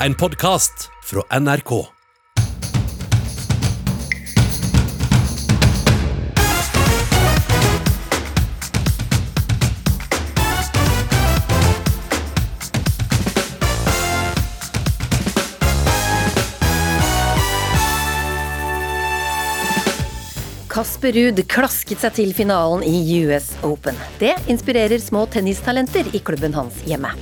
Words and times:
en 0.00 0.14
podkast 0.14 0.90
fra 1.04 1.40
NRK. 1.40 1.86
Kasper 20.68 21.12
Ruud 21.12 21.40
klasket 21.48 22.02
seg 22.02 22.12
til 22.18 22.34
finalen 22.36 22.84
i 22.84 23.22
US 23.24 23.54
Open. 23.64 23.96
Det 24.20 24.34
inspirerer 24.52 25.00
små 25.00 25.24
tennistalenter 25.32 26.12
i 26.12 26.20
klubben 26.20 26.52
hans 26.52 26.84
hjemme. 26.84 27.14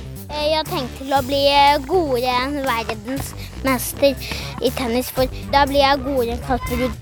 Til 1.05 1.13
å 1.13 1.21
bli 1.25 1.41
godere 1.85 2.35
enn 2.41 2.61
verdensmester 2.65 4.29
i 4.65 4.71
tennis, 4.73 5.11
for 5.13 5.29
da 5.53 5.65
blir 5.69 5.83
jeg 5.83 6.05
godere 6.05 6.37
enn 6.37 6.45
Kasper. 6.47 7.01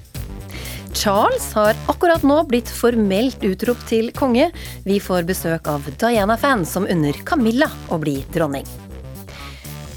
Charles 0.93 1.45
har 1.57 1.77
akkurat 1.89 2.23
nå 2.27 2.43
blitt 2.47 2.69
formelt 2.69 3.41
utropt 3.47 3.87
til 3.89 4.11
konge. 4.15 4.51
Vi 4.85 4.99
får 5.01 5.25
besøk 5.27 5.67
av 5.71 5.87
Diana-fan 5.99 6.67
som 6.69 6.85
unner 6.85 7.17
Camilla 7.25 7.71
å 7.89 7.99
bli 8.01 8.19
dronning. 8.35 8.67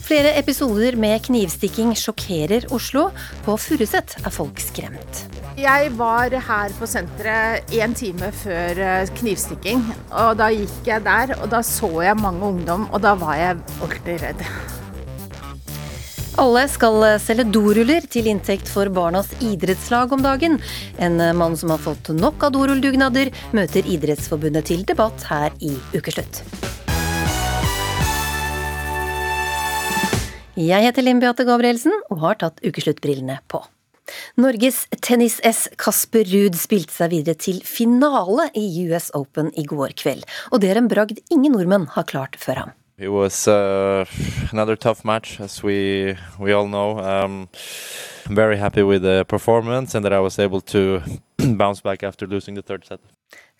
Flere 0.06 0.36
episoder 0.38 0.96
med 1.02 1.24
knivstikking 1.26 1.92
sjokkerer 1.98 2.68
Oslo. 2.74 3.10
På 3.44 3.58
Furuset 3.58 4.16
er 4.22 4.34
folk 4.34 4.62
skremt. 4.62 5.26
Jeg 5.56 5.88
var 5.96 6.34
her 6.36 6.72
på 6.76 6.84
senteret 6.84 7.70
en 7.72 7.94
time 7.96 8.28
før 8.42 8.76
eh, 8.76 9.10
knivstikking. 9.16 9.86
Og 10.12 10.34
da 10.36 10.50
gikk 10.52 10.90
jeg 10.90 11.04
der, 11.06 11.30
og 11.40 11.48
da 11.48 11.62
så 11.64 11.88
jeg 12.04 12.18
mange 12.20 12.44
ungdom, 12.44 12.82
og 12.92 13.00
da 13.00 13.14
var 13.16 13.38
jeg 13.40 13.62
ordentlig 13.80 14.16
redd. 14.20 14.42
Alle 16.36 16.66
skal 16.68 17.06
selge 17.24 17.46
doruller 17.48 18.04
til 18.12 18.28
inntekt 18.28 18.68
for 18.68 18.90
barnas 18.92 19.30
idrettslag 19.40 20.12
om 20.12 20.20
dagen. 20.20 20.58
En 21.00 21.16
mann 21.40 21.56
som 21.56 21.72
har 21.72 21.80
fått 21.80 22.10
nok 22.12 22.44
av 22.44 22.52
dorulldugnader, 22.52 23.30
møter 23.56 23.88
Idrettsforbundet 23.88 24.68
til 24.68 24.84
debatt 24.84 25.24
her 25.30 25.56
i 25.64 25.72
Ukeslutt. 25.96 26.42
Jeg 30.60 30.84
heter 30.84 31.04
Linn 31.04 31.24
Beate 31.24 31.48
Gabrielsen 31.48 31.96
og 32.10 32.20
har 32.26 32.36
tatt 32.44 32.60
ukesluttbrillene 32.60 33.40
på. 33.48 33.64
Norges 34.40 34.84
tennis-S 35.02 35.66
Kasper 35.80 36.26
Ruud 36.30 36.58
spilte 36.58 36.94
seg 36.94 37.12
videre 37.14 37.38
til 37.38 37.60
finale 37.66 38.48
i 38.54 38.66
US 38.86 39.10
Open 39.18 39.52
i 39.58 39.66
går 39.66 39.96
kveld. 39.98 40.26
Og 40.52 40.62
det 40.62 40.72
er 40.72 40.80
en 40.80 40.90
bragd 40.90 41.22
ingen 41.30 41.56
nordmenn 41.56 41.88
har 41.96 42.08
klart 42.10 42.38
før 42.40 42.64
ham. 42.64 42.74
It 42.98 43.08
was 43.12 43.46
uh, 43.46 44.06
another 44.52 44.74
tough 44.74 45.04
match, 45.04 45.38
as 45.38 45.62
we 45.62 46.16
we 46.38 46.52
all 46.52 46.66
know. 46.66 46.98
Um, 46.98 47.48
I'm 48.26 48.34
very 48.34 48.56
happy 48.56 48.82
with 48.82 49.02
the 49.02 49.24
performance 49.28 49.94
and 49.94 50.02
that 50.04 50.14
I 50.14 50.20
was 50.20 50.38
able 50.38 50.62
to 50.62 51.02
bounce 51.38 51.82
back 51.82 52.02
after 52.02 52.26
losing 52.26 52.54
the 52.54 52.62
third 52.62 52.86
set. 52.86 53.00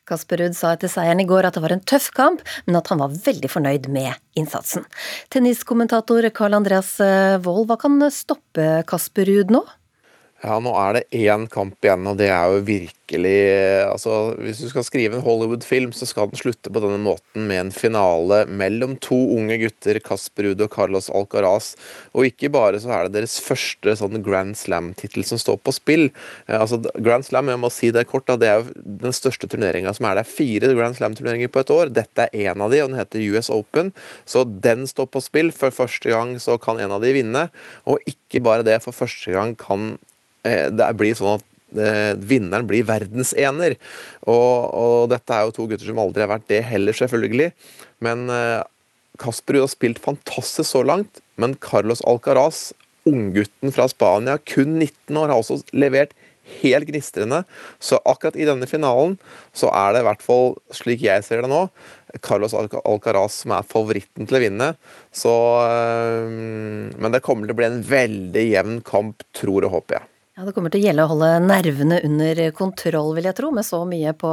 Kasper 0.07 0.39
Ruud 0.39 0.55
sa 0.55 0.71
etter 0.73 0.89
seieren 0.91 1.21
i 1.21 1.27
går 1.27 1.49
at 1.49 1.57
det 1.57 1.63
var 1.65 1.75
en 1.75 1.83
tøff 1.83 2.13
kamp, 2.15 2.43
men 2.67 2.79
at 2.79 2.89
han 2.93 3.01
var 3.03 3.15
veldig 3.27 3.51
fornøyd 3.51 3.89
med 3.93 4.15
innsatsen. 4.39 4.87
Tenniskommentator 5.35 6.29
Carl 6.31 6.55
Andreas 6.55 6.93
eh, 7.03 7.35
Wold, 7.43 7.67
hva 7.67 7.77
kan 7.81 7.99
stoppe 8.15 8.85
Kasper 8.87 9.27
Ruud 9.27 9.51
nå? 9.53 9.65
Ja, 10.45 10.59
nå 10.61 10.69
er 10.77 10.99
det 10.99 11.17
én 11.17 11.47
kamp 11.49 11.81
igjen, 11.81 12.05
og 12.11 12.19
det 12.21 12.27
er 12.29 12.51
jo 12.53 12.59
virkelig 12.67 13.39
altså, 13.89 14.35
Hvis 14.37 14.59
du 14.61 14.67
skal 14.69 14.85
skrive 14.85 15.17
en 15.17 15.25
Hollywood-film, 15.25 15.95
så 15.97 16.05
skal 16.05 16.29
den 16.29 16.37
slutte 16.37 16.69
på 16.69 16.83
denne 16.83 16.99
måten 17.01 17.47
med 17.49 17.61
en 17.63 17.71
finale 17.73 18.43
mellom 18.45 18.99
to 19.01 19.17
unge 19.39 19.57
gutter, 19.63 19.97
Kasper 20.05 20.51
Ruud 20.51 20.61
og 20.61 20.69
Carlos 20.75 21.09
Alcaraz. 21.09 21.71
Og 22.13 22.29
ikke 22.29 22.51
bare 22.53 22.83
så 22.83 22.93
er 22.93 23.07
det 23.07 23.15
deres 23.17 23.39
første 23.41 23.95
sånn 23.97 24.21
Grand 24.27 24.59
Slam-tittel 24.61 25.25
som 25.25 25.41
står 25.41 25.57
på 25.65 25.73
spill. 25.73 26.05
Eh, 26.51 26.59
altså, 26.59 26.83
Grand 27.01 27.25
Slam, 27.25 27.49
jeg 27.49 27.63
må 27.63 27.71
si 27.73 27.89
det 27.95 28.05
kort, 28.11 28.27
da, 28.29 28.37
det 28.37 28.51
er 28.51 28.61
jo 28.61 28.75
den 29.07 29.17
største 29.17 29.49
turneringa 29.49 29.95
som 29.97 30.11
er 30.11 30.21
der. 30.21 30.29
Fire 30.29 30.75
Grand 30.77 30.99
Slam-turneringer 30.99 31.55
på 31.55 31.63
et 31.65 31.73
år. 31.73 31.95
Dette 31.97 32.27
er 32.29 32.51
én 32.51 32.61
av 32.61 32.75
de, 32.75 32.83
og 32.85 32.93
den 32.93 33.01
heter 33.01 33.25
US 33.33 33.49
Open. 33.55 33.95
Så 34.29 34.45
den 34.45 34.85
står 34.91 35.09
på 35.15 35.25
spill. 35.25 35.55
For 35.57 35.73
første 35.73 36.13
gang 36.13 36.37
så 36.43 36.59
kan 36.61 36.83
en 36.83 36.93
av 36.99 37.07
de 37.07 37.15
vinne. 37.17 37.47
Og 37.89 38.05
ikke 38.05 38.45
bare 38.45 38.67
det, 38.67 38.83
for 38.85 38.93
første 38.93 39.33
gang 39.33 39.57
kan 39.57 39.95
eh, 39.95 40.13
det 40.73 40.89
blir 40.99 41.17
sånn 41.19 41.39
at 41.39 41.47
eh, 41.75 42.15
vinneren 42.19 42.69
blir 42.69 42.87
verdensener. 42.89 43.77
Og, 44.27 44.71
og 44.71 45.11
dette 45.13 45.35
er 45.35 45.47
jo 45.47 45.57
to 45.57 45.69
gutter 45.71 45.89
som 45.89 46.01
aldri 46.03 46.25
har 46.25 46.33
vært 46.33 46.49
det 46.53 46.63
heller, 46.71 46.97
selvfølgelig. 46.97 47.53
Men 48.05 48.27
eh, 48.33 48.63
Kasper 49.21 49.61
har 49.63 49.73
spilt 49.73 50.03
fantastisk 50.03 50.69
så 50.71 50.85
langt, 50.87 51.23
men 51.41 51.57
Carlos 51.63 52.05
Alcaraz, 52.09 52.71
unggutten 53.07 53.73
fra 53.73 53.87
Spania, 53.89 54.37
kun 54.45 54.79
19 54.81 55.17
år, 55.17 55.31
har 55.31 55.41
også 55.41 55.63
levert 55.77 56.17
helt 56.61 56.87
gnistrende. 56.89 57.43
Så 57.83 57.99
akkurat 58.07 58.37
i 58.39 58.47
denne 58.47 58.69
finalen 58.71 59.17
så 59.57 59.71
er 59.75 59.95
det 59.95 60.03
i 60.03 60.09
hvert 60.09 60.25
fall, 60.25 60.53
slik 60.75 61.03
jeg 61.07 61.25
ser 61.27 61.43
det 61.43 61.51
nå, 61.51 61.65
Carlos 62.25 62.55
Alcaraz 62.57 63.41
som 63.43 63.57
er 63.57 63.67
favoritten 63.67 64.29
til 64.29 64.39
å 64.39 64.43
vinne. 64.43 64.73
Så, 65.15 65.33
men 66.29 67.15
det 67.15 67.25
kommer 67.27 67.49
til 67.49 67.57
å 67.57 67.61
bli 67.63 67.71
en 67.71 67.81
veldig 67.89 68.45
jevn 68.47 68.79
kamp, 68.87 69.27
tror 69.37 69.67
og 69.67 69.79
håper 69.79 70.01
jeg. 70.01 70.11
Ja, 70.37 70.45
Det 70.45 70.53
kommer 70.53 70.69
til 70.69 70.83
å 70.83 70.85
gjelde 70.85 71.05
å 71.07 71.09
holde 71.15 71.29
nervene 71.41 71.99
under 72.05 72.41
kontroll, 72.53 73.15
vil 73.17 73.25
jeg 73.25 73.39
tro, 73.39 73.49
med 73.57 73.65
så 73.65 73.79
mye 73.89 74.13
på 74.21 74.33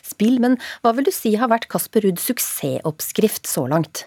spill. 0.00 0.38
Men 0.40 0.56
hva 0.80 0.94
vil 0.96 1.04
du 1.04 1.12
si 1.12 1.34
har 1.36 1.50
vært 1.52 1.68
Kasper 1.68 2.06
Ruuds 2.06 2.24
suksessoppskrift 2.24 3.44
så 3.50 3.66
langt? 3.68 4.06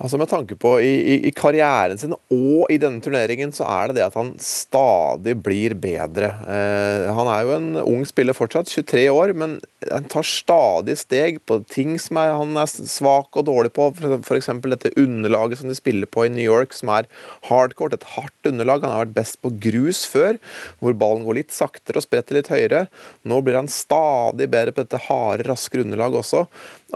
Altså 0.00 0.16
Med 0.16 0.30
tanke 0.30 0.56
på 0.56 0.78
i, 0.80 0.92
i, 1.12 1.16
i 1.28 1.30
karrieren 1.36 1.98
sin 2.00 2.14
og 2.16 2.70
i 2.72 2.78
denne 2.80 3.02
turneringen, 3.04 3.52
så 3.52 3.66
er 3.68 3.90
det 3.90 3.98
det 3.98 4.06
at 4.06 4.16
han 4.16 4.32
stadig 4.40 5.34
blir 5.44 5.74
bedre. 5.76 6.30
Eh, 6.48 7.08
han 7.12 7.28
er 7.28 7.42
jo 7.44 7.52
en 7.58 7.68
ung 7.82 8.06
spiller 8.08 8.36
fortsatt, 8.36 8.70
23 8.72 9.04
år, 9.12 9.34
men 9.36 9.58
han 9.90 10.08
tar 10.12 10.24
stadig 10.24 10.96
steg 11.02 11.42
på 11.48 11.60
ting 11.68 11.98
som 12.00 12.20
er, 12.20 12.32
han 12.36 12.56
er 12.60 12.70
svak 12.70 13.36
og 13.36 13.46
dårlig 13.50 13.74
på. 13.76 13.90
F.eks. 14.22 14.48
dette 14.72 14.94
underlaget 15.00 15.60
som 15.60 15.68
de 15.68 15.76
spiller 15.76 16.08
på 16.08 16.24
i 16.24 16.32
New 16.32 16.44
York, 16.44 16.72
som 16.76 16.94
er 16.96 17.08
hardcourt, 17.50 17.98
et 17.98 18.10
hardt 18.16 18.48
underlag. 18.48 18.86
Han 18.86 18.96
har 18.96 19.04
vært 19.04 19.16
best 19.20 19.40
på 19.44 19.52
grus 19.68 20.06
før, 20.08 20.40
hvor 20.80 20.96
ballen 20.96 21.28
går 21.28 21.42
litt 21.42 21.56
saktere 21.56 22.00
og 22.00 22.08
spretter 22.08 22.40
litt 22.40 22.52
høyere. 22.52 22.86
Nå 23.28 23.42
blir 23.44 23.60
han 23.60 23.68
stadig 23.68 24.48
bedre 24.48 24.72
på 24.72 24.86
dette 24.86 25.04
harde, 25.10 25.48
raskere 25.50 25.84
underlaget 25.84 26.22
også. 26.24 26.46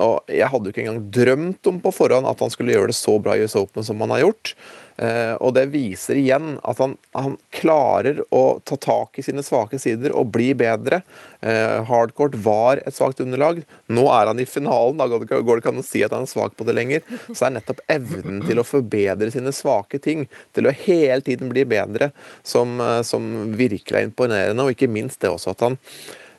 Og 0.02 0.32
jeg 0.32 0.50
hadde 0.50 0.70
jo 0.70 0.74
ikke 0.74 0.86
engang 0.86 1.04
drømt 1.14 1.70
om 1.70 1.82
på 1.82 1.92
forhånd 1.94 2.28
at 2.30 2.40
han 2.42 2.52
skulle 2.52 2.74
gjøre 2.74 2.90
det 2.90 2.98
så 2.98 3.18
bra 3.22 3.36
i 3.36 3.44
US 3.44 3.56
Open 3.60 3.86
som 3.86 4.00
han 4.02 4.14
har 4.14 4.24
gjort. 4.24 4.54
Eh, 4.96 5.34
og 5.42 5.56
det 5.56 5.64
viser 5.72 6.20
igjen 6.20 6.52
at 6.62 6.78
han, 6.78 6.92
han 7.18 7.34
klarer 7.54 8.20
å 8.34 8.60
ta 8.62 8.78
tak 8.78 9.18
i 9.18 9.24
sine 9.26 9.42
svake 9.42 9.80
sider 9.82 10.14
og 10.14 10.30
bli 10.34 10.52
bedre. 10.58 11.00
Eh, 11.42 11.80
hardcourt 11.88 12.36
var 12.44 12.82
et 12.84 12.94
svakt 12.94 13.22
underlag. 13.24 13.64
Nå 13.90 14.06
er 14.14 14.30
han 14.30 14.42
i 14.42 14.46
finalen, 14.46 15.00
da 15.00 15.08
går 15.10 15.26
det 15.26 15.62
ikke 15.62 15.74
an 15.74 15.82
å 15.82 15.86
si 15.86 16.04
at 16.06 16.14
han 16.14 16.28
er 16.28 16.30
svak 16.30 16.54
på 16.58 16.66
det 16.68 16.76
lenger. 16.78 17.06
Så 17.32 17.48
er 17.48 17.56
nettopp 17.56 17.82
evnen 17.90 18.44
til 18.46 18.62
å 18.62 18.66
forbedre 18.66 19.30
sine 19.34 19.54
svake 19.54 19.98
ting, 20.02 20.28
til 20.54 20.70
å 20.70 20.76
hele 20.84 21.22
tiden 21.26 21.50
bli 21.50 21.66
bedre, 21.74 22.12
som, 22.46 22.78
eh, 22.80 23.00
som 23.06 23.56
virkelig 23.58 23.98
er 23.98 24.12
imponerende. 24.12 24.62
Og 24.62 24.76
ikke 24.76 24.90
minst 24.90 25.22
det 25.24 25.32
også 25.34 25.56
at 25.56 25.66
han 25.66 25.82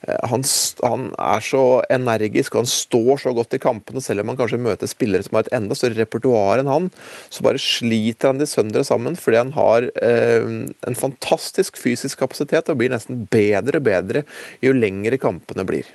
han, 0.05 0.43
han, 0.85 1.07
er 1.17 1.43
så 1.45 1.63
energisk 1.93 2.55
og 2.55 2.63
han 2.63 2.69
står 2.69 3.21
så 3.23 3.33
godt 3.35 3.57
i 3.57 3.61
kampene, 3.61 4.03
selv 4.03 4.23
om 4.23 4.31
han 4.31 4.39
kanskje 4.39 4.61
møter 4.61 4.89
spillere 4.89 5.25
som 5.25 5.39
har 5.39 5.47
et 5.47 5.55
enda 5.57 5.77
større 5.77 5.99
repertoar 5.99 6.61
enn 6.61 6.71
han. 6.71 6.89
Så 7.33 7.45
bare 7.45 7.61
sliter 7.61 8.31
han 8.31 8.41
de 8.41 8.49
søndre 8.49 8.85
sammen 8.87 9.17
fordi 9.19 9.41
han 9.41 9.53
har 9.57 9.89
eh, 10.05 10.49
en 10.87 10.99
fantastisk 10.99 11.79
fysisk 11.81 12.21
kapasitet 12.21 12.71
og 12.71 12.81
blir 12.81 12.93
nesten 12.93 13.25
bedre 13.31 13.81
og 13.81 13.87
bedre 13.87 14.25
jo 14.65 14.75
lengre 14.75 15.19
kampene 15.21 15.65
blir. 15.67 15.87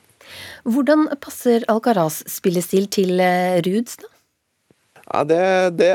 Hvordan 0.68 1.08
passer 1.22 1.64
Alcaraz 1.70 2.20
spillestil 2.30 2.86
til 2.92 3.18
Ruds, 3.18 3.60
Ruuds, 3.66 4.00
da? 4.02 4.10
Ja, 5.10 5.24
det, 5.26 5.42
det 5.80 5.90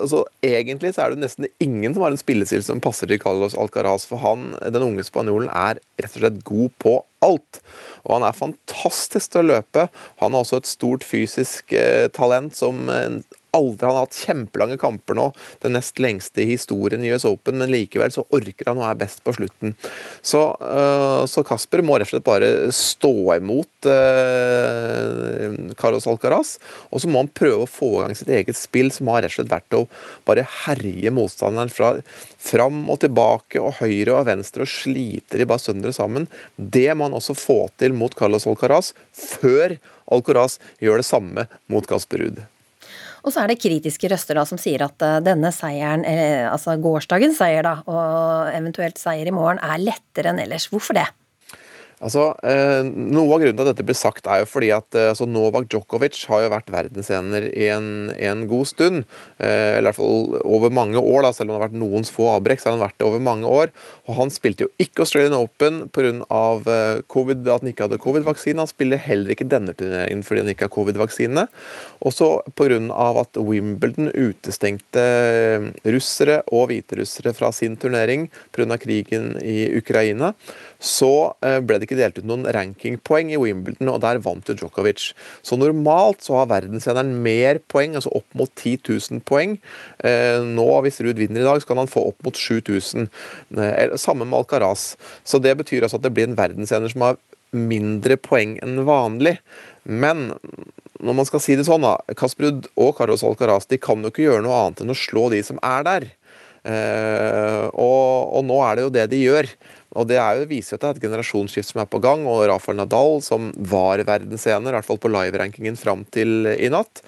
altså, 0.00 0.22
Egentlig 0.44 0.94
så 0.96 1.04
er 1.04 1.12
det 1.12 1.22
nesten 1.26 1.48
ingen 1.60 1.92
som 1.92 2.06
har 2.06 2.14
en 2.14 2.20
spillestil 2.20 2.62
som 2.64 2.80
passer 2.80 3.10
til 3.10 3.20
Carlos 3.20 3.56
Alcaraz. 3.58 4.06
For 4.08 4.20
han, 4.22 4.54
den 4.64 4.86
unge 4.86 5.04
spanjolen, 5.04 5.50
er 5.52 5.80
rett 6.00 6.14
og 6.16 6.22
slett 6.22 6.40
god 6.48 6.72
på 6.80 6.94
alt. 7.24 7.60
Og 8.06 8.14
han 8.16 8.24
er 8.28 8.38
fantastisk 8.38 9.34
til 9.34 9.44
å 9.44 9.50
løpe. 9.50 9.88
Han 10.22 10.32
har 10.32 10.46
også 10.46 10.62
et 10.62 10.70
stort 10.70 11.04
fysisk 11.04 11.74
eh, 11.76 12.06
talent 12.14 12.56
som 12.56 12.88
eh, 12.92 13.20
aldri 13.56 13.86
Han 13.88 13.96
har 13.96 14.06
hatt 14.06 14.18
kjempelange 14.26 14.78
kamper 14.80 15.16
nå, 15.18 15.28
den 15.62 15.74
nest 15.76 15.98
lengste 16.02 16.42
i 16.42 16.50
historien 16.52 17.04
i 17.04 17.12
US 17.14 17.26
Open, 17.28 17.58
men 17.60 17.72
likevel 17.72 18.12
så 18.14 18.24
orker 18.34 18.70
han 18.70 18.80
og 18.80 18.88
er 18.88 18.98
best 19.00 19.22
på 19.24 19.34
slutten. 19.36 19.74
Så, 20.22 20.42
uh, 20.60 21.24
så 21.30 21.44
Kasper 21.46 21.82
må 21.84 21.98
rett 21.98 22.08
og 22.08 22.16
slett 22.16 22.26
bare 22.26 22.50
stå 22.74 23.14
imot 23.38 23.88
uh, 23.88 25.72
Carlos 25.80 26.08
Alcaraz, 26.10 26.56
og 26.92 27.02
så 27.02 27.10
må 27.10 27.24
han 27.24 27.32
prøve 27.32 27.64
å 27.64 27.70
få 27.70 27.92
i 27.96 28.02
gang 28.04 28.18
sitt 28.18 28.32
eget 28.32 28.58
spill, 28.58 28.92
som 28.94 29.10
har 29.12 29.24
rett 29.24 29.32
og 29.32 29.40
slett 29.40 29.54
vært 29.54 29.78
å 29.78 29.84
bare 30.28 30.46
herje 30.66 31.14
motstanderen 31.14 31.72
fra 31.72 31.94
fram 32.38 32.84
og 32.90 33.00
tilbake 33.02 33.60
og 33.62 33.80
høyre 33.80 34.20
og 34.20 34.28
venstre 34.28 34.64
og 34.64 34.70
slite 34.70 35.40
de 35.40 35.46
bare 35.48 35.62
sønder 35.62 35.94
sammen. 35.94 36.28
Det 36.56 36.88
må 36.94 37.08
han 37.08 37.16
også 37.18 37.36
få 37.38 37.60
til 37.80 37.96
mot 37.96 38.14
Carlos 38.18 38.46
Alcaraz, 38.48 38.92
før 39.12 39.78
Alcaraz 40.12 40.58
gjør 40.82 41.02
det 41.02 41.08
samme 41.08 41.48
mot 41.70 41.88
Kasper 41.88 42.24
Ruud. 42.24 42.46
Og 43.24 43.32
så 43.34 43.42
er 43.42 43.52
det 43.52 43.60
kritiske 43.62 44.10
røster 44.12 44.38
da 44.38 44.44
som 44.48 44.60
sier 44.60 44.84
at 44.86 45.04
eh, 45.04 45.20
denne 45.24 45.52
seieren, 45.54 46.04
eh, 46.08 46.46
altså 46.48 46.76
gårsdagens 46.82 47.40
seier 47.40 47.66
da, 47.66 47.78
og 47.88 48.52
eventuelt 48.54 49.00
seier 49.00 49.30
i 49.30 49.34
morgen, 49.34 49.62
er 49.62 49.82
lettere 49.82 50.32
enn 50.32 50.42
ellers. 50.42 50.68
Hvorfor 50.72 50.98
det? 50.98 51.08
Altså, 51.98 52.30
eh, 52.46 52.86
Noe 52.86 53.34
av 53.34 53.42
grunnen 53.42 53.56
til 53.58 53.64
at 53.64 53.72
dette 53.72 53.86
blir 53.86 53.96
sagt, 53.98 54.28
er 54.30 54.44
jo 54.44 54.48
fordi 54.48 54.70
at 54.74 54.94
eh, 54.94 55.08
altså, 55.10 55.26
Novak 55.26 55.66
Djokovic 55.72 56.20
har 56.30 56.44
jo 56.44 56.52
vært 56.52 56.70
verdensener 56.70 57.48
i 57.50 57.66
en, 57.74 57.88
en 58.14 58.44
god 58.50 58.68
stund. 58.70 59.02
Eh, 59.42 59.78
eller 59.78 59.88
i 59.88 59.90
hvert 59.90 59.98
fall 59.98 60.36
over 60.44 60.70
mange 60.74 61.02
år, 61.02 61.24
da, 61.26 61.32
selv 61.34 61.48
om 61.48 61.56
det 61.56 61.58
har 61.58 61.66
vært 61.66 61.80
noens 61.82 62.12
få 62.14 62.28
avbrekk. 62.36 62.62
så 62.62 62.70
har 62.70 62.76
han 62.76 62.84
vært 62.84 62.98
det 63.00 63.08
over 63.08 63.24
mange 63.24 63.50
år. 63.50 63.74
Og 64.06 64.14
Han 64.20 64.30
spilte 64.34 64.68
jo 64.68 64.70
ikke 64.78 65.02
Australian 65.02 65.34
Open 65.40 65.80
pga. 65.90 66.06
Eh, 66.08 67.02
COVID, 67.10 67.42
at 67.48 67.66
han 67.66 67.72
ikke 67.72 67.88
hadde 67.88 68.00
covid-vaksine. 68.04 68.62
Han 68.62 68.70
spiller 68.70 69.02
heller 69.02 69.34
ikke 69.34 69.48
denne 69.50 69.74
turneringen 69.74 70.22
fordi 70.26 70.44
han 70.44 70.52
ikke 70.54 70.68
har 70.68 70.74
covid-vaksine. 70.74 71.48
Også 72.06 72.30
pga. 72.54 72.78
at 73.18 73.42
Wimbledon 73.42 74.12
utestengte 74.14 75.02
eh, 75.02 75.68
russere 75.90 76.42
og 76.54 76.68
hviterussere 76.70 77.34
fra 77.34 77.50
sin 77.50 77.74
turnering 77.76 78.28
pga. 78.54 78.78
krigen 78.78 79.34
i 79.42 79.66
Ukraina 79.74 80.34
så 80.78 81.34
eh, 81.42 81.58
ble 81.58 81.80
det 81.80 81.87
ikke 81.88 81.98
delt 81.98 82.20
ut 82.20 82.28
noen 82.28 82.46
rankingpoeng 82.54 83.32
i 83.32 83.40
Wimbledon, 83.40 83.90
og 83.94 84.02
der 84.04 84.20
vant 84.24 84.48
jo 84.48 84.56
Djokovic. 84.58 85.10
Så 85.42 85.58
normalt 85.58 86.22
så 86.26 86.38
har 86.38 86.50
verdenseneren 86.52 87.14
mer 87.24 87.62
poeng, 87.72 87.96
altså 87.98 88.12
opp 88.20 88.38
mot 88.38 88.52
10 88.52 88.78
000 88.84 89.24
poeng. 89.28 89.56
Eh, 90.04 90.44
nå, 90.44 90.68
hvis 90.84 91.00
Ruud 91.04 91.20
vinner 91.20 91.42
i 91.42 91.48
dag, 91.48 91.62
så 91.62 91.72
kan 91.72 91.82
han 91.82 91.90
få 91.90 92.04
opp 92.12 92.22
mot 92.26 92.36
7000. 92.38 93.08
Eh, 93.56 93.96
samme 93.98 94.28
med 94.28 94.38
Alcaraz. 94.38 94.92
Så 95.24 95.40
det 95.42 95.56
betyr 95.58 95.86
altså 95.86 95.98
at 95.98 96.06
det 96.06 96.14
blir 96.16 96.28
en 96.30 96.38
verdensener 96.38 96.92
som 96.92 97.08
har 97.08 97.18
mindre 97.56 98.18
poeng 98.20 98.58
enn 98.62 98.84
vanlig. 98.86 99.38
Men 99.88 100.30
når 100.98 101.16
man 101.16 101.28
skal 101.28 101.42
si 101.42 101.56
det 101.56 101.66
sånn, 101.68 101.86
da, 101.86 101.96
Kasprud 102.18 102.68
og 102.76 102.94
Carlos 102.98 103.24
Alcaraz 103.26 103.68
de 103.70 103.78
kan 103.80 104.02
jo 104.02 104.12
ikke 104.12 104.26
gjøre 104.26 104.44
noe 104.44 104.62
annet 104.64 104.82
enn 104.84 104.92
å 104.92 104.98
slå 104.98 105.28
de 105.32 105.42
som 105.46 105.60
er 105.64 105.86
der. 105.86 106.08
Eh, 106.68 107.64
og, 107.70 108.34
og, 108.34 108.42
nå 108.44 108.58
er 108.66 108.76
det 108.76 108.86
jo 108.86 108.94
det 108.94 109.06
de 109.12 109.22
gjør. 109.22 109.50
Og 109.98 110.06
Det 110.08 110.18
er 110.22 110.38
jo, 110.38 110.50
viser 110.50 110.74
jo 110.74 110.78
at 110.78 110.84
det 110.84 110.88
er 110.88 110.98
et 110.98 111.06
generasjonsskift 111.08 111.72
som 111.72 111.82
er 111.82 111.90
på 111.90 112.00
gang. 112.02 112.26
og 112.26 112.46
Rafael 112.48 112.78
Nadal, 112.78 113.18
som 113.22 113.50
var 113.58 113.98
verdensener, 114.06 114.70
i 114.70 114.78
hvert 114.78 114.86
fall 114.86 115.02
på 115.02 115.10
live-rankingen 115.10 115.78
fram 115.78 116.06
til 116.14 116.46
i 116.54 116.70
natt, 116.70 117.02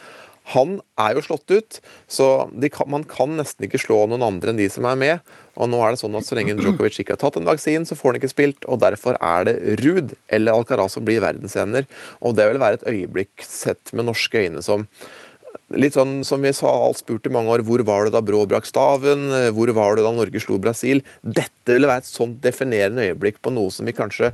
han 0.51 0.81
er 0.99 1.15
jo 1.15 1.23
slått 1.23 1.53
ut, 1.53 1.79
så 2.11 2.27
kan, 2.75 2.89
man 2.91 3.05
kan 3.07 3.37
nesten 3.39 3.67
ikke 3.67 3.79
slå 3.79 4.03
noen 4.11 4.25
andre 4.27 4.51
enn 4.51 4.59
de 4.59 4.67
som 4.73 4.89
er 4.89 4.99
med. 4.99 5.33
Og 5.61 5.69
nå 5.71 5.79
er 5.85 5.95
det 5.95 6.01
sånn 6.01 6.17
at 6.19 6.27
Så 6.27 6.35
lenge 6.39 6.57
Djokovic 6.59 6.99
ikke 7.03 7.15
har 7.15 7.23
tatt 7.23 7.39
en 7.39 7.47
vaksine, 7.47 7.87
så 7.87 7.95
får 7.99 8.11
han 8.11 8.21
ikke 8.21 8.33
spilt. 8.33 8.67
og 8.67 8.81
Derfor 8.83 9.19
er 9.21 9.47
det 9.47 9.57
Ruud 9.83 10.15
eller 10.33 10.57
Alcaraz 10.57 10.97
som 10.97 11.07
blir 11.07 11.23
verdensener. 11.23 11.87
Og 12.25 12.35
det 12.39 12.49
vil 12.51 12.63
være 12.63 12.81
et 12.81 12.89
øyeblikk 12.89 13.45
sett 13.47 13.93
med 13.93 14.09
norske 14.09 14.43
øyne 14.43 14.65
som 14.65 14.89
Litt 15.71 15.95
sånn 15.95 16.21
som 16.27 16.43
vi 16.43 16.51
sa, 16.57 16.71
alt 16.71 16.99
spurt 16.99 17.29
i 17.29 17.33
mange 17.35 17.53
år, 17.55 17.63
hvor 17.67 17.83
var 17.87 18.07
det 18.07 18.15
da 18.17 18.23
Brå 18.25 18.43
brakk 18.51 18.67
staven? 18.67 19.29
Hvor 19.55 19.71
var 19.77 19.95
det 19.97 20.07
da 20.07 20.11
Norge 20.15 20.43
slo 20.43 20.59
Brasil? 20.59 21.05
Dette 21.23 21.77
ville 21.77 21.91
være 21.91 22.03
et 22.03 22.11
sånt 22.11 22.41
definerende 22.43 23.07
øyeblikk 23.07 23.39
på 23.45 23.53
noe 23.55 23.71
som 23.75 23.87
vi 23.87 23.95
kanskje 23.95 24.33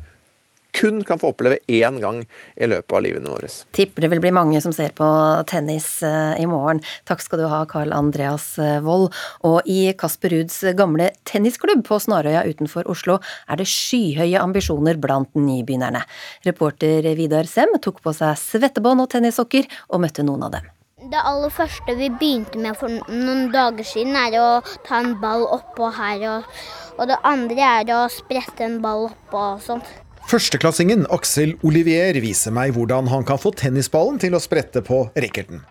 kun 0.76 1.04
kan 1.04 1.18
få 1.18 1.30
oppleve 1.32 1.58
én 1.66 2.00
gang 2.00 2.22
i 2.56 2.68
løpet 2.68 2.92
av 2.96 3.02
livene 3.04 3.32
våre. 3.32 3.48
Tipper 3.76 4.04
det 4.04 4.10
vil 4.12 4.22
bli 4.24 4.32
mange 4.34 4.60
som 4.64 4.74
ser 4.76 4.92
på 4.96 5.06
tennis 5.48 5.88
eh, 6.04 6.36
i 6.42 6.46
morgen. 6.50 6.82
Takk 7.08 7.24
skal 7.24 7.42
du 7.42 7.46
ha, 7.50 7.62
Carl 7.70 7.94
Andreas 7.96 8.50
eh, 8.62 8.78
Wold. 8.84 9.14
Og 9.48 9.70
i 9.70 9.92
Kasper 9.98 10.34
Ruuds 10.34 10.60
gamle 10.76 11.10
tennisklubb 11.28 11.84
på 11.86 12.00
Snarøya 12.02 12.44
utenfor 12.48 12.88
Oslo 12.92 13.20
er 13.48 13.60
det 13.60 13.68
skyhøye 13.70 14.40
ambisjoner 14.42 15.00
blant 15.00 15.32
nybegynnerne. 15.38 16.04
Reporter 16.46 17.12
Vidar 17.16 17.48
Sem 17.50 17.72
tok 17.80 18.02
på 18.04 18.14
seg 18.16 18.36
svettebånd 18.40 19.06
og 19.06 19.12
tennissokker 19.16 19.68
og 19.88 20.02
møtte 20.04 20.26
noen 20.26 20.48
av 20.48 20.58
dem. 20.58 20.75
Det 21.06 21.20
aller 21.22 21.52
første 21.54 21.94
vi 21.94 22.08
begynte 22.10 22.58
med 22.58 22.74
for 22.74 22.90
noen 22.90 23.44
dager 23.52 23.86
siden, 23.86 24.16
er 24.18 24.34
å 24.40 24.46
ta 24.86 24.98
en 25.04 25.12
ball 25.22 25.44
oppå 25.54 25.92
her. 25.94 26.24
Og, 26.32 26.48
og 26.96 27.06
det 27.06 27.18
andre 27.30 27.68
er 27.82 27.92
å 27.94 28.00
sprette 28.10 28.64
en 28.66 28.80
ball 28.82 29.06
oppå 29.12 29.42
og 29.52 29.62
sånt. 29.62 29.86
Førsteklassingen 30.26 31.04
Aksel 31.14 31.52
Olivier 31.62 32.18
viser 32.24 32.50
meg 32.54 32.72
hvordan 32.74 33.06
han 33.12 33.22
kan 33.28 33.38
få 33.38 33.52
tennisballen 33.54 34.18
til 34.18 34.34
å 34.34 34.42
sprette 34.42 34.82
på 34.82 35.04
racketen. 35.14 35.62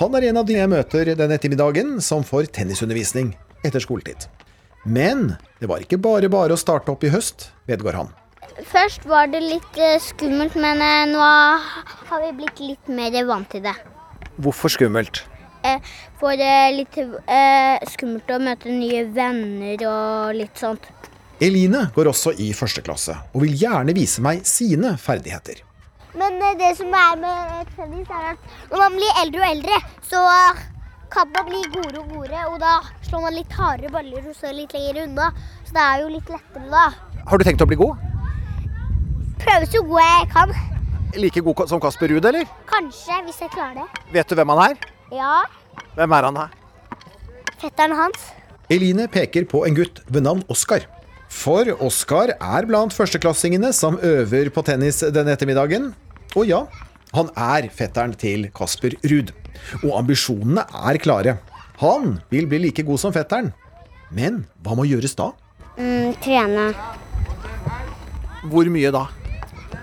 Han 0.00 0.16
er 0.16 0.30
en 0.30 0.40
av 0.40 0.48
de 0.48 0.56
jeg 0.56 0.72
møter 0.72 1.12
denne 1.18 1.36
ettermiddagen 1.36 1.98
som 2.04 2.24
får 2.24 2.48
tennisundervisning 2.56 3.34
etter 3.68 3.84
skoletid. 3.84 4.24
Men 4.88 5.34
det 5.60 5.68
var 5.68 5.84
ikke 5.84 6.00
bare 6.00 6.32
bare 6.32 6.56
å 6.56 6.60
starte 6.60 6.94
opp 6.94 7.04
i 7.04 7.12
høst, 7.12 7.50
vedgår 7.68 8.00
han. 8.00 8.14
Først 8.72 9.04
var 9.10 9.28
det 9.28 9.44
litt 9.44 9.76
eh, 9.76 10.00
skummelt, 10.00 10.56
men 10.56 10.80
eh, 10.80 11.04
nå 11.12 11.20
har 11.20 12.24
vi 12.24 12.34
blitt 12.40 12.64
litt 12.64 12.88
mer 12.88 13.20
vant 13.28 13.52
til 13.52 13.66
det. 13.68 13.76
Hvorfor 14.38 14.70
skummelt? 14.70 15.24
Eh, 15.66 15.80
for 16.20 16.38
er 16.38 16.70
litt 16.76 16.94
eh, 16.98 17.86
skummelt 17.90 18.30
å 18.30 18.38
møte 18.42 18.70
nye 18.70 19.02
venner 19.10 19.82
og 19.90 20.38
litt 20.38 20.60
sånt. 20.60 20.86
Eline 21.42 21.88
går 21.94 22.10
også 22.10 22.32
i 22.42 22.52
første 22.54 22.82
klasse, 22.86 23.14
og 23.34 23.44
vil 23.44 23.58
gjerne 23.58 23.94
vise 23.94 24.22
meg 24.22 24.46
sine 24.46 24.94
ferdigheter. 24.98 25.64
Men 26.18 26.38
eh, 26.42 26.56
det 26.58 26.72
som 26.78 26.94
er 26.94 27.18
med 27.18 27.74
tennis, 27.74 28.06
er 28.10 28.32
at 28.32 28.70
når 28.70 28.84
man 28.84 28.98
blir 28.98 29.20
eldre 29.24 29.42
og 29.42 29.50
eldre, 29.50 29.82
så 30.06 30.22
kan 31.10 31.30
man 31.34 31.50
bli 31.50 31.62
gode 31.74 31.98
og 31.98 32.14
gode, 32.14 32.46
og 32.52 32.58
da 32.62 32.78
slår 33.08 33.26
man 33.26 33.38
litt 33.38 33.54
hardere 33.58 33.92
baller 33.92 34.26
og 34.30 34.34
så 34.38 34.54
litt 34.54 34.74
lenger 34.76 35.04
unna. 35.08 35.30
Så 35.66 35.74
det 35.74 35.84
er 35.84 36.02
jo 36.04 36.10
litt 36.14 36.32
lettere 36.32 36.70
da. 36.70 36.88
Har 37.28 37.38
du 37.38 37.46
tenkt 37.46 37.64
å 37.64 37.68
bli 37.70 37.78
god? 37.80 38.06
Prøve 39.42 39.70
så 39.70 39.82
god 39.86 40.04
jeg 40.04 40.28
kan. 40.34 40.58
Like 41.16 41.40
god 41.40 41.68
som 41.68 41.80
Kasper 41.80 42.10
Ruud, 42.12 42.24
eller? 42.28 42.44
Kanskje, 42.68 43.16
hvis 43.24 43.40
jeg 43.40 43.50
klarer 43.54 43.80
det. 43.80 43.86
Vet 44.12 44.28
du 44.28 44.36
hvem 44.36 44.52
han 44.52 44.60
er? 44.70 44.82
Ja. 45.14 45.32
Hvem 45.96 46.12
er 46.12 46.26
han 46.28 46.36
her? 46.36 46.52
Fetteren 47.58 47.96
hans. 47.96 48.28
Eline 48.70 49.08
peker 49.08 49.46
på 49.48 49.64
en 49.66 49.76
gutt 49.78 50.02
ved 50.12 50.26
navn 50.26 50.44
Oskar. 50.52 50.84
For 51.32 51.68
Oskar 51.84 52.34
er 52.36 52.68
blant 52.68 52.92
førsteklassingene 52.96 53.72
som 53.76 53.96
øver 54.04 54.50
på 54.52 54.64
tennis 54.64 55.00
denne 55.14 55.32
ettermiddagen. 55.32 55.90
Og 56.36 56.48
ja, 56.48 56.62
han 57.16 57.32
er 57.32 57.70
fetteren 57.72 58.12
til 58.20 58.50
Kasper 58.54 58.96
Ruud. 59.08 59.32
Og 59.82 59.92
ambisjonene 60.02 60.66
er 60.92 61.00
klare. 61.02 61.38
Han 61.80 62.18
vil 62.30 62.48
bli 62.50 62.60
like 62.68 62.84
god 62.84 63.00
som 63.00 63.14
fetteren. 63.16 63.52
Men 64.12 64.42
hva 64.64 64.76
må 64.76 64.84
gjøres 64.88 65.16
da? 65.16 65.32
Mm, 65.80 66.12
trene. 66.24 66.70
Hvor 68.48 68.68
mye 68.72 68.92
da? 68.94 69.06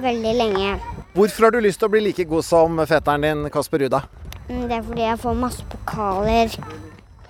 Veldig 0.02 0.36
lenge. 0.38 0.76
Hvorfor 1.16 1.48
har 1.48 1.54
du 1.56 1.62
lyst 1.64 1.80
til 1.80 1.88
å 1.88 1.94
bli 1.94 2.02
like 2.10 2.26
god 2.28 2.44
som 2.44 2.80
fetteren 2.84 3.24
din 3.24 3.48
Kasper 3.48 3.86
Ruda? 3.86 4.02
Mm, 4.50 4.66
det 4.68 4.76
er 4.76 4.82
fordi 4.84 5.04
jeg 5.06 5.20
får 5.22 5.38
masse 5.40 5.64
pokaler. 5.72 6.58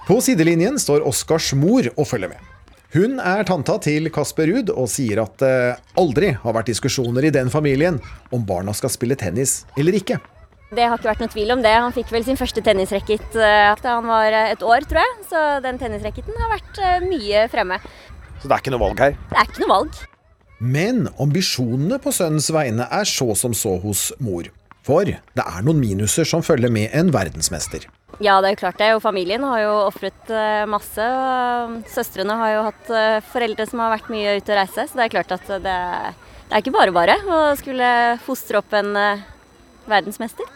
På 0.08 0.18
sidelinjen 0.26 0.80
står 0.82 1.06
Oskars 1.06 1.52
mor 1.54 1.86
og 1.94 2.08
følger 2.10 2.32
med. 2.32 2.48
Hun 2.96 3.20
er 3.22 3.46
tanta 3.46 3.76
til 3.86 4.10
Kasper 4.16 4.50
Ruud 4.50 4.72
og 4.74 4.90
sier 4.90 5.22
at 5.22 5.38
det 5.38 5.58
aldri 6.02 6.32
har 6.42 6.56
vært 6.58 6.72
diskusjoner 6.72 7.28
i 7.30 7.32
den 7.36 7.54
familien 7.54 8.00
om 8.34 8.48
barna 8.48 8.74
skal 8.74 8.90
spille 8.94 9.20
tennis 9.22 9.68
eller 9.78 10.00
ikke. 10.00 10.18
Det 10.74 10.90
har 10.90 10.98
ikke 10.98 11.12
vært 11.12 11.22
noe 11.22 11.34
tvil 11.36 11.54
om 11.54 11.62
det. 11.62 11.76
Han 11.78 11.94
fikk 11.94 12.10
vel 12.16 12.26
sin 12.26 12.42
første 12.42 12.66
tennisracket 12.66 13.38
eh, 13.38 13.70
da 13.86 14.00
han 14.00 14.10
var 14.10 14.34
eh, 14.34 14.50
et 14.56 14.66
år, 14.66 14.90
tror 14.90 15.04
jeg. 15.04 15.14
Så 15.30 15.46
den 15.62 15.78
tennisracketen 15.78 16.42
har 16.42 16.56
vært 16.58 16.82
eh, 16.82 17.06
mye 17.06 17.46
fremme. 17.54 17.78
Så 18.42 18.50
det 18.50 18.58
er 18.58 18.66
ikke 18.66 18.74
noe 18.74 18.86
valg 18.88 19.06
her? 19.06 19.18
Det 19.30 19.42
er 19.44 19.54
ikke 19.54 19.66
noe 19.68 19.74
valg. 19.76 20.04
Men 20.60 21.10
ambisjonene 21.20 21.98
på 22.00 22.14
sønnens 22.16 22.48
vegne 22.54 22.88
er 22.88 23.10
så 23.10 23.34
som 23.36 23.56
så 23.58 23.76
hos 23.84 24.08
mor. 24.24 24.48
For 24.86 25.08
det 25.10 25.44
er 25.44 25.66
noen 25.66 25.82
minuser 25.82 26.28
som 26.30 26.44
følger 26.46 26.72
med 26.72 26.94
en 26.96 27.12
verdensmester. 27.14 27.88
Ja, 28.24 28.38
det 28.40 28.48
er 28.48 28.54
jo 28.54 28.62
klart 28.62 28.80
det. 28.80 28.92
Og 28.96 29.02
familien 29.04 29.44
har 29.44 29.64
jo 29.64 29.74
ofret 29.90 30.30
eh, 30.32 30.64
masse. 30.70 31.04
og 31.04 31.90
Søstrene 31.92 32.38
har 32.40 32.54
jo 32.54 32.66
hatt 32.70 32.92
eh, 32.94 33.18
foreldre 33.34 33.66
som 33.68 33.82
har 33.84 33.96
vært 33.98 34.12
mye 34.14 34.38
ute 34.38 34.54
og 34.54 34.60
reise, 34.62 34.88
så 34.88 35.00
det 35.00 35.08
er 35.08 35.16
klart 35.18 35.34
at 35.36 35.50
det, 35.50 35.80
det 36.46 36.54
er 36.54 36.64
ikke 36.64 36.76
bare 36.78 36.96
bare 36.96 37.18
å 37.26 37.40
skulle 37.60 37.90
fostre 38.24 38.62
opp 38.62 38.78
en 38.78 38.94
eh, 39.02 39.26
verdensmester. 39.90 40.48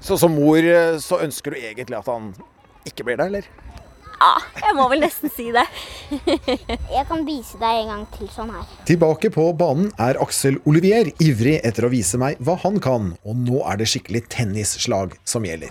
Så 0.00 0.16
som 0.22 0.32
mor 0.32 0.62
så 1.02 1.18
ønsker 1.24 1.52
du 1.52 1.58
egentlig 1.58 1.98
at 1.98 2.06
han 2.08 2.30
ikke 2.86 3.04
blir 3.04 3.18
det, 3.18 3.26
eller? 3.26 3.48
Ja, 4.18 4.32
jeg 4.58 4.74
må 4.74 4.88
vel 4.90 5.02
nesten 5.04 5.30
si 5.30 5.46
det. 5.54 5.62
jeg 6.96 7.04
kan 7.06 7.20
vise 7.26 7.58
deg 7.60 7.84
en 7.84 7.90
gang 7.92 8.06
til 8.16 8.30
sånn 8.34 8.50
her. 8.50 8.64
Tilbake 8.88 9.30
på 9.30 9.44
banen 9.58 9.92
er 10.02 10.18
Aksel 10.22 10.58
Olivier 10.66 11.12
ivrig 11.22 11.60
etter 11.62 11.86
å 11.86 11.92
vise 11.92 12.18
meg 12.18 12.40
hva 12.42 12.56
han 12.64 12.80
kan, 12.82 13.12
og 13.22 13.44
nå 13.44 13.62
er 13.70 13.78
det 13.78 13.86
skikkelig 13.92 14.24
tennisslag 14.34 15.14
som 15.28 15.46
gjelder. 15.46 15.70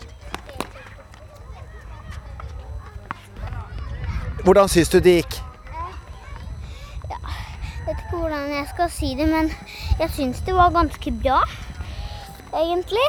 Hvordan 4.48 4.72
syns 4.72 4.94
du 4.94 5.02
det 5.04 5.18
gikk? 5.18 5.42
Ja, 7.12 7.20
jeg 7.20 7.84
vet 7.90 8.00
ikke 8.06 8.22
hvordan 8.22 8.48
jeg 8.54 8.72
skal 8.72 8.94
si 8.96 9.12
det, 9.20 9.28
men 9.28 9.52
jeg 10.00 10.14
syns 10.16 10.40
det 10.48 10.56
var 10.56 10.72
ganske 10.72 11.16
bra, 11.20 11.42
egentlig. 12.56 13.06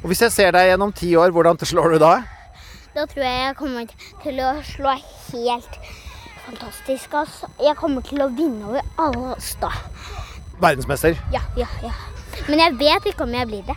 Og 0.00 0.08
Hvis 0.08 0.24
jeg 0.24 0.32
ser 0.32 0.56
deg 0.56 0.72
gjennom 0.72 0.96
ti 0.96 1.12
år, 1.18 1.34
hvordan 1.36 1.60
slår 1.60 1.98
du 1.98 2.00
da? 2.06 2.14
Da 2.98 3.04
tror 3.06 3.22
jeg 3.22 3.42
jeg 3.44 3.54
kommer 3.54 3.90
til 4.24 4.38
å 4.42 4.46
slå 4.66 4.92
helt 4.98 5.74
fantastisk. 6.42 7.12
Altså. 7.14 7.46
Jeg 7.62 7.78
kommer 7.78 8.02
til 8.02 8.24
å 8.24 8.26
vinne 8.34 8.72
over 8.72 8.88
alle 8.98 9.36
oss 9.36 9.52
da. 9.60 9.68
Verdensmester? 10.58 11.14
Ja, 11.30 11.44
ja, 11.54 11.68
ja. 11.84 11.92
Men 12.48 12.58
jeg 12.64 12.74
vet 12.80 13.06
ikke 13.06 13.22
om 13.28 13.36
jeg 13.36 13.46
blir 13.52 13.62
det. 13.68 13.76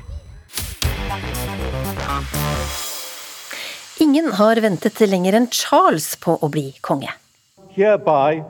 Ingen 4.01 4.32
har 4.40 4.63
ventet 4.66 5.04
lenger 5.06 5.38
enn 5.38 5.48
Charles 5.54 6.16
på 6.18 6.40
å 6.42 6.50
bli 6.50 6.72
konge. 6.82 7.13
hereby, 7.78 8.42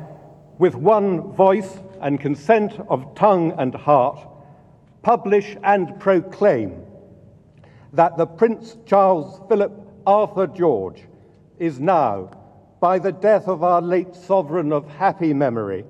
with 0.58 0.76
one 0.76 1.36
voice 1.36 1.84
and 2.00 2.22
consent 2.22 2.80
of 2.88 3.04
tongue 3.16 3.52
and 3.60 3.76
heart, 3.76 4.24
publish 5.04 5.58
and 5.64 6.00
proclaim 6.00 6.80
that 7.92 8.16
the 8.16 8.26
Prince 8.26 8.78
Charles 8.88 9.42
Philip 9.50 9.81
Arthur 10.06 10.48
George 10.48 11.04
is 11.60 11.80
now, 11.80 12.32
by 12.80 12.98
the 12.98 13.12
death 13.12 13.48
of 13.48 13.64
our 13.64 13.82
late 13.82 14.16
sovereign 14.16 14.72
of 14.72 14.88
happy 14.90 15.34
memory, 15.34 15.86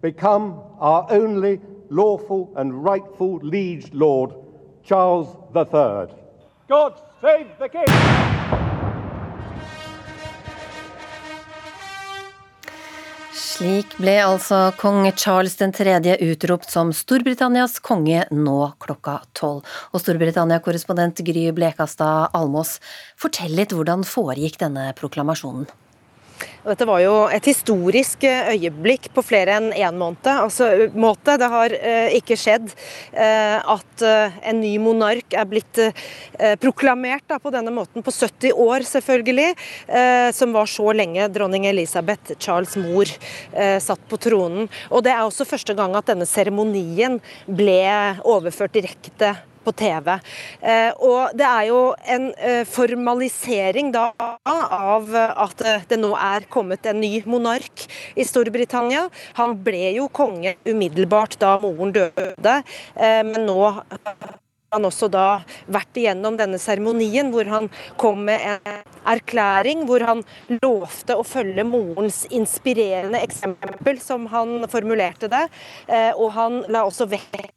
become 0.00 0.60
our 0.78 1.06
only 1.10 1.60
lawful 1.88 2.52
and 2.56 2.84
rightful 2.84 3.36
liege 3.42 3.92
lord, 3.92 4.32
Charles 4.84 5.36
III. 5.54 6.14
God 6.68 7.00
save 7.20 7.48
the 7.58 7.68
king! 7.68 8.51
Slik 13.32 13.94
ble 13.96 14.18
altså 14.20 14.58
kong 14.76 15.06
Charles 15.16 15.54
3. 15.56 15.94
utropt 16.20 16.68
som 16.68 16.90
Storbritannias 16.92 17.78
konge 17.80 18.26
nå 18.28 18.56
klokka 18.84 19.22
tolv. 19.32 19.64
Og 19.96 20.02
Storbritannia-korrespondent 20.02 21.24
Gry 21.24 21.46
Blekastad 21.56 22.28
Almås, 22.36 22.76
fortell 23.16 23.56
litt 23.56 23.72
hvordan 23.72 24.04
foregikk 24.04 24.60
denne 24.60 24.90
proklamasjonen? 25.00 25.64
Dette 26.62 26.86
var 26.88 27.00
jo 27.02 27.14
et 27.32 27.46
historisk 27.48 28.24
eh, 28.28 28.52
øyeblikk 28.54 29.08
på 29.14 29.24
flere 29.26 29.56
enn 29.58 29.70
én 29.74 29.98
måned. 29.98 30.26
Altså, 30.30 30.68
måte. 30.94 31.36
Det 31.40 31.48
har 31.52 31.74
eh, 31.76 32.16
ikke 32.18 32.38
skjedd 32.38 32.70
eh, 33.12 33.58
at 33.58 34.04
en 34.04 34.60
ny 34.60 34.72
monark 34.82 35.36
er 35.36 35.48
blitt 35.48 35.80
eh, 35.82 36.54
proklamert 36.62 37.24
da, 37.30 37.38
på 37.42 37.52
denne 37.54 37.72
måten 37.74 38.04
på 38.04 38.12
70 38.12 38.52
år, 38.58 38.86
selvfølgelig. 38.86 39.50
som 40.34 40.52
var 40.54 40.66
så 40.70 40.92
lenge 40.94 41.26
dronning 41.32 41.66
Elisabeth, 41.66 42.34
Charles' 42.40 42.76
mor, 42.80 43.08
satt 43.80 44.02
på 44.08 44.18
tronen. 44.20 44.68
Og 44.90 45.04
det 45.04 45.12
er 45.12 45.22
også 45.24 45.46
første 45.48 45.74
gang 45.78 45.94
at 45.98 46.08
denne 46.10 46.26
seremonien 46.28 47.18
ble 47.46 47.80
overført 48.28 48.74
direkte 48.76 49.34
på 49.64 49.72
TV. 49.72 50.16
Eh, 50.60 50.90
og 50.98 51.34
det 51.38 51.46
er 51.46 51.68
jo 51.70 51.80
en 52.14 52.28
eh, 52.36 52.62
formalisering 52.68 53.92
da 53.94 54.10
av 54.18 55.10
at 55.14 55.64
eh, 55.66 55.86
det 55.88 55.98
nå 56.00 56.12
er 56.18 56.48
kommet 56.52 56.86
en 56.90 57.00
ny 57.02 57.14
monark 57.28 57.86
i 58.18 58.26
Storbritannia. 58.26 59.08
Han 59.38 59.56
ble 59.64 59.94
jo 59.98 60.08
konge 60.12 60.56
umiddelbart 60.68 61.38
da 61.42 61.56
moren 61.62 61.92
døde, 61.94 62.54
men 62.96 63.44
nå 63.46 63.58
han 64.72 64.86
også 64.88 65.08
da 65.12 65.42
vært 65.68 65.98
igjennom 66.00 66.38
denne 66.38 66.56
seremonien 66.60 67.28
hvor 67.32 67.48
han 67.50 67.68
kom 68.00 68.22
med 68.28 68.40
en 68.54 68.78
erklæring 69.12 69.84
hvor 69.88 70.04
han 70.08 70.22
lovte 70.62 71.18
å 71.18 71.26
følge 71.26 71.66
morens 71.68 72.22
inspirerende 72.32 73.20
eksempel, 73.20 74.00
som 74.00 74.24
han 74.32 74.64
formulerte 74.72 75.28
det. 75.32 75.44
Og 76.16 76.32
han 76.38 76.62
la 76.72 76.86
også 76.88 77.10
vekt 77.12 77.52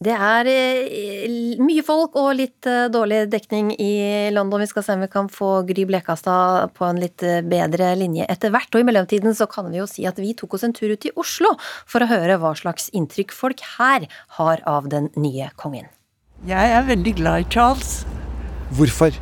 Det 0.00 0.14
er 0.16 0.48
eh, 0.48 1.32
mye 1.60 1.82
folk 1.84 2.14
og 2.16 2.30
litt 2.38 2.64
eh, 2.64 2.86
dårlig 2.88 3.26
dekning 3.28 3.74
i 3.76 4.30
London. 4.32 4.62
Vi 4.64 4.68
skal 4.70 4.84
se 4.86 4.94
om 4.96 5.02
vi 5.04 5.10
kan 5.12 5.26
få 5.28 5.50
Gry 5.68 5.84
Blekastad 5.90 6.70
på 6.72 6.86
en 6.86 7.02
litt 7.02 7.20
eh, 7.20 7.42
bedre 7.44 7.90
linje 8.00 8.24
etter 8.32 8.48
hvert. 8.54 8.72
Og 8.72 8.80
i 8.80 8.86
mellomtiden 8.88 9.36
så 9.36 9.44
kan 9.44 9.68
vi 9.68 9.76
jo 9.76 9.84
si 9.90 10.06
at 10.08 10.16
vi 10.16 10.32
tok 10.32 10.56
oss 10.56 10.64
en 10.64 10.72
tur 10.72 10.94
ut 10.94 11.04
i 11.04 11.12
Oslo 11.20 11.52
for 11.60 12.00
å 12.00 12.08
høre 12.08 12.38
hva 12.40 12.54
slags 12.56 12.88
inntrykk 12.96 13.36
folk 13.36 13.60
her 13.76 14.08
har 14.38 14.64
av 14.64 14.88
den 14.88 15.10
nye 15.20 15.50
kongen. 15.60 15.92
Jeg 16.48 16.72
er 16.78 16.88
veldig 16.88 17.16
glad 17.20 17.44
i 17.44 17.50
Charles, 17.52 17.98
Hvorfor? 18.78 19.12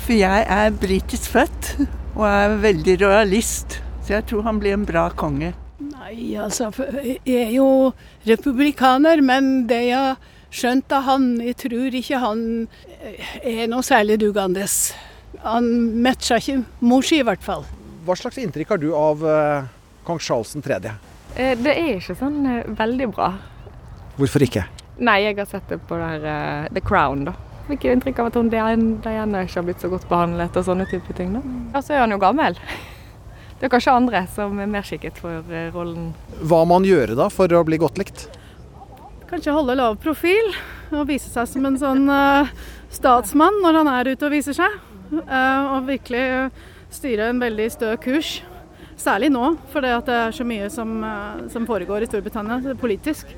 for 0.00 0.16
jeg 0.16 0.46
er 0.48 0.72
britisk 0.80 1.28
født 1.34 1.74
og 2.16 2.24
er 2.30 2.56
veldig 2.64 3.02
rojalist. 3.04 3.82
Så 4.00 4.16
jeg 4.16 4.30
tror 4.32 4.48
han 4.48 4.64
blir 4.64 4.80
en 4.80 4.88
bra 4.88 5.10
konge. 5.12 5.52
Nei, 6.02 6.34
altså, 6.34 6.66
jeg 7.22 7.36
er 7.38 7.50
jo 7.54 7.92
republikaner, 8.26 9.20
men 9.22 9.68
det 9.70 9.84
jeg 9.86 9.94
har 9.94 10.16
skjønt 10.50 10.90
av 10.96 11.04
han, 11.06 11.26
jeg 11.44 11.54
tror 11.62 11.94
ikke 11.94 12.18
han 12.18 12.40
er 13.38 13.68
noe 13.70 13.84
særlig 13.86 14.16
dugende. 14.18 14.64
Han 15.44 15.68
matcha 16.02 16.40
ikke 16.42 16.56
mor 16.82 17.06
si, 17.06 17.20
i 17.22 17.26
hvert 17.26 17.44
fall. 17.44 17.62
Hva 18.02 18.16
slags 18.18 18.40
inntrykk 18.42 18.74
har 18.74 18.82
du 18.82 18.88
av 18.98 19.22
eh, 19.22 19.70
kong 20.08 20.18
Charles 20.18 20.56
3.? 20.58 20.80
Eh, 21.36 21.54
Det 21.62 21.70
er 21.70 21.94
ikke 22.00 22.18
sånn 22.18 22.40
eh, 22.50 22.72
veldig 22.82 23.08
bra. 23.14 23.30
Hvorfor 24.18 24.42
ikke? 24.42 24.66
Nei, 24.98 25.20
jeg 25.28 25.38
har 25.38 25.48
sett 25.54 25.70
det 25.70 25.78
på 25.86 26.00
der, 26.02 26.26
eh, 26.26 26.72
The 26.74 26.82
Crown, 26.82 27.28
da. 27.30 27.36
Fikk 27.68 27.86
inntrykk 27.92 28.24
av 28.24 28.32
at 28.32 28.40
hun 28.40 28.50
Diana 28.50 29.44
ikke 29.46 29.60
har 29.60 29.68
blitt 29.70 29.86
så 29.86 29.92
godt 29.92 30.08
behandlet 30.10 30.58
og 30.58 30.66
sånne 30.66 30.88
type 30.90 31.14
ting. 31.14 31.38
da. 31.38 31.44
Og 31.78 31.86
så 31.86 31.94
er 31.94 32.02
han 32.02 32.10
jo 32.10 32.18
gammel. 32.18 32.58
Det 33.62 33.68
er 33.68 33.70
kanskje 33.76 33.92
andre 33.94 34.20
som 34.34 34.56
er 34.58 34.66
mer 34.66 34.82
skikket 34.82 35.20
for 35.22 35.52
eh, 35.54 35.68
rollen. 35.70 36.08
Hva 36.50 36.64
må 36.66 36.80
han 36.80 36.86
gjøre 36.88 37.14
da 37.14 37.28
for 37.30 37.46
å 37.54 37.60
bli 37.62 37.76
godt 37.78 38.00
likt? 38.00 38.24
Kanskje 39.30 39.52
holde 39.54 39.76
lav 39.78 40.00
profil 40.02 40.48
og 40.90 41.04
vise 41.06 41.28
seg 41.30 41.46
som 41.46 41.68
en 41.68 41.76
sånn 41.78 42.08
uh, 42.10 42.48
statsmann 42.90 43.60
når 43.62 43.76
han 43.78 43.90
er 43.92 44.08
ute 44.10 44.26
og 44.26 44.32
viser 44.34 44.56
seg. 44.56 44.74
Uh, 45.12 45.76
og 45.76 45.86
virkelig 45.86 46.24
styre 46.90 47.28
en 47.30 47.38
veldig 47.38 47.68
stø 47.70 47.92
kurs. 48.02 48.32
Særlig 48.98 49.28
nå, 49.30 49.52
for 49.70 49.86
det 49.86 49.92
at 49.94 50.10
det 50.10 50.16
er 50.24 50.34
så 50.34 50.46
mye 50.48 50.66
som, 50.74 50.96
uh, 51.06 51.44
som 51.52 51.68
foregår 51.68 52.02
i 52.02 52.08
Storbritannia 52.10 52.74
politisk. 52.80 53.30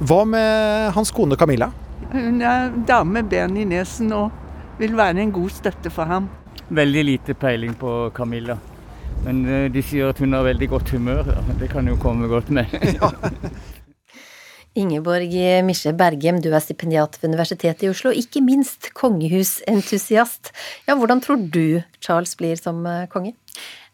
Hva 0.00 0.22
med 0.24 0.88
hans 0.96 1.12
kone 1.12 1.36
Camilla? 1.36 1.68
Hun 2.14 2.40
er 2.40 2.72
dame 2.88 3.18
med 3.18 3.28
ben 3.28 3.60
i 3.60 3.68
nesen 3.68 4.08
og 4.16 4.80
vil 4.80 4.96
være 4.96 5.20
en 5.20 5.36
god 5.36 5.52
støtte 5.52 5.92
for 5.92 6.08
ham. 6.08 6.30
Veldig 6.72 7.04
lite 7.10 7.36
peiling 7.36 7.76
på 7.76 7.98
Camilla. 8.16 8.56
Men 9.26 9.42
eh, 9.50 9.66
de 9.74 9.82
sier 9.82 10.12
at 10.12 10.22
hun 10.22 10.36
har 10.36 10.46
veldig 10.46 10.70
godt 10.70 10.94
humør. 10.94 11.26
Ja. 11.34 11.42
Det 11.60 11.70
kan 11.72 11.88
jo 11.90 11.98
komme 12.00 12.30
godt 12.30 12.52
med. 12.54 12.70
Ingeborg 14.76 15.32
Misje 15.64 15.94
Bergem, 15.96 16.38
du 16.44 16.50
er 16.52 16.60
stipendiat 16.60 17.16
ved 17.22 17.30
Universitetet 17.30 17.86
i 17.86 17.88
Oslo, 17.88 18.12
ikke 18.12 18.42
minst 18.44 18.90
kongehusentusiast. 18.94 20.52
Ja, 20.84 20.98
hvordan 21.00 21.22
tror 21.24 21.40
du 21.40 21.80
Charles 22.04 22.36
blir 22.36 22.60
som 22.60 22.84
eh, 22.86 23.06
konge? 23.08 23.32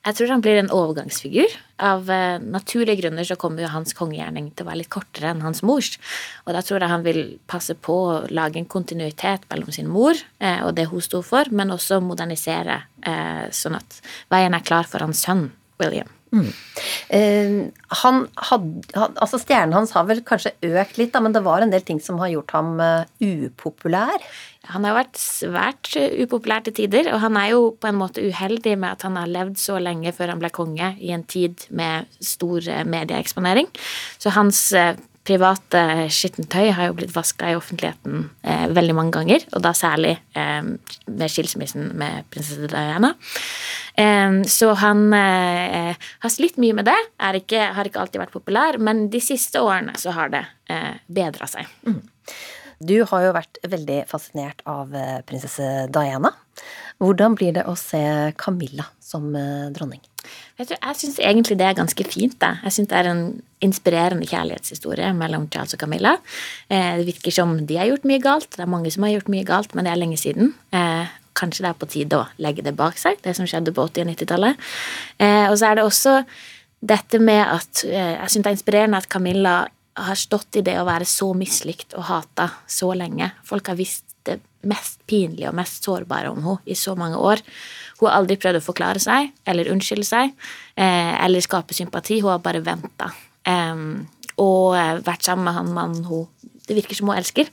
Jeg 0.03 0.17
tror 0.19 0.33
han 0.33 0.43
blir 0.43 0.59
en 0.59 0.71
overgangsfigur. 0.75 1.53
Av 1.83 2.09
eh, 2.11 2.43
naturlige 2.43 3.05
grunner 3.05 3.27
så 3.27 3.37
kommer 3.39 3.63
jo 3.63 3.71
hans 3.71 3.95
kongegjerning 3.95 4.49
til 4.51 4.67
å 4.67 4.71
være 4.71 4.81
litt 4.81 4.91
kortere 4.91 5.31
enn 5.31 5.45
hans 5.45 5.63
mors. 5.67 5.93
Og 6.43 6.57
da 6.57 6.63
tror 6.67 6.83
jeg 6.83 6.91
han 6.91 7.05
vil 7.07 7.21
passe 7.51 7.77
på 7.79 7.99
å 8.09 8.17
lage 8.35 8.59
en 8.59 8.67
kontinuitet 8.71 9.47
mellom 9.53 9.71
sin 9.75 9.91
mor 9.91 10.19
eh, 10.43 10.59
og 10.67 10.75
det 10.79 10.89
hun 10.91 11.05
sto 11.07 11.23
for, 11.27 11.47
men 11.55 11.71
også 11.75 12.01
modernisere 12.03 12.81
eh, 13.07 13.47
sånn 13.55 13.79
at 13.79 14.03
veien 14.33 14.59
er 14.59 14.67
klar 14.67 14.91
for 14.91 15.07
hans 15.07 15.23
sønn 15.23 15.53
William. 15.79 16.11
Mm. 16.33 16.49
Eh, 17.13 17.51
han 18.03 18.23
had, 18.49 18.69
altså 18.97 19.37
Stjernen 19.43 19.75
hans 19.77 19.93
har 19.93 20.07
vel 20.09 20.23
kanskje 20.25 20.55
økt 20.65 20.97
litt, 20.97 21.13
da, 21.13 21.21
men 21.21 21.35
det 21.35 21.45
var 21.45 21.65
en 21.65 21.73
del 21.75 21.85
ting 21.85 22.01
som 22.01 22.21
har 22.23 22.33
gjort 22.33 22.55
ham 22.57 22.81
eh, 22.81 23.05
upopulær? 23.21 24.25
Han 24.73 24.87
har 24.87 24.97
vært 24.97 25.21
svært 25.21 25.93
eh, 26.01 26.17
upopulær 26.25 26.65
til 26.65 26.77
tider, 26.81 27.11
og 27.13 27.21
han 27.25 27.37
er 27.37 27.53
jo 27.53 27.63
på 27.77 27.91
en 27.91 28.01
måte 28.01 28.25
uheldig 28.25 28.79
med 28.79 28.97
at 28.97 29.05
han 29.09 29.21
har 29.21 29.31
levd 29.31 29.61
så 29.61 29.77
lenge 29.83 30.15
før 30.17 30.33
han 30.33 30.43
ble 30.43 30.53
konge, 30.55 30.95
i 31.03 31.13
en 31.13 31.27
tid 31.29 31.67
med 31.75 32.09
stor 32.25 32.65
eh, 32.65 32.85
medieeksponering. 32.89 33.69
Så 34.23 34.33
hans 34.33 34.71
private 35.27 35.83
skittentøy 36.13 36.73
har 36.75 36.89
jo 36.89 36.97
blitt 36.99 37.15
vaska 37.15 37.53
i 37.53 37.57
offentligheten 37.59 38.25
eh, 38.43 38.65
veldig 38.75 38.97
mange 38.99 39.15
ganger, 39.17 39.45
og 39.55 39.63
da 39.65 39.75
særlig 39.77 40.17
eh, 40.39 40.63
med 41.07 41.33
skilsmissen 41.33 41.93
med 41.99 42.27
prinsesse 42.33 42.71
Diana. 42.73 43.13
Eh, 43.95 44.41
så 44.51 44.73
han 44.83 45.07
eh, 45.17 45.95
har 46.25 46.35
slitt 46.35 46.59
mye 46.63 46.79
med 46.79 46.91
det, 46.91 46.99
ikke, 47.43 47.71
har 47.77 47.89
ikke 47.89 48.03
alltid 48.03 48.25
vært 48.25 48.35
populær, 48.35 48.81
men 48.83 49.07
de 49.13 49.23
siste 49.23 49.63
årene 49.63 49.95
så 50.01 50.15
har 50.17 50.33
det 50.35 50.45
eh, 50.73 50.99
bedra 51.07 51.51
seg. 51.51 51.71
Du 52.83 52.97
har 53.07 53.27
jo 53.29 53.35
vært 53.37 53.61
veldig 53.71 54.01
fascinert 54.11 54.63
av 54.67 54.95
eh, 54.97 55.21
prinsesse 55.27 55.87
Diana. 55.95 56.33
Hvordan 57.03 57.37
blir 57.39 57.55
det 57.55 57.67
å 57.71 57.77
se 57.79 58.03
Camilla 58.39 58.89
som 59.03 59.31
eh, 59.39 59.69
dronning? 59.75 60.03
Du, 60.59 60.75
jeg 60.75 60.99
syns 61.01 61.19
egentlig 61.19 61.57
det 61.59 61.67
er 61.67 61.79
ganske 61.79 62.05
fint. 62.07 62.37
Da. 62.43 62.57
Jeg 62.67 62.77
syns 62.77 62.91
det 62.93 62.99
er 63.01 63.11
en 63.11 63.25
inspirerende 63.63 64.27
kjærlighetshistorie 64.31 65.11
mellom 65.17 65.49
Charles 65.53 65.75
og 65.77 65.83
Camilla. 65.83 66.17
Eh, 66.69 67.01
det 67.01 67.09
virker 67.09 67.35
som 67.35 67.57
de 67.67 67.79
har 67.81 67.91
gjort 67.91 68.07
mye 68.09 68.23
galt. 68.23 68.51
Det 68.55 68.63
er 68.65 68.71
mange 68.71 68.93
som 68.95 69.07
har 69.07 69.15
gjort 69.17 69.31
mye 69.33 69.49
galt, 69.49 69.75
men 69.75 69.87
det 69.87 69.93
er 69.95 70.01
lenge 70.01 70.21
siden. 70.21 70.55
Eh, 70.75 71.11
kanskje 71.39 71.65
det 71.65 71.71
er 71.73 71.79
på 71.81 71.91
tide 71.91 72.19
å 72.19 72.27
legge 72.45 72.65
det 72.65 72.75
bak 72.79 72.99
seg, 73.01 73.21
det 73.25 73.35
som 73.39 73.49
skjedde 73.49 73.75
på 73.75 73.87
80- 73.89 74.05
og 74.05 74.11
90-tallet. 74.13 74.73
Eh, 75.19 75.47
og 75.49 75.57
så 75.59 75.71
er 75.71 75.79
det 75.79 75.87
også 75.87 76.17
dette 76.83 77.21
med 77.23 77.43
at 77.47 77.85
eh, 77.87 78.17
Jeg 78.19 78.33
syns 78.33 78.43
det 78.43 78.51
er 78.51 78.59
inspirerende 78.59 79.01
at 79.01 79.09
Camilla 79.09 79.57
har 79.93 80.17
stått 80.17 80.57
i 80.57 80.65
det 80.65 80.79
å 80.81 80.89
være 80.89 81.07
så 81.09 81.31
mislikt 81.37 81.95
og 81.99 82.09
hata 82.09 82.49
så 82.67 82.93
lenge. 82.97 83.29
Folk 83.45 83.69
har 83.69 83.79
visst 83.79 84.12
mest 84.69 85.01
pinlige 85.09 85.51
og 85.51 85.57
mest 85.59 85.85
sårbare 85.85 86.31
om 86.33 86.43
henne 86.43 86.59
i 86.65 86.77
så 86.79 86.95
mange 86.99 87.19
år. 87.19 87.43
Hun 88.01 88.09
har 88.09 88.19
aldri 88.19 88.39
prøvd 88.41 88.61
å 88.61 88.65
forklare 88.65 89.03
seg 89.03 89.33
eller 89.49 89.71
unnskylde 89.73 90.07
seg 90.07 90.33
eh, 90.77 91.15
eller 91.25 91.45
skape 91.45 91.77
sympati. 91.77 92.21
Hun 92.23 92.35
har 92.35 92.45
bare 92.45 92.65
venta. 92.65 93.13
og 94.43 94.77
eh, 94.79 95.01
vært 95.05 95.25
sammen 95.25 95.45
med 95.45 95.55
han 95.55 95.75
mannen 95.75 96.05
hun 96.07 96.27
det 96.63 96.77
virker 96.79 96.95
som 96.95 97.11
hun 97.11 97.19
elsker. 97.19 97.49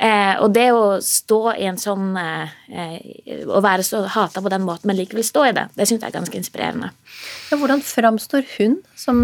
Eh, 0.00 0.34
og 0.42 0.52
det 0.54 0.70
å 0.72 0.98
stå 1.04 1.40
i 1.52 1.66
en 1.68 1.78
sånn 1.80 2.14
eh, 2.16 3.44
Å 3.44 3.60
være 3.64 3.84
så 3.86 4.04
hata 4.08 4.42
på 4.42 4.52
den 4.52 4.64
måten, 4.64 4.88
men 4.88 4.98
likevel 4.98 5.26
stå 5.26 5.44
i 5.50 5.54
det, 5.56 5.66
det 5.76 5.86
syns 5.88 6.00
jeg 6.00 6.08
er 6.08 6.16
ganske 6.16 6.40
inspirerende. 6.40 6.90
Ja, 7.50 7.58
hvordan 7.60 7.84
framstår 7.84 8.46
hun 8.56 8.78
som 8.98 9.20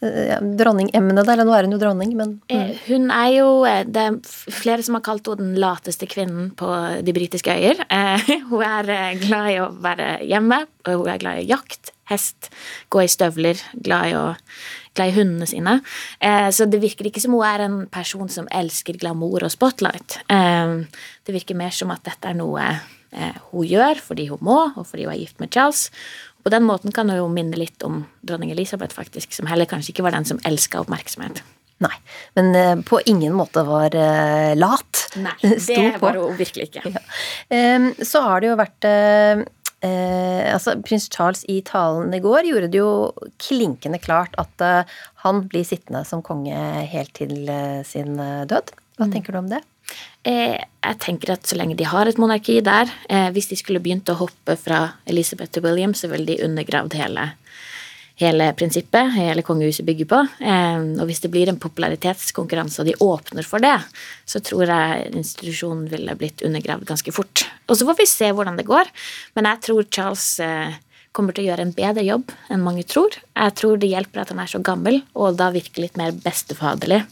ja, 0.00 0.38
dronningemnet, 0.38 1.26
eller 1.26 1.46
nå 1.46 1.54
er 1.56 1.66
hun 1.66 1.74
jo 1.74 1.80
dronning, 1.82 2.12
men 2.18 2.36
mm. 2.46 2.72
Hun 2.86 3.08
er 3.10 3.30
jo 3.34 3.48
Det 3.88 4.04
er 4.04 4.18
flere 4.54 4.84
som 4.86 4.94
har 4.98 5.02
kalt 5.06 5.26
henne 5.26 5.42
den 5.42 5.58
lateste 5.58 6.06
kvinnen 6.10 6.52
på 6.58 6.68
de 7.02 7.14
britiske 7.16 7.50
øyer. 7.50 7.82
Hun 8.50 8.62
er 8.62 9.18
glad 9.18 9.52
i 9.52 9.60
å 9.62 9.70
være 9.82 10.10
hjemme, 10.28 10.62
og 10.86 11.02
hun 11.02 11.10
er 11.12 11.20
glad 11.20 11.40
i 11.42 11.48
jakt, 11.50 11.90
hest, 12.08 12.48
gå 12.88 13.02
i 13.04 13.10
støvler, 13.10 13.58
glad 13.84 14.12
i 14.12 14.14
å 14.16 14.26
glad 14.98 15.12
i 15.12 15.16
hundene 15.18 15.46
sine. 15.46 15.78
Eh, 16.20 16.50
så 16.54 16.66
det 16.66 16.82
virker 16.82 17.08
ikke 17.08 17.22
som 17.22 17.36
hun 17.36 17.46
er 17.46 17.64
en 17.66 17.80
person 17.92 18.30
som 18.32 18.48
elsker 18.54 18.98
glamour 19.00 19.46
og 19.46 19.54
spotlight. 19.54 20.20
Eh, 20.26 20.78
det 21.26 21.36
virker 21.36 21.58
mer 21.58 21.74
som 21.74 21.92
at 21.94 22.04
dette 22.08 22.30
er 22.30 22.38
noe 22.38 22.64
eh, 22.66 23.36
hun 23.52 23.66
gjør 23.68 24.02
fordi 24.02 24.28
hun 24.32 24.42
må, 24.44 24.58
og 24.74 24.88
fordi 24.88 25.06
hun 25.06 25.14
er 25.14 25.22
gift 25.22 25.38
med 25.42 25.52
Charles. 25.54 25.88
På 26.48 26.54
den 26.54 26.64
måten 26.64 26.94
kan 26.96 27.12
hun 27.12 27.20
jo 27.20 27.28
minne 27.28 27.60
litt 27.60 27.84
om 27.84 28.02
dronning 28.24 28.54
Elisabeth, 28.54 28.96
faktisk, 28.96 29.36
som 29.36 29.50
heller 29.50 29.68
kanskje 29.68 29.92
ikke 29.92 30.06
var 30.06 30.16
den 30.16 30.24
som 30.28 30.40
elska 30.48 30.80
oppmerksomhet. 30.80 31.42
Nei, 31.84 31.92
men 32.34 32.48
uh, 32.56 32.80
på 32.82 32.98
ingen 33.06 33.36
måte 33.38 33.62
var 33.68 33.92
uh, 33.94 34.54
lat. 34.58 35.04
Nei, 35.20 35.36
det 35.68 36.00
var 36.00 36.16
hun 36.18 36.34
virkelig 36.40 36.72
ikke. 36.72 36.90
Ja. 36.96 37.04
Så 38.02 38.24
har 38.24 38.42
det 38.42 38.48
jo 38.48 38.56
vært 38.58 38.88
uh, 38.88 39.44
Eh, 39.80 40.54
altså, 40.54 40.74
Prins 40.82 41.06
Charles 41.06 41.44
i 41.46 41.60
talen 41.62 42.10
i 42.14 42.18
går 42.22 42.48
gjorde 42.48 42.70
det 42.72 42.80
jo 42.80 43.12
klinkende 43.38 44.00
klart 44.02 44.34
at 44.42 44.64
eh, 44.64 44.96
han 45.22 45.44
blir 45.46 45.66
sittende 45.66 46.02
som 46.08 46.24
konge 46.26 46.56
helt 46.90 47.12
til 47.14 47.46
eh, 47.46 47.84
sin 47.86 48.18
eh, 48.18 48.42
død. 48.50 48.72
Hva 48.98 49.06
mm. 49.06 49.12
tenker 49.14 49.36
du 49.36 49.38
om 49.44 49.52
det? 49.52 49.62
Eh, 50.28 50.58
jeg 50.58 51.00
tenker 51.00 51.32
at 51.34 51.48
så 51.48 51.56
lenge 51.56 51.76
de 51.78 51.86
har 51.88 52.08
et 52.08 52.18
monarki 52.20 52.58
der 52.64 52.90
eh, 53.08 53.28
Hvis 53.32 53.48
de 53.50 53.56
skulle 53.58 53.80
begynt 53.82 54.10
å 54.12 54.18
hoppe 54.18 54.58
fra 54.60 54.82
Elizabeth 55.08 55.54
til 55.54 55.64
William, 55.64 55.94
så 55.96 56.10
ville 56.12 56.28
de 56.28 56.42
undergravd 56.44 56.98
hele 57.00 57.30
hele 58.18 58.48
prinsippet 58.58 59.12
hele 59.14 59.44
kongehuset 59.46 59.86
bygger 59.86 60.08
på. 60.10 60.18
Og 60.18 61.04
hvis 61.06 61.20
det 61.22 61.30
blir 61.30 61.50
en 61.52 61.60
popularitetskonkurranse, 61.62 62.80
og 62.82 62.88
de 62.88 62.96
åpner 63.04 63.46
for 63.46 63.62
det, 63.62 63.76
så 64.26 64.40
tror 64.42 64.72
jeg 64.72 65.12
institusjonen 65.20 65.84
ville 65.92 66.16
blitt 66.18 66.42
undergravd 66.42 66.88
ganske 66.88 67.14
fort. 67.14 67.44
Og 67.68 67.78
så 67.78 67.86
får 67.86 67.98
vi 68.00 68.08
se 68.10 68.32
hvordan 68.34 68.58
det 68.58 68.66
går. 68.66 68.90
Men 69.38 69.46
jeg 69.52 69.62
tror 69.68 69.86
Charles 69.86 70.26
eh, 70.42 70.74
kommer 71.14 71.36
til 71.36 71.46
å 71.46 71.52
gjøre 71.52 71.68
en 71.68 71.76
bedre 71.76 72.04
jobb 72.06 72.34
enn 72.50 72.66
mange 72.66 72.84
tror. 72.90 73.14
Jeg 73.38 73.54
tror 73.60 73.78
det 73.78 73.92
hjelper 73.92 74.24
at 74.24 74.34
han 74.34 74.42
er 74.42 74.50
så 74.50 74.60
gammel, 74.66 75.00
og 75.14 75.38
da 75.38 75.52
virker 75.54 75.86
litt 75.86 75.98
mer 76.00 76.18
bestefaderlig. 76.26 77.04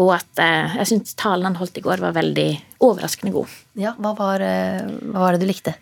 Og 0.00 0.12
at 0.16 0.40
eh, 0.40 0.76
jeg 0.80 0.88
syns 0.88 1.16
talen 1.20 1.50
han 1.50 1.58
holdt 1.60 1.76
i 1.76 1.84
går, 1.84 2.00
var 2.00 2.16
veldig 2.16 2.50
overraskende 2.84 3.32
god. 3.34 3.56
Ja, 3.78 3.92
hva 4.00 4.14
var, 4.16 4.44
eh, 4.44 4.86
hva 5.10 5.26
var 5.26 5.36
det 5.36 5.42
du 5.44 5.50
likte? 5.50 5.74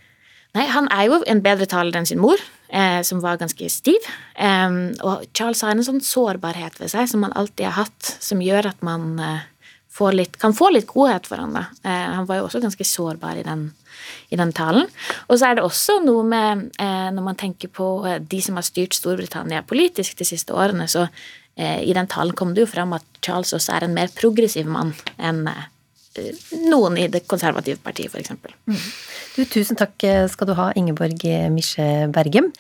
Nei, 0.57 0.64
Han 0.67 0.88
er 0.90 1.07
jo 1.07 1.21
en 1.31 1.43
bedre 1.45 1.69
taler 1.71 1.95
enn 1.95 2.09
sin 2.11 2.19
mor, 2.19 2.40
eh, 2.75 3.02
som 3.07 3.21
var 3.23 3.38
ganske 3.38 3.71
stiv. 3.71 4.09
Eh, 4.35 4.71
og 5.07 5.29
Charles 5.31 5.62
har 5.62 5.76
en 5.76 5.87
sånn 5.87 6.02
sårbarhet 6.02 6.81
ved 6.83 6.90
seg 6.90 7.07
som 7.12 7.23
han 7.23 7.37
alltid 7.38 7.69
har 7.71 7.85
hatt, 7.85 8.17
som 8.19 8.43
gjør 8.43 8.73
at 8.73 8.83
man 8.83 9.14
eh, 9.23 9.47
litt, 10.14 10.38
kan 10.38 10.55
få 10.57 10.71
litt 10.73 10.87
godhet 10.88 11.26
for 11.29 11.37
han 11.43 11.55
da. 11.55 11.67
Eh, 11.85 12.09
han 12.17 12.26
var 12.26 12.40
jo 12.40 12.47
også 12.49 12.62
ganske 12.62 12.85
sårbar 12.85 13.37
i 13.37 13.45
den, 13.45 13.69
i 14.31 14.37
den 14.37 14.52
talen. 14.52 14.88
Og 15.29 15.38
så 15.38 15.50
er 15.50 15.59
det 15.59 15.64
også 15.64 16.00
noe 16.05 16.25
med, 16.25 16.71
eh, 16.79 17.11
når 17.12 17.23
man 17.23 17.37
tenker 17.37 17.69
på 17.69 18.07
eh, 18.09 18.19
de 18.19 18.40
som 18.43 18.57
har 18.57 18.67
styrt 18.67 18.97
Storbritannia 18.97 19.62
politisk 19.62 20.19
de 20.19 20.25
siste 20.25 20.55
årene, 20.55 20.88
så 20.88 21.09
i 21.61 21.93
den 21.97 22.09
talen 22.11 22.37
kom 22.37 22.55
det 22.57 22.64
jo 22.64 22.71
fram 22.71 22.95
at 22.97 23.07
Charles 23.25 23.52
også 23.57 23.76
er 23.76 23.87
en 23.87 23.97
mer 23.97 24.12
progressiv 24.17 24.69
mann 24.71 24.95
enn 25.19 25.45
noen 26.67 26.97
i 26.99 27.07
det 27.12 27.23
konservative 27.31 27.79
partiet, 27.85 28.11
f.eks. 28.11 28.33
Mm. 28.67 28.81
Tusen 29.52 29.79
takk 29.79 30.09
skal 30.33 30.50
du 30.50 30.57
ha, 30.59 30.73
Ingeborg 30.76 31.23
Misje 31.55 31.87
Bergem. 32.12 32.50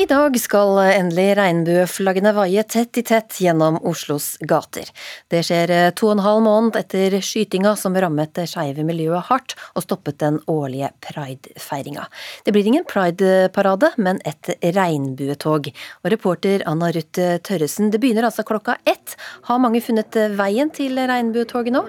I 0.00 0.06
dag 0.08 0.36
skal 0.40 0.78
endelig 0.80 1.34
regnbueflaggene 1.36 2.30
vaie 2.32 2.62
tett 2.64 2.96
i 2.96 3.02
tett 3.04 3.34
gjennom 3.44 3.74
Oslos 3.84 4.38
gater. 4.48 4.88
Det 5.28 5.42
skjer 5.44 5.92
to 5.98 6.08
og 6.08 6.14
en 6.14 6.22
halv 6.24 6.40
måned 6.46 6.78
etter 6.80 7.18
skytinga 7.20 7.74
som 7.76 7.98
rammet 8.00 8.32
det 8.38 8.46
skeive 8.48 8.86
miljøet 8.88 9.28
hardt 9.28 9.56
og 9.74 9.84
stoppet 9.84 10.16
den 10.22 10.38
årlige 10.48 10.88
pridefeiringa. 11.04 12.06
Det 12.46 12.56
blir 12.56 12.70
ingen 12.72 12.88
prideparade, 12.88 13.92
men 14.00 14.22
et 14.24 14.54
regnbuetog. 14.62 15.68
Og 16.00 16.12
reporter 16.16 16.64
Anna 16.70 16.88
Ruth 16.96 17.20
Tørresen, 17.44 17.92
det 17.92 18.00
begynner 18.00 18.30
altså 18.30 18.46
klokka 18.48 18.78
ett. 18.88 19.18
Har 19.50 19.60
mange 19.60 19.84
funnet 19.84 20.16
veien 20.40 20.72
til 20.72 20.96
regnbuetoget 20.96 21.76
nå? 21.76 21.84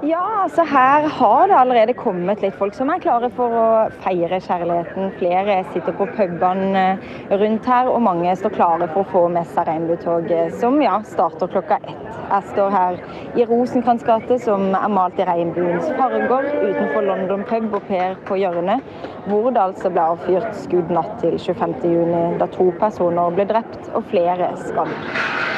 Ja, 0.00 0.42
altså 0.42 0.64
her 0.64 1.06
har 1.08 1.48
det 1.48 1.56
allerede 1.56 1.94
kommet 1.94 2.40
litt 2.42 2.56
folk 2.56 2.74
som 2.74 2.88
er 2.90 3.00
klare 3.02 3.28
for 3.36 3.52
å 3.52 3.64
feire 4.02 4.38
kjærligheten. 4.40 5.10
Flere 5.18 5.58
sitter 5.74 5.94
på 5.98 6.06
pubene 6.16 6.84
rundt 7.28 7.68
her, 7.68 7.90
og 7.92 8.00
mange 8.06 8.32
står 8.38 8.54
klare 8.56 8.88
for 8.94 9.04
å 9.04 9.10
få 9.12 9.22
med 9.34 9.46
seg 9.52 9.68
regnbuetoget, 9.68 10.56
som 10.62 10.80
ja, 10.82 10.96
starter 11.06 11.50
klokka 11.52 11.78
ett. 11.82 12.18
Jeg 12.32 12.48
står 12.54 12.72
her 12.72 13.00
i 13.36 13.44
Rosenkrantz 13.50 14.06
gate, 14.08 14.38
som 14.40 14.70
er 14.78 14.88
malt 14.92 15.20
i 15.20 15.26
regnbuens 15.28 15.90
farger, 15.98 16.48
utenfor 16.62 17.04
London 17.10 17.44
pub 17.50 17.76
og 17.76 17.84
Per 17.90 18.16
på 18.28 18.38
hjørnet, 18.40 18.80
hvor 19.28 19.50
det 19.52 19.60
altså 19.60 19.92
ble 19.92 20.06
avfyrt 20.14 20.56
skudd 20.62 20.90
natt 20.94 21.18
til 21.20 21.36
25.6, 21.36 22.40
da 22.40 22.48
to 22.56 22.70
personer 22.80 23.36
ble 23.36 23.46
drept 23.50 23.92
og 23.92 24.08
flere 24.08 24.54
skadd. 24.64 24.96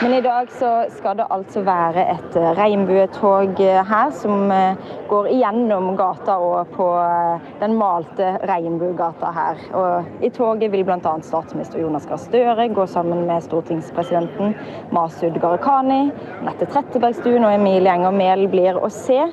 Men 0.02 0.16
i 0.16 0.24
dag 0.24 0.48
så 0.58 0.70
skal 0.96 1.14
det 1.20 1.24
altså 1.32 1.62
være 1.64 2.02
et 2.16 2.34
regnbuetog 2.58 3.60
her 3.88 4.10
som 4.24 4.50
eh, 4.50 4.76
går 5.08 5.28
igjennom 5.28 5.90
gata 5.96 6.38
og 6.40 6.70
på 6.72 6.86
eh, 6.96 7.48
den 7.60 7.76
malte 7.76 8.30
regnbuegata 8.48 9.32
her. 9.36 9.60
Og 9.76 10.24
I 10.24 10.30
toget 10.32 10.72
vil 10.72 10.84
bl.a. 10.88 11.14
statsminister 11.28 11.82
Jonas 11.82 12.08
Gahr 12.08 12.22
Støre 12.22 12.68
gå 12.72 12.86
sammen 12.88 13.26
med 13.28 13.44
stortingspresidenten 13.44 14.56
Masud 14.96 15.36
Gharahkhani. 15.36 16.06
Nette 16.46 16.70
Trettebergstuen 16.72 17.44
og 17.44 17.52
Emilie 17.58 17.92
Enger 17.92 18.16
Mehl 18.16 18.48
blir 18.52 18.80
å 18.80 18.88
se. 18.92 19.26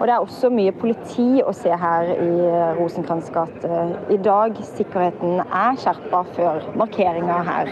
Og 0.00 0.06
Det 0.06 0.14
er 0.14 0.22
også 0.22 0.48
mye 0.50 0.72
politi 0.74 1.42
å 1.46 1.52
se 1.54 1.70
her 1.78 2.08
i 2.18 2.30
Rosenkrantz 2.78 3.28
gate 3.34 3.78
i 4.10 4.18
dag. 4.18 4.56
Sikkerheten 4.74 5.38
er 5.44 5.78
skjerpa 5.78 6.24
før 6.34 6.64
markeringa 6.78 7.36
her, 7.46 7.70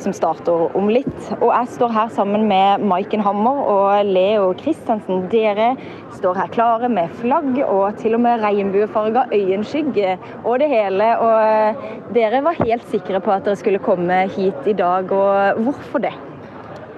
som 0.00 0.14
starter 0.16 0.72
om 0.78 0.88
litt. 0.92 1.18
Og 1.38 1.50
jeg 1.52 1.72
står 1.76 1.92
her 1.92 2.14
sammen 2.14 2.46
med 2.48 2.86
Maiken 2.88 3.24
Hammer 3.24 3.60
og 3.68 4.08
Leo 4.08 4.54
Christensen. 4.58 5.26
Dere 5.32 5.74
står 6.16 6.40
her 6.40 6.54
klare 6.56 6.88
med 6.92 7.12
flagg 7.20 7.60
og 7.66 8.00
til 8.00 8.16
og 8.16 8.24
med 8.24 8.40
regnbuefarga 8.46 9.26
øyenskygge 9.36 10.16
og 10.44 10.58
det 10.62 10.70
hele. 10.72 11.12
Og 11.20 12.16
dere 12.16 12.42
var 12.48 12.58
helt 12.64 12.88
sikre 12.88 13.20
på 13.20 13.36
at 13.36 13.44
dere 13.44 13.60
skulle 13.60 13.82
komme 13.84 14.24
hit 14.38 14.66
i 14.66 14.76
dag, 14.78 15.12
og 15.12 15.62
hvorfor 15.68 16.00
det? 16.08 16.16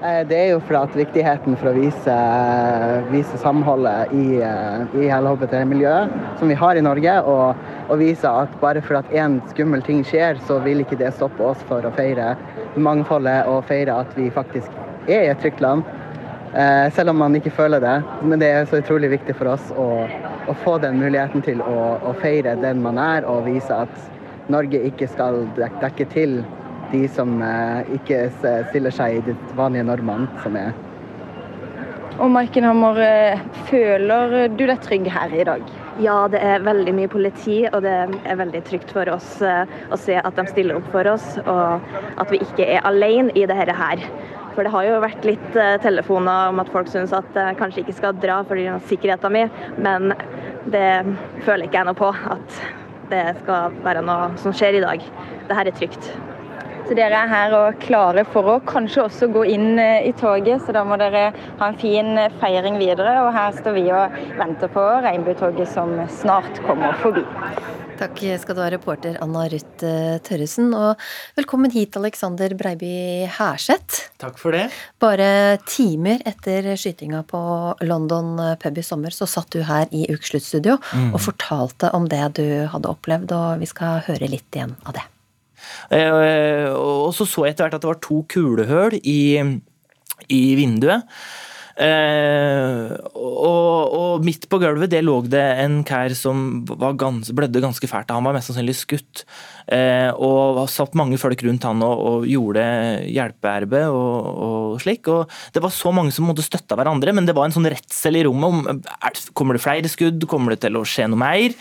Eh, 0.00 0.22
det 0.24 0.36
er 0.38 0.46
jo 0.54 0.60
for 0.64 0.78
at 0.78 0.94
viktigheten 0.96 1.58
for 1.60 1.68
å 1.68 1.76
vise, 1.76 2.14
vise 3.10 3.38
samholdet 3.42 4.14
i, 4.16 4.38
eh, 4.40 4.94
i 4.96 5.08
HBT-miljøet 5.12 6.38
som 6.40 6.48
vi 6.48 6.56
har 6.56 6.78
i 6.78 6.84
Norge, 6.86 7.18
og, 7.28 7.58
og, 7.82 7.98
vise 8.00 8.24
at 8.24 8.54
bare 8.62 8.80
for 8.80 8.96
at 8.96 9.10
én 9.12 9.36
skummel 9.50 9.84
ting 9.84 10.00
skjer, 10.08 10.40
så 10.48 10.56
vil 10.64 10.80
ikke 10.80 10.96
det 10.96 11.10
stoppe 11.18 11.44
oss 11.44 11.60
for 11.68 11.84
å 11.84 11.92
feire 11.92 12.30
mangfoldet 12.80 13.50
og 13.52 13.66
feire 13.68 13.98
at 14.00 14.16
vi 14.16 14.30
faktisk 14.32 14.72
er 15.04 15.26
i 15.26 15.32
et 15.34 15.44
trygt 15.44 15.60
land. 15.60 15.84
Eh, 16.56 16.88
selv 16.96 17.12
om 17.12 17.20
man 17.20 17.36
ikke 17.36 17.52
føler 17.52 17.84
det. 17.84 17.98
Men 18.24 18.40
det 18.40 18.48
er 18.54 18.64
så 18.70 18.80
utrolig 18.80 19.12
viktig 19.18 19.36
for 19.36 19.52
oss 19.52 19.68
å, 19.76 20.08
å 20.48 20.56
få 20.64 20.78
den 20.80 20.96
muligheten 21.02 21.44
til 21.44 21.60
å, 21.60 21.76
å 22.08 22.14
feire 22.24 22.56
den 22.64 22.80
man 22.80 22.96
er, 22.96 23.28
og 23.28 23.44
vise 23.52 23.84
at 23.84 24.48
Norge 24.48 24.80
ikke 24.80 25.12
skal 25.12 25.44
dekke 25.60 26.08
til 26.16 26.40
de 26.92 27.06
som 27.12 27.40
eh, 27.42 27.90
ikke 27.98 28.28
stiller 28.70 28.94
seg 28.94 29.18
i 29.18 29.26
de 29.30 29.34
vanlige 29.58 29.86
normene 29.88 30.28
som 30.44 30.56
er. 30.58 30.72
Og 32.20 32.28
Markenhammer, 32.34 32.98
eh, 33.00 33.44
føler 33.70 34.50
du 34.52 34.66
deg 34.66 34.80
trygg 34.84 35.06
her 35.12 35.32
i 35.32 35.46
dag? 35.48 35.62
Ja, 36.00 36.16
det 36.32 36.40
er 36.44 36.64
veldig 36.64 36.92
mye 36.96 37.10
politi, 37.12 37.62
og 37.70 37.82
det 37.84 37.94
er 38.24 38.40
veldig 38.40 38.62
trygt 38.68 38.92
for 38.96 39.08
oss 39.12 39.38
eh, 39.44 39.78
å 39.92 39.98
se 40.00 40.18
at 40.20 40.36
de 40.36 40.46
stiller 40.50 40.80
opp 40.80 40.90
for 40.92 41.08
oss, 41.08 41.32
og 41.46 41.86
at 42.20 42.32
vi 42.32 42.42
ikke 42.44 42.66
er 42.66 42.84
alene 42.88 43.32
i 43.36 43.46
dette 43.48 43.76
her. 43.76 44.04
For 44.56 44.66
det 44.66 44.74
har 44.74 44.84
jo 44.88 45.02
vært 45.04 45.24
litt 45.24 45.52
telefoner 45.80 46.50
om 46.50 46.58
at 46.60 46.68
folk 46.74 46.88
syns 46.90 47.14
at 47.16 47.36
jeg 47.38 47.56
kanskje 47.60 47.84
ikke 47.84 47.94
skal 48.00 48.18
dra 48.18 48.40
for 48.48 48.58
sikkerheten 48.90 49.32
min, 49.32 49.52
men 49.78 50.10
det 50.74 51.06
føler 51.46 51.68
ikke 51.68 51.78
jeg 51.78 51.88
noe 51.88 51.96
på 51.96 52.10
at 52.10 52.58
det 53.14 53.22
skal 53.40 53.78
være 53.86 54.02
noe 54.06 54.34
som 54.42 54.54
skjer 54.54 54.80
i 54.80 54.84
dag. 54.84 55.06
Dette 55.46 55.62
er 55.62 55.72
trygt. 55.78 56.10
Så 56.90 56.96
dere 56.98 57.20
er 57.22 57.28
her 57.30 57.52
og 57.54 57.76
klare 57.84 58.24
for 58.26 58.48
å 58.50 58.56
kanskje 58.66 59.04
også 59.04 59.28
gå 59.30 59.44
inn 59.52 59.78
eh, 59.78 60.08
i 60.08 60.10
toget, 60.18 60.64
så 60.66 60.72
da 60.74 60.80
må 60.82 60.96
dere 60.98 61.28
ha 61.60 61.66
en 61.70 61.76
fin 61.78 62.16
eh, 62.18 62.32
feiring 62.40 62.80
videre. 62.80 63.12
Og 63.22 63.28
her 63.30 63.52
står 63.54 63.76
vi 63.76 63.84
og 63.94 64.16
venter 64.40 64.72
på 64.74 64.82
regnbuetoget 65.04 65.70
som 65.70 65.92
snart 66.10 66.58
kommer 66.64 66.98
forbi. 66.98 67.22
Takk 68.00 68.18
skal 68.42 68.58
du 68.58 68.62
ha, 68.64 68.66
reporter 68.74 69.20
Anna 69.22 69.44
Ruth 69.52 69.86
eh, 69.86 70.16
Tørresen. 70.26 70.72
Og 70.74 70.98
velkommen 71.38 71.70
hit, 71.70 71.94
Alexander 72.00 72.56
Breiby 72.58 72.90
Herseth. 73.36 74.10
Takk 74.18 74.42
for 74.42 74.58
det. 74.58 74.64
Bare 74.98 75.30
timer 75.70 76.26
etter 76.26 76.72
skytinga 76.74 77.22
på 77.30 77.44
London 77.86 78.34
pub 78.58 78.82
i 78.82 78.86
sommer, 78.90 79.14
så 79.14 79.30
satt 79.30 79.54
du 79.54 79.62
her 79.70 79.86
i 79.94 80.08
Ukesluttstudio 80.10 80.80
Mm. 80.90 81.14
og 81.14 81.22
fortalte 81.22 81.94
om 81.94 82.10
det 82.10 82.26
du 82.42 82.44
hadde 82.74 82.90
opplevd, 82.90 83.38
og 83.38 83.62
vi 83.62 83.70
skal 83.70 84.02
høre 84.10 84.34
litt 84.34 84.58
igjen 84.58 84.74
av 84.82 84.98
det. 84.98 85.06
Eh, 85.90 86.66
og 86.72 87.12
så 87.16 87.28
så 87.28 87.46
jeg 87.46 87.56
etter 87.56 87.68
hvert 87.68 87.78
at 87.78 87.84
det 87.84 87.92
var 87.92 88.02
to 88.04 88.22
kulehull 88.30 88.98
i, 89.00 89.20
i 90.28 90.42
vinduet. 90.58 91.08
Eh, 91.80 92.90
og, 93.16 93.94
og 93.96 94.24
midt 94.26 94.44
på 94.52 94.58
gulvet 94.60 94.90
det 94.92 95.00
lå 95.00 95.14
det 95.32 95.44
en 95.62 95.78
kær 95.86 96.12
som 96.18 96.60
gans, 97.00 97.30
blødde 97.36 97.62
ganske 97.62 97.88
fælt. 97.88 98.12
Han 98.12 98.26
var 98.26 98.36
mest 98.36 98.50
sannsynlig 98.50 98.76
skutt. 98.76 99.22
Eh, 99.70 100.10
og 100.12 100.60
satt 100.68 100.96
mange 100.98 101.16
folk 101.20 101.40
rundt 101.46 101.64
han 101.64 101.80
og, 101.86 102.02
og 102.10 102.26
gjorde 102.28 102.64
hjelpearbeid 103.08 103.88
og, 103.88 104.28
og 104.48 104.82
slik. 104.84 105.08
Og 105.08 105.32
det 105.54 105.64
var 105.64 105.72
så 105.74 105.94
mange 105.94 106.12
som 106.16 106.28
måtte 106.28 106.44
støtte 106.44 106.76
hverandre, 106.76 107.14
men 107.16 107.28
det 107.28 107.36
var 107.38 107.48
en 107.48 107.56
sånn 107.56 107.70
redsel 107.70 108.20
i 108.20 108.26
rommet 108.28 108.50
om 108.50 108.84
er, 109.00 109.24
kommer 109.36 109.56
det 109.56 109.64
flere 109.64 109.92
skudd, 109.92 110.28
kommer 110.28 110.56
det 110.56 110.64
til 110.66 110.76
å 110.76 110.84
skje 110.88 111.08
noe 111.08 111.22
mer. 111.22 111.56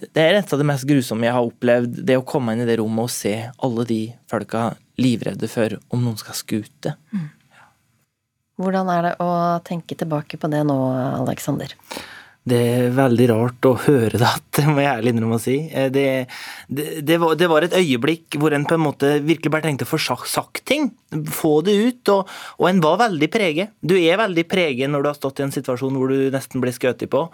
Det 0.00 0.22
er 0.22 0.38
et 0.38 0.52
av 0.52 0.60
det 0.60 0.66
mest 0.68 0.86
grusomme 0.88 1.26
jeg 1.26 1.36
har 1.36 1.48
opplevd, 1.48 1.98
det 2.08 2.16
å 2.16 2.24
komme 2.26 2.54
inn 2.54 2.64
i 2.64 2.68
det 2.68 2.78
rommet 2.80 3.08
og 3.08 3.12
se 3.12 3.34
alle 3.60 3.84
de 3.88 4.00
folka 4.30 4.70
livredde 5.00 5.48
for 5.50 5.76
om 5.92 6.02
noen 6.04 6.18
skal 6.20 6.36
skute. 6.38 6.94
Hvordan 8.60 8.88
er 8.92 9.06
det 9.08 9.12
å 9.24 9.30
tenke 9.64 9.96
tilbake 9.96 10.40
på 10.40 10.48
det 10.52 10.62
nå, 10.68 10.76
Alexander? 11.20 11.72
Det 12.48 12.56
er 12.56 12.86
veldig 12.96 13.26
rart 13.28 13.66
å 13.68 13.74
høre 13.84 14.16
det, 14.16 14.28
det 14.56 14.62
må 14.64 14.80
jeg 14.80 14.88
ærlig 14.94 15.12
innrømme 15.12 15.36
å 15.36 15.42
si. 15.42 15.56
Eh, 15.76 15.90
Det, 15.92 16.04
det, 16.72 16.86
det, 17.06 17.18
var, 17.20 17.34
det 17.36 17.48
var 17.52 17.66
et 17.66 17.76
øyeblikk 17.76 18.38
hvor 18.40 18.54
en 18.56 18.64
på 18.64 18.78
en 18.78 18.84
måte 18.86 19.10
virkelig 19.26 19.52
bare 19.52 19.66
tenkte 19.68 19.84
å 19.84 19.90
få 19.90 20.00
sagt, 20.24 20.62
ting. 20.64 20.88
Få 21.10 21.58
det 21.66 21.74
ut. 21.76 22.12
Og, 22.14 22.30
og 22.56 22.68
en 22.70 22.80
var 22.80 22.96
veldig 23.02 23.28
preget. 23.32 23.74
Du 23.84 23.92
er 23.98 24.16
veldig 24.20 24.46
preget 24.48 24.88
når 24.90 25.04
du 25.04 25.10
har 25.10 25.18
stått 25.18 25.42
i 25.42 25.46
en 25.46 25.54
situasjon 25.54 26.00
hvor 26.00 26.08
du 26.14 26.30
nesten 26.32 26.64
blir 26.64 26.72
skutt 26.72 27.04
på. 27.12 27.26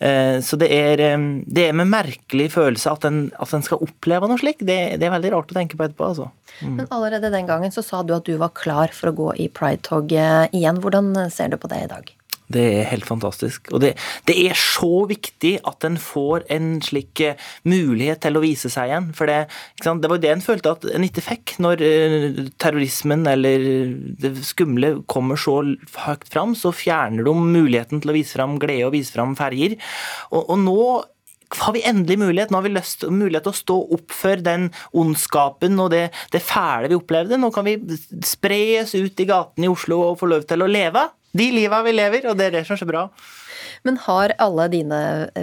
Eh, 0.00 0.40
Så 0.40 0.56
det 0.60 0.72
er, 0.72 1.04
eh, 1.10 1.28
det 1.44 1.68
er 1.68 1.76
med 1.76 1.92
merkelig 1.92 2.48
følelse 2.56 2.96
at 2.96 3.04
en, 3.10 3.22
at 3.36 3.52
en 3.52 3.68
skal 3.68 3.84
oppleve 3.84 4.30
noe 4.30 4.40
slikt. 4.40 4.64
Det 4.64 4.96
er 4.96 5.14
veldig 5.18 5.36
rart 5.36 5.52
å 5.52 5.60
tenke 5.60 5.76
på 5.76 5.84
etterpå, 5.90 6.08
altså. 6.14 6.30
Mm. 6.62 6.76
Men 6.80 6.92
allerede 6.94 7.32
den 7.34 7.46
gangen 7.50 7.72
så 7.74 7.84
sa 7.84 8.02
du 8.02 8.14
at 8.16 8.24
du 8.24 8.36
var 8.40 8.54
klar 8.56 8.92
for 8.96 9.12
å 9.12 9.16
gå 9.20 9.30
i 9.44 9.50
Pride-toget 9.52 10.54
igjen. 10.56 10.80
Hvordan 10.80 11.14
ser 11.34 11.52
du 11.52 11.60
på 11.60 11.68
det 11.68 11.84
i 11.84 11.90
dag? 11.90 12.14
Det 12.52 12.60
er 12.60 12.88
helt 12.90 13.06
fantastisk. 13.08 13.70
Og 13.72 13.80
det, 13.80 13.94
det 14.28 14.36
er 14.44 14.58
så 14.58 15.06
viktig 15.08 15.54
at 15.64 15.86
en 15.88 15.96
får 16.00 16.44
en 16.52 16.74
slik 16.84 17.22
eh, 17.24 17.40
mulighet 17.64 18.20
til 18.26 18.36
å 18.36 18.42
vise 18.44 18.68
seg 18.72 18.90
igjen. 18.90 19.08
For 19.16 19.30
det, 19.30 19.46
det 19.80 20.10
var 20.12 20.20
det 20.20 20.32
en 20.34 20.44
følte 20.44 20.74
at 20.76 20.84
en 20.92 21.06
ikke 21.06 21.24
fikk 21.24 21.56
når 21.64 21.84
eh, 21.86 22.42
terrorismen 22.60 23.24
eller 23.30 23.64
det 24.20 24.34
skumle 24.44 24.98
kommer 25.10 25.40
så 25.40 25.56
høyt 26.04 26.28
fram. 26.28 26.52
Så 26.58 26.74
fjerner 26.76 27.24
de 27.24 27.34
muligheten 27.38 28.04
til 28.04 28.12
å 28.12 28.18
vise 28.18 28.36
fram 28.36 28.60
glede 28.60 28.90
og 28.90 28.96
vise 28.98 29.16
fram 29.16 29.32
ferger. 29.38 29.78
Og, 30.30 30.44
og 30.44 30.60
nå 30.66 30.78
har 31.54 31.74
vi 31.76 31.84
endelig 31.86 32.18
mulighet 32.18 32.50
nå 32.50 32.58
har 32.58 32.66
vi 32.66 32.72
lyst, 32.74 33.04
mulighet 33.08 33.44
til 33.46 33.52
å 33.52 33.58
stå 33.58 33.80
opp 33.96 34.14
for 34.14 34.40
den 34.42 34.70
ondskapen 34.96 35.78
og 35.80 35.92
det, 35.94 36.08
det 36.34 36.42
fæle 36.44 36.90
vi 36.92 36.98
opplevde. 36.98 37.40
Nå 37.40 37.52
kan 37.54 37.66
vi 37.68 37.78
spres 38.26 38.96
ut 38.96 39.20
i 39.20 39.28
gatene 39.28 39.68
i 39.68 39.72
Oslo 39.72 40.00
og 40.10 40.18
få 40.20 40.28
lov 40.34 40.48
til 40.50 40.64
å 40.64 40.70
leve 40.70 41.08
de 41.34 41.48
liva 41.54 41.82
vi 41.86 41.94
lever, 41.94 42.28
og 42.30 42.38
det 42.38 42.48
er 42.48 42.58
det 42.58 42.64
som 42.68 42.76
er 42.76 42.82
så 42.82 42.88
bra. 42.88 43.08
Men 43.84 43.98
har 44.06 44.36
alle 44.40 44.68
dine 44.72 45.00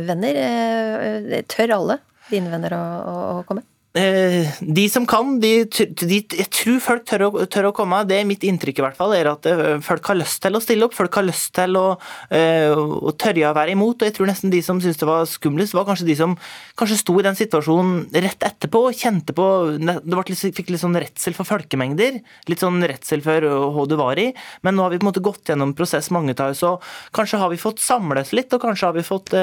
venner 0.07 0.37
eh, 0.39 1.43
Tør 1.51 1.75
alle 1.77 1.99
dine 2.31 2.49
venner 2.53 2.73
å, 2.77 2.81
å, 2.81 3.15
å 3.35 3.43
komme? 3.47 3.65
Eh, 3.91 4.47
de 4.61 4.85
som 4.87 5.03
kan, 5.03 5.33
de, 5.43 5.65
de, 5.67 6.19
jeg 6.23 6.47
tror 6.55 6.77
folk 6.79 7.01
tør 7.09 7.25
å, 7.25 7.29
tør 7.51 7.67
å 7.67 7.71
komme. 7.75 7.97
Det 8.07 8.21
er 8.21 8.27
mitt 8.27 8.45
inntrykk 8.47 8.77
i 8.79 8.83
hvert 8.85 8.95
fall, 8.95 9.11
er 9.17 9.27
at 9.33 9.47
eh, 9.49 9.81
folk 9.83 10.05
har 10.07 10.15
lyst 10.15 10.39
til 10.45 10.55
å 10.55 10.61
stille 10.63 10.87
opp. 10.87 10.95
Folk 10.95 11.17
har 11.19 11.25
lyst 11.27 11.51
til 11.57 11.75
å, 11.75 11.97
eh, 12.31 12.71
å 12.71 13.11
tørre 13.19 13.49
å 13.49 13.55
være 13.57 13.75
imot. 13.75 13.99
Og 13.99 14.07
jeg 14.07 14.15
tror 14.15 14.31
nesten 14.31 14.53
de 14.53 14.61
som 14.63 14.79
syntes 14.79 15.01
det 15.01 15.09
var 15.09 15.27
skumlest, 15.27 15.75
var 15.75 15.89
kanskje 15.89 16.07
de 16.07 16.15
som 16.21 16.37
kanskje 16.79 17.01
sto 17.01 17.17
i 17.19 17.25
den 17.27 17.35
situasjonen 17.35 18.05
rett 18.15 18.47
etterpå 18.47 18.85
kjente 18.95 19.35
på 19.35 19.49
Det 19.81 19.91
litt, 19.91 20.55
fikk 20.55 20.71
litt 20.71 20.83
sånn 20.83 20.95
redsel 20.95 21.35
for 21.35 21.49
folkemengder. 21.49 22.21
Litt 22.47 22.63
sånn 22.63 22.79
redsel 22.87 23.25
for 23.25 23.43
hva 23.43 23.87
du 23.91 23.97
var 23.99 24.19
i. 24.23 24.29
Men 24.63 24.79
nå 24.79 24.87
har 24.87 24.95
vi 24.95 25.01
på 25.01 25.07
en 25.07 25.11
måte 25.11 25.25
gått 25.25 25.51
gjennom 25.51 25.75
prosess, 25.75 26.09
mange 26.15 26.37
av 26.39 26.55
oss, 26.55 26.63
og 26.63 26.79
kanskje 27.11 27.41
har 27.43 27.51
vi 27.51 27.59
fått 27.59 27.83
samles 27.83 28.31
litt, 28.31 28.53
og 28.55 28.63
kanskje 28.63 28.87
har 28.87 28.95
vi 28.95 29.03
fått 29.03 29.35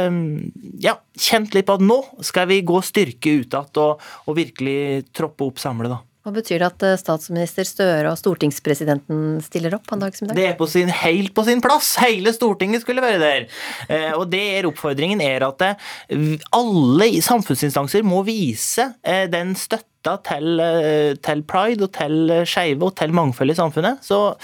ja, 0.81 0.97
kjent 1.19 1.53
litt 1.53 1.69
på 1.69 1.77
at 1.77 1.85
nå 1.85 1.99
skal 2.25 2.49
vi 2.49 2.63
gå 2.65 2.81
styrke 2.85 3.37
ut 3.43 3.53
igjen 3.53 3.81
og 4.29 4.38
virkelig 4.38 5.09
troppe 5.16 5.46
opp 5.48 5.61
samle, 5.62 5.90
da. 5.92 6.03
Hva 6.29 6.35
betyr 6.35 6.61
det 6.61 6.66
at 6.66 6.85
eh, 6.85 6.98
statsminister 7.01 7.64
Støre 7.64 8.11
og 8.11 8.18
stortingspresidenten 8.20 9.38
stiller 9.40 9.79
opp 9.79 9.88
en 9.94 10.03
dag 10.03 10.16
som 10.16 10.27
i 10.27 10.29
dag? 10.29 10.37
Det 10.37 10.46
er 10.51 10.59
på 10.59 10.68
sin, 10.68 10.90
helt 10.92 11.33
på 11.33 11.44
sin 11.46 11.62
plass. 11.64 11.94
Hele 12.03 12.35
Stortinget 12.37 12.85
skulle 12.85 13.05
være 13.05 13.22
der. 13.22 13.46
Eh, 13.88 14.11
og 14.12 14.27
det 14.33 14.42
er 14.59 14.68
oppfordringen 14.68 15.22
er 15.24 15.46
at 15.46 15.64
eh, 15.64 16.35
alle 16.53 17.09
samfunnsinstanser 17.24 18.05
må 18.05 18.20
vise 18.29 18.90
eh, 19.01 19.24
den 19.33 19.55
støtta 19.99 20.17
til, 20.25 20.61
eh, 20.61 21.15
til 21.23 21.43
pride 21.43 21.85
og 21.85 21.93
til 21.93 22.45
skeive 22.47 22.83
og 22.83 22.97
til 22.97 23.13
mangfold 23.13 23.51
i 23.51 23.55
samfunnet. 23.55 24.03
Så 24.03 24.39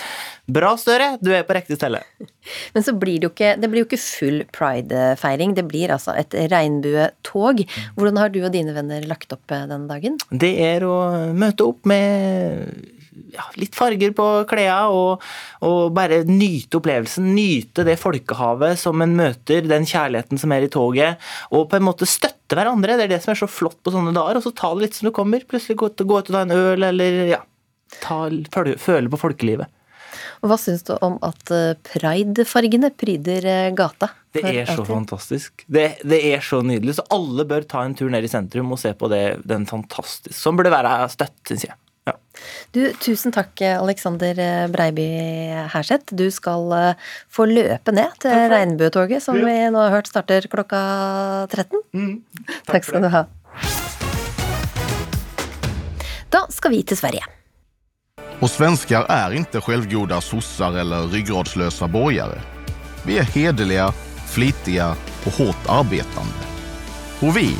bra, 0.50 0.76
Støre. 0.76 1.18
Du 1.22 1.30
er 1.32 1.44
på 1.44 1.54
riktig 1.54 1.76
stelle. 1.76 2.02
Men 2.74 2.82
så 2.82 2.92
blir 2.92 3.20
det 3.20 3.28
jo 3.28 3.32
ikke, 3.32 3.60
det 3.60 3.70
blir 3.70 3.84
jo 3.84 3.88
ikke 3.88 4.02
full 4.02 4.44
pridefeiring. 4.52 5.54
Det 5.54 5.66
blir 5.68 5.90
altså 5.90 6.14
et 6.16 6.34
regnbuetog. 6.34 7.64
Hvordan 7.96 8.18
har 8.18 8.28
du 8.28 8.42
og 8.44 8.52
dine 8.52 8.74
venner 8.74 9.06
lagt 9.06 9.32
opp 9.32 9.50
eh, 9.50 9.66
denne 9.70 9.88
dagen? 9.88 10.18
Det 10.30 10.54
er 10.60 10.84
å 10.84 11.32
møte 11.34 11.64
opp 11.70 11.86
med 11.86 12.93
ja, 13.34 13.44
litt 13.60 13.76
farger 13.76 14.14
på 14.16 14.26
klærne 14.50 14.94
og, 14.94 15.24
og, 15.64 15.92
bare 15.96 16.22
nyte 16.28 16.78
opplevelsen. 16.80 17.30
Nyte 17.36 17.86
det 17.86 17.96
folkehavet 18.00 18.80
som 18.80 19.02
en 19.04 19.14
møter, 19.18 19.64
den 19.68 19.86
kjærligheten 19.88 20.40
som 20.40 20.54
er 20.54 20.66
i 20.66 20.72
toget. 20.72 21.22
Og 21.54 21.68
på 21.70 21.78
en 21.78 21.86
måte 21.86 22.08
støtte 22.08 22.58
hverandre. 22.58 22.98
Det 22.98 23.08
er 23.08 23.14
det 23.16 23.22
som 23.24 23.34
er 23.34 23.40
så 23.44 23.50
flott 23.50 23.80
på 23.84 23.94
sånne 23.94 24.14
dager. 24.16 24.40
Og 24.40 24.46
så 24.46 24.54
ta 24.56 24.72
det 24.74 24.88
litt 24.88 24.98
som 24.98 25.10
du 25.10 25.14
kommer. 25.16 25.46
Plutselig 25.48 25.78
gå, 25.80 25.92
gå 25.94 26.20
ut 26.20 26.28
og 26.30 26.34
ta 26.34 26.44
en 26.44 26.54
øl, 26.54 26.88
eller 26.90 27.22
ja, 27.34 27.40
ta, 28.02 28.26
føle, 28.50 29.10
på 29.12 29.20
folkelivet. 29.20 29.70
Og 30.42 30.50
Hva 30.50 30.58
syns 30.60 30.84
du 30.84 30.92
om 31.04 31.16
at 31.24 31.50
eh, 31.54 31.72
pridefargene 31.88 32.90
pryder 33.00 33.46
eh, 33.48 33.70
gata? 33.76 34.10
Det 34.34 34.42
er 34.50 34.66
så 34.68 34.84
fantastisk. 34.86 35.62
Det, 35.70 35.86
det, 36.02 36.18
er 36.34 36.42
så 36.44 36.60
nydelig. 36.66 36.98
Så 36.98 37.06
alle 37.14 37.46
bør 37.48 37.64
ta 37.70 37.84
en 37.86 37.94
tur 37.96 38.10
ned 38.12 38.26
i 38.26 38.30
sentrum 38.30 38.74
og 38.74 38.80
se 38.82 38.92
på 38.98 39.08
det, 39.12 39.22
den 39.46 39.64
fantastiske 39.70 40.36
Som 40.36 40.58
burde 40.58 40.74
være 40.74 40.96
støtt, 41.12 41.38
syns 41.48 41.68
jeg. 41.70 41.78
Du, 42.74 42.80
tusen 43.02 43.34
takk, 43.34 43.60
Alexander 43.74 44.68
Breiby 44.72 45.08
Herseth. 45.72 46.14
Du 46.16 46.26
skal 46.34 46.96
få 47.32 47.46
løpe 47.50 47.94
ned 47.94 48.18
til 48.24 48.48
regnbuetoget, 48.52 49.22
som 49.24 49.38
vi 49.38 49.56
nå 49.70 49.86
har 49.86 49.94
hørt 49.98 50.10
starter 50.10 50.48
klokka 50.50 50.82
13. 51.52 51.84
Mm, 51.94 52.18
takk, 52.44 52.66
takk 52.72 52.90
skal 52.90 53.06
du 53.06 53.12
ha. 53.14 53.24
Da 56.34 56.46
skal 56.50 56.74
vi 56.74 56.82
til 56.82 56.96
Sverige. 56.98 57.24
Och 58.40 58.50
svenskar 58.50 59.04
är 59.08 59.32
inte 59.32 59.60
självgoda 59.60 60.20
sossar 60.20 60.78
eller 60.78 61.06
ryggradslösa 61.06 61.88
borgare. 61.88 62.40
Vi 63.06 63.18
är 63.18 63.22
hederliga, 63.22 63.92
flitiga 64.26 64.96
och 65.26 65.32
hårt 65.32 65.68
arbetande. 65.68 66.44
Och 67.20 67.36
vi, 67.36 67.56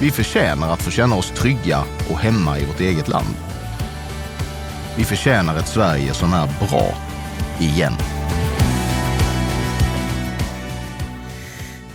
vi 0.00 0.10
förtjänar 0.10 0.72
att 0.72 0.82
få 0.82 0.90
känna 0.90 1.16
oss 1.16 1.30
trygga 1.30 1.84
och 2.10 2.18
hemma 2.18 2.58
i 2.58 2.64
vårt 2.64 2.80
eget 2.80 3.08
land. 3.08 3.45
Vi 4.96 5.04
förtjänar 5.04 5.56
ett 5.56 5.68
Sverige 5.68 6.14
som 6.14 6.32
är 6.32 6.48
bra, 6.68 6.94
igen. 7.58 8.15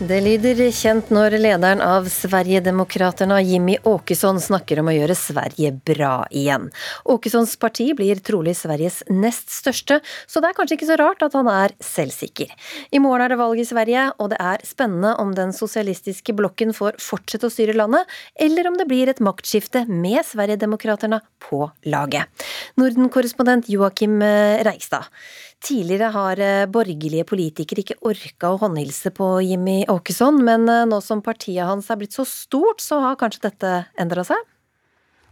Det 0.01 0.17
lyder 0.17 0.57
kjent 0.73 1.11
når 1.13 1.35
lederen 1.37 1.81
av 1.85 2.07
Sverigedemokraterna, 2.09 3.35
Jimmy 3.45 3.75
Åkesson, 3.85 4.39
snakker 4.41 4.79
om 4.81 4.87
å 4.89 4.95
gjøre 4.95 5.13
Sverige 5.13 5.69
bra 5.85 6.23
igjen. 6.33 6.71
Åkessons 7.05 7.53
parti 7.61 7.85
blir 7.93 8.17
trolig 8.25 8.55
Sveriges 8.57 9.03
nest 9.13 9.53
største, 9.53 9.99
så 10.25 10.41
det 10.41 10.49
er 10.49 10.57
kanskje 10.57 10.79
ikke 10.79 10.87
så 10.89 10.97
rart 10.97 11.21
at 11.21 11.37
han 11.37 11.51
er 11.53 11.75
selvsikker. 11.85 12.49
I 12.89 13.03
morgen 13.03 13.27
er 13.27 13.35
det 13.35 13.37
valg 13.43 13.61
i 13.61 13.67
Sverige, 13.69 14.07
og 14.17 14.31
det 14.33 14.41
er 14.41 14.65
spennende 14.65 15.13
om 15.21 15.35
den 15.37 15.53
sosialistiske 15.53 16.33
blokken 16.33 16.73
får 16.73 16.97
fortsette 16.97 17.51
å 17.51 17.53
styre 17.53 17.77
landet, 17.77 18.09
eller 18.41 18.71
om 18.71 18.81
det 18.81 18.89
blir 18.89 19.13
et 19.13 19.21
maktskifte 19.21 19.85
med 19.85 20.25
Sverigedemokraterna 20.31 21.21
på 21.45 21.67
laget. 21.85 22.49
Norden-korrespondent 22.81 23.69
Joakim 23.69 24.17
Reigstad. 24.65 25.13
Tidligere 25.61 26.09
har 26.15 26.39
borgerlige 26.73 27.25
politikere 27.29 27.83
ikke 27.83 27.99
orka 28.09 28.49
å 28.49 28.61
håndhilse 28.63 29.11
på 29.13 29.27
Jimmy 29.45 29.83
Åkesson, 29.91 30.39
men 30.41 30.65
nå 30.65 30.97
som 31.05 31.21
partiet 31.21 31.67
hans 31.69 31.91
er 31.93 31.99
blitt 32.01 32.17
så 32.17 32.25
stort, 32.25 32.81
så 32.81 32.97
har 33.03 33.19
kanskje 33.21 33.45
dette 33.45 33.75
endra 34.01 34.25
seg? 34.25 34.41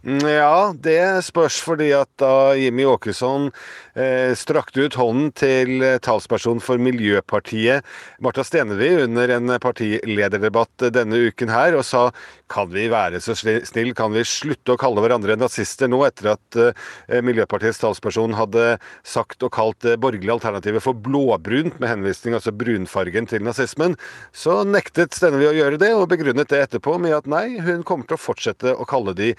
Mm, 0.00 0.22
Ja, 0.24 0.72
det 0.80 1.24
spørs 1.26 1.58
fordi 1.60 1.90
at 1.92 2.08
da 2.16 2.54
Jimmy 2.56 2.86
Åkesson 2.88 3.50
eh, 3.92 4.32
strakte 4.38 4.86
ut 4.86 4.96
hånden 4.96 5.28
til 5.36 5.82
eh, 5.84 5.98
talsperson 6.00 6.62
for 6.64 6.80
Miljøpartiet, 6.80 7.84
Marta 8.24 8.40
Stenevi, 8.46 8.94
under 9.04 9.34
en 9.36 9.52
partilederdebatt 9.60 10.86
denne 10.96 11.20
uken 11.28 11.52
her, 11.52 11.76
og 11.76 11.84
sa 11.84 12.06
kan 12.50 12.70
vi 12.72 12.86
være 12.90 13.20
så 13.22 13.36
snill, 13.36 13.92
kan 13.94 14.14
vi 14.14 14.24
slutte 14.26 14.72
å 14.74 14.80
kalle 14.80 15.04
hverandre 15.04 15.36
nazister 15.38 15.90
nå, 15.92 16.00
etter 16.08 16.32
at 16.32 16.58
eh, 16.58 17.20
Miljøpartiets 17.20 17.82
talsperson 17.82 18.38
hadde 18.38 18.78
sagt 19.04 19.44
og 19.44 19.52
kalt 19.58 19.84
det 19.84 19.98
borgerlige 20.00 20.32
alternativet 20.38 20.82
for 20.86 20.96
blåbrunt, 20.96 21.76
med 21.76 21.92
henvisning 21.92 22.38
altså 22.38 22.56
brunfargen 22.56 23.28
til 23.28 23.44
nazismen, 23.44 23.98
så 24.32 24.62
nektet 24.64 25.12
Stenevi 25.18 25.50
å 25.50 25.54
gjøre 25.60 25.82
det, 25.84 25.92
og 25.92 26.08
begrunnet 26.14 26.48
det 26.48 26.64
etterpå 26.64 26.96
med 27.04 27.18
at 27.20 27.28
nei, 27.30 27.60
hun 27.60 27.84
kommer 27.84 28.08
til 28.08 28.16
å 28.16 28.24
fortsette 28.24 28.72
å 28.80 28.88
kalle 28.88 29.12
de 29.18 29.34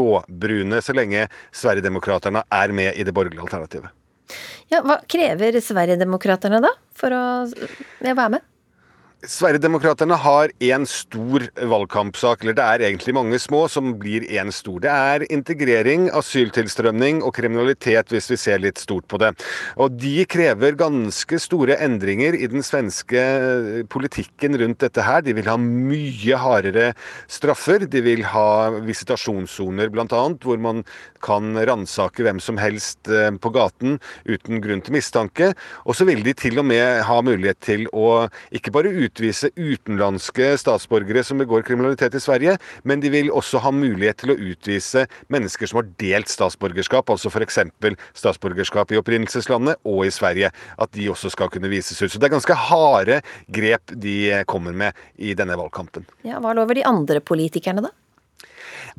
blåbrune 0.00 0.82
så 0.82 0.92
lenge 0.96 1.28
Sverigedemokraterna 1.52 2.44
er 2.50 2.72
med 2.72 2.96
i 2.96 3.04
det 3.04 3.12
borgerlige 3.12 3.42
alternativet. 3.44 3.90
Ja, 4.70 4.82
hva 4.86 5.00
krever 5.10 5.58
Sverigedemokraterna 5.60 6.60
da, 6.62 6.70
for 6.94 7.14
å 7.14 7.24
være 8.00 8.28
med? 8.36 8.46
Sverigedemokraterna 9.20 10.16
har 10.16 10.48
én 10.64 10.86
stor 10.88 11.42
valgkampsak, 11.68 12.40
eller 12.40 12.54
det 12.56 12.64
er 12.64 12.84
egentlig 12.86 13.12
mange 13.12 13.36
små 13.42 13.66
som 13.68 13.90
blir 14.00 14.24
én 14.24 14.48
stor. 14.48 14.78
Det 14.80 14.88
er 14.88 15.24
integrering, 15.28 16.06
asyltilstrømning 16.16 17.20
og 17.20 17.34
kriminalitet, 17.36 18.08
hvis 18.08 18.30
vi 18.32 18.38
ser 18.40 18.62
litt 18.64 18.80
stort 18.80 19.04
på 19.12 19.20
det. 19.20 19.34
Og 19.76 19.98
de 20.00 20.24
krever 20.24 20.78
ganske 20.80 21.36
store 21.36 21.76
endringer 21.84 22.38
i 22.38 22.48
den 22.48 22.64
svenske 22.64 23.20
eh, 23.20 23.82
politikken 23.92 24.56
rundt 24.56 24.80
dette 24.86 25.04
her. 25.04 25.20
De 25.26 25.36
vil 25.36 25.52
ha 25.52 25.58
mye 25.60 26.40
hardere 26.40 26.94
straffer. 27.28 27.84
De 27.92 28.00
vil 28.06 28.24
ha 28.32 28.72
visitasjonssoner, 28.88 29.92
bl.a., 29.92 30.22
hvor 30.40 30.64
man 30.64 30.80
kan 31.20 31.52
ransake 31.68 32.24
hvem 32.24 32.40
som 32.40 32.56
helst 32.56 33.12
eh, 33.12 33.28
på 33.36 33.52
gaten 33.52 34.00
uten 34.24 34.64
grunn 34.64 34.80
til 34.80 34.96
mistanke. 34.96 35.52
Og 35.84 36.00
så 36.00 36.08
vil 36.08 36.24
de 36.24 36.32
til 36.32 36.56
og 36.64 36.70
med 36.72 37.04
ha 37.04 37.20
mulighet 37.20 37.60
til 37.68 37.86
å 37.92 38.30
ikke 38.56 38.72
bare 38.72 38.96
utvise 39.10 39.50
utenlandske 39.58 40.52
statsborgere 40.60 41.24
som 41.26 41.40
begår 41.40 41.64
kriminalitet 41.66 42.14
i 42.14 42.22
Sverige, 42.22 42.56
men 42.84 43.02
de 43.02 43.10
vil 43.12 43.30
også 43.34 43.60
ha 43.64 43.72
mulighet 43.74 44.22
til 44.22 44.34
å 44.34 44.38
utvise 44.38 45.06
mennesker 45.32 45.70
som 45.70 45.82
har 45.82 45.90
delt 46.00 46.30
statsborgerskap, 46.30 47.10
altså 47.10 47.30
f.eks. 47.30 47.60
statsborgerskap 48.14 48.92
i 48.94 49.00
opprinnelseslandet 49.00 49.80
og 49.84 50.04
i 50.06 50.14
Sverige. 50.14 50.52
At 50.80 50.92
de 50.94 51.10
også 51.10 51.32
skal 51.34 51.50
kunne 51.52 51.70
vises 51.72 51.98
ut. 52.02 52.10
Så 52.12 52.20
det 52.20 52.30
er 52.30 52.36
ganske 52.36 52.56
harde 52.68 53.20
grep 53.50 53.94
de 53.94 54.44
kommer 54.50 54.76
med 54.76 54.96
i 55.18 55.34
denne 55.38 55.58
valgkampen. 55.58 56.06
Ja, 56.26 56.40
hva 56.42 56.54
lover 56.56 56.78
de 56.78 56.86
andre 56.86 57.22
politikerne 57.24 57.84
da? 57.88 57.92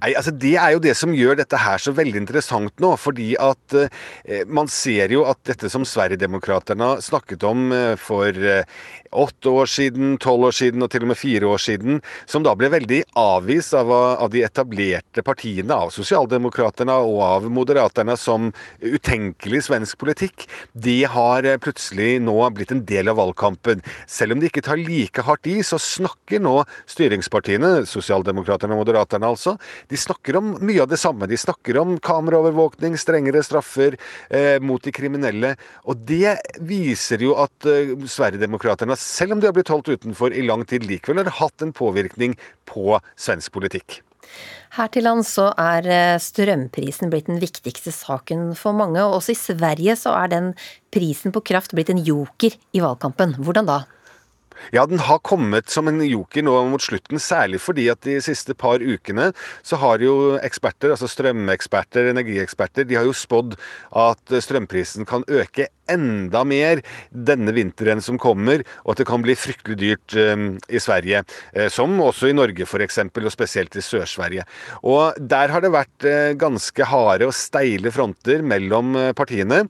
Nei, 0.02 0.14
altså 0.18 0.34
Det 0.34 0.56
er 0.58 0.76
jo 0.76 0.84
det 0.84 0.96
som 0.98 1.14
gjør 1.16 1.40
dette 1.42 1.60
her 1.60 1.82
så 1.82 1.94
veldig 1.96 2.24
interessant 2.24 2.84
nå. 2.84 2.94
Fordi 3.02 3.34
at 3.42 3.78
eh, 3.78 4.44
man 4.48 4.70
ser 4.72 5.14
jo 5.14 5.26
at 5.30 5.42
dette 5.48 5.72
som 5.72 5.86
Sverigedemokraterna 5.88 6.96
snakket 7.04 7.46
om 7.48 7.70
eh, 7.76 7.96
for 8.00 8.30
eh, 8.32 8.66
åtte 9.12 9.52
år 9.52 9.68
siden, 9.70 10.16
tolv 10.22 10.48
år 10.50 10.56
siden 10.56 10.84
og 10.84 10.92
til 10.92 11.06
og 11.06 11.12
med 11.12 11.20
fire 11.20 11.48
år 11.48 11.62
siden, 11.62 12.00
som 12.30 12.46
da 12.46 12.54
ble 12.58 12.72
veldig 12.72 13.02
avvist 13.20 13.76
av, 13.78 13.92
av 13.92 14.32
de 14.32 14.44
etablerte 14.46 15.24
partiene, 15.26 15.76
av 15.76 15.92
Sosialdemokraterna 15.94 16.96
og 17.04 17.20
av 17.26 17.48
Moderaterna 17.52 18.16
som 18.20 18.52
utenkelig 18.80 19.66
svensk 19.68 20.00
politikk, 20.02 20.48
de 20.74 21.02
har 21.12 21.48
eh, 21.48 21.60
plutselig 21.62 22.16
nå 22.24 22.38
blitt 22.56 22.74
en 22.76 22.84
del 22.88 23.12
av 23.12 23.20
valgkampen. 23.20 23.84
Selv 24.10 24.36
om 24.36 24.42
de 24.42 24.50
ikke 24.52 24.64
tar 24.66 24.80
like 24.80 25.26
hardt 25.28 25.50
i, 25.52 25.60
så 25.66 25.80
snakker 25.82 26.42
nå 26.44 26.62
styringspartiene, 26.90 27.82
Sosialdemokraterna 27.90 28.78
og 28.78 28.86
Moderaterna 28.86 29.32
altså, 29.34 29.58
de 29.92 30.00
snakker 30.00 30.38
om 30.40 30.54
mye 30.62 30.84
av 30.84 30.92
det 30.92 31.00
samme. 31.02 31.30
De 31.30 31.40
snakker 31.40 31.80
om 31.82 31.98
kameraovervåkning, 32.04 32.98
strengere 33.00 33.44
straffer 33.46 33.98
eh, 34.30 34.58
mot 34.64 34.84
de 34.84 34.94
kriminelle. 34.96 35.56
Og 35.90 36.06
det 36.08 36.38
viser 36.68 37.24
jo 37.26 37.36
at 37.42 37.70
eh, 37.70 37.96
Sverigedemokraterna, 38.06 38.98
selv 39.00 39.38
om 39.38 39.42
de 39.42 39.50
har 39.50 39.58
blitt 39.58 39.72
holdt 39.74 39.94
utenfor 39.94 40.36
i 40.36 40.46
lang 40.46 40.66
tid, 40.70 40.88
likevel 40.88 41.24
har 41.24 41.36
hatt 41.42 41.66
en 41.66 41.76
påvirkning 41.76 42.38
på 42.70 43.00
svensk 43.20 43.54
politikk. 43.58 44.02
Her 44.78 44.88
til 44.88 45.04
lands 45.04 45.34
så 45.36 45.50
er 45.60 45.88
eh, 45.92 46.20
strømprisen 46.22 47.12
blitt 47.12 47.28
den 47.28 47.42
viktigste 47.42 47.92
saken 47.92 48.54
for 48.56 48.76
mange, 48.78 49.02
og 49.04 49.18
også 49.20 49.34
i 49.34 49.40
Sverige 49.40 49.98
så 50.00 50.14
er 50.16 50.32
den 50.32 50.54
prisen 50.96 51.36
på 51.36 51.44
kraft 51.52 51.76
blitt 51.76 51.92
en 51.92 52.00
joker 52.00 52.56
i 52.56 52.84
valgkampen. 52.84 53.36
Hvordan 53.44 53.68
da? 53.68 53.82
Ja, 54.76 54.86
den 54.86 55.02
har 55.02 55.22
kommet 55.26 55.72
som 55.74 55.90
en 55.90 56.02
joker 56.06 56.46
nå 56.46 56.56
mot 56.72 56.84
slutten, 56.84 57.20
særlig 57.22 57.62
fordi 57.64 57.88
at 57.92 58.04
de 58.06 58.20
siste 58.24 58.56
par 58.58 58.84
ukene 58.84 59.32
så 59.66 59.80
har 59.82 60.04
jo 60.06 60.38
eksperter, 60.42 60.94
altså 60.94 61.10
strømeksperter, 61.12 62.12
energieksperter, 62.14 62.88
de 62.88 63.00
har 63.00 63.08
jo 63.10 63.16
spådd 63.18 63.58
at 63.98 64.38
strømprisen 64.46 65.10
kan 65.10 65.26
øke 65.28 65.68
enda 65.90 66.44
mer 66.48 66.82
denne 67.10 67.54
vinteren 67.56 68.02
som 68.04 68.20
kommer, 68.22 68.64
og 68.86 68.94
at 68.94 69.02
det 69.02 69.08
kan 69.10 69.24
bli 69.24 69.36
fryktelig 69.38 69.78
dyrt 69.82 70.16
eh, 70.20 70.46
i 70.70 70.82
Sverige. 70.82 71.24
Eh, 71.54 71.70
som 71.74 71.98
også 72.02 72.30
i 72.32 72.36
Norge 72.38 72.66
f.eks., 72.68 73.00
og 73.02 73.32
spesielt 73.34 73.76
i 73.76 73.84
Sør-Sverige. 73.84 74.46
Og 74.88 75.18
der 75.18 75.54
har 75.54 75.64
det 75.64 75.74
vært 75.74 76.08
eh, 76.08 76.34
ganske 76.40 76.88
harde 76.88 77.30
og 77.30 77.36
steile 77.36 77.92
fronter 77.94 78.44
mellom 78.46 78.96
eh, 78.98 79.12
partiene. 79.18 79.64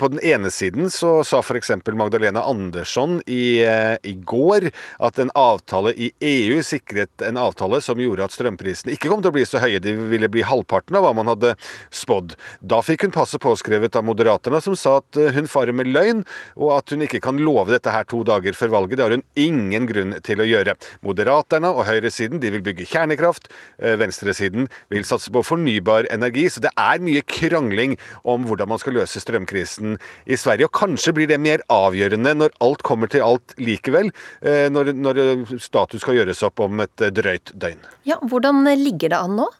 På 0.00 0.08
den 0.10 0.20
ene 0.24 0.50
siden 0.52 0.90
så 0.92 1.20
sa 1.26 1.40
f.eks. 1.42 1.72
Magdalena 1.96 2.42
Andersson 2.46 3.18
i, 3.30 3.60
i 3.62 4.14
går 4.26 4.68
at 5.04 5.18
en 5.20 5.32
avtale 5.36 5.92
i 5.92 6.10
EU 6.24 6.60
sikret 6.64 7.24
en 7.24 7.38
avtale 7.40 7.80
som 7.84 8.00
gjorde 8.00 8.26
at 8.26 8.34
strømprisene 8.34 8.94
ikke 8.94 9.10
kom 9.10 9.22
til 9.24 9.32
å 9.32 9.36
bli 9.36 9.44
så 9.48 9.60
høye, 9.62 9.80
de 9.82 9.94
ville 10.10 10.30
bli 10.32 10.44
halvparten 10.46 10.98
av 10.98 11.06
hva 11.06 11.12
man 11.16 11.30
hadde 11.30 11.54
spådd. 11.94 12.36
Da 12.60 12.80
fikk 12.84 13.06
hun 13.06 13.14
passe 13.14 13.40
påskrevet 13.42 13.96
av 13.98 14.06
Moderaterna, 14.06 14.60
som 14.64 14.76
sa 14.78 14.98
at 15.02 15.20
hun 15.36 15.48
farer 15.56 15.76
med 15.76 15.90
løgn, 15.92 16.22
og 16.60 16.76
at 16.78 16.92
hun 16.92 17.04
ikke 17.06 17.22
kan 17.24 17.40
love 17.42 17.72
dette 17.72 17.92
her 17.92 18.06
to 18.08 18.22
dager 18.26 18.56
før 18.56 18.74
valget. 18.76 18.98
Det 18.98 19.06
har 19.06 19.16
hun 19.16 19.26
ingen 19.40 19.88
grunn 19.88 20.16
til 20.26 20.42
å 20.42 20.48
gjøre. 20.48 20.76
Moderaterne 21.06 21.72
og 21.72 21.86
høyresiden 21.88 22.42
de 22.42 22.52
vil 22.54 22.64
bygge 22.66 22.88
kjernekraft, 22.90 23.50
eh, 23.80 23.96
venstresiden 24.00 24.70
vil 24.92 25.06
satse 25.08 25.32
på 25.32 25.44
fornybar 25.46 26.10
energi, 26.14 26.46
så 26.52 26.62
det 26.64 26.72
er 26.76 27.02
mye 27.02 27.24
krangling 27.26 27.96
om 28.24 28.46
hvordan 28.46 28.70
man 28.72 28.82
skal 28.82 28.98
løse 29.00 29.22
strømkrisen 29.22 29.98
i 30.26 30.38
Sverige. 30.38 30.68
Og 30.70 30.76
kanskje 30.76 31.14
blir 31.16 31.30
det 31.30 31.40
mer 31.40 31.64
avgjørende 31.72 32.36
når 32.36 32.56
alt 32.64 32.82
kommer 32.86 33.10
til 33.10 33.24
alt 33.26 33.56
likevel, 33.58 34.12
eh, 34.42 34.68
når, 34.72 34.94
når 34.94 35.22
status 35.60 36.04
skal 36.04 36.20
gjøres 36.20 36.42
opp 36.46 36.60
om 36.60 36.80
et 36.84 37.08
drøyt 37.16 37.54
døgn. 37.54 37.80
Ja, 38.08 38.20
hvordan 38.22 38.64
ligger 38.82 39.12
det 39.12 39.20
an 39.20 39.38
nå? 39.40 39.50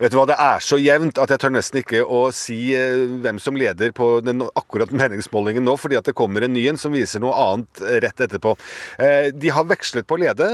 Vet 0.00 0.14
du 0.14 0.16
hva, 0.16 0.26
Det 0.30 0.36
er 0.40 0.62
så 0.64 0.78
jevnt 0.80 1.18
at 1.20 1.32
jeg 1.34 1.42
tør 1.42 1.52
nesten 1.52 1.80
ikke 1.82 2.00
å 2.04 2.20
si 2.32 2.72
eh, 2.76 3.02
hvem 3.20 3.40
som 3.42 3.58
leder 3.58 3.92
på 3.96 4.08
den 4.24 4.44
akkurat 4.56 4.92
meningsmålingen 4.96 5.66
nå, 5.66 5.74
fordi 5.80 5.98
at 5.98 6.08
det 6.08 6.16
kommer 6.16 6.46
en 6.46 6.54
ny 6.56 6.62
en 6.70 6.80
som 6.80 6.94
viser 6.94 7.20
noe 7.20 7.36
annet 7.36 7.82
eh, 7.84 7.98
rett 8.06 8.22
etterpå. 8.24 8.54
Eh, 9.02 9.28
De 9.36 9.52
har 9.52 9.68
vekslet 9.68 10.08
på 10.08 10.16
å 10.16 10.22
lede 10.22 10.48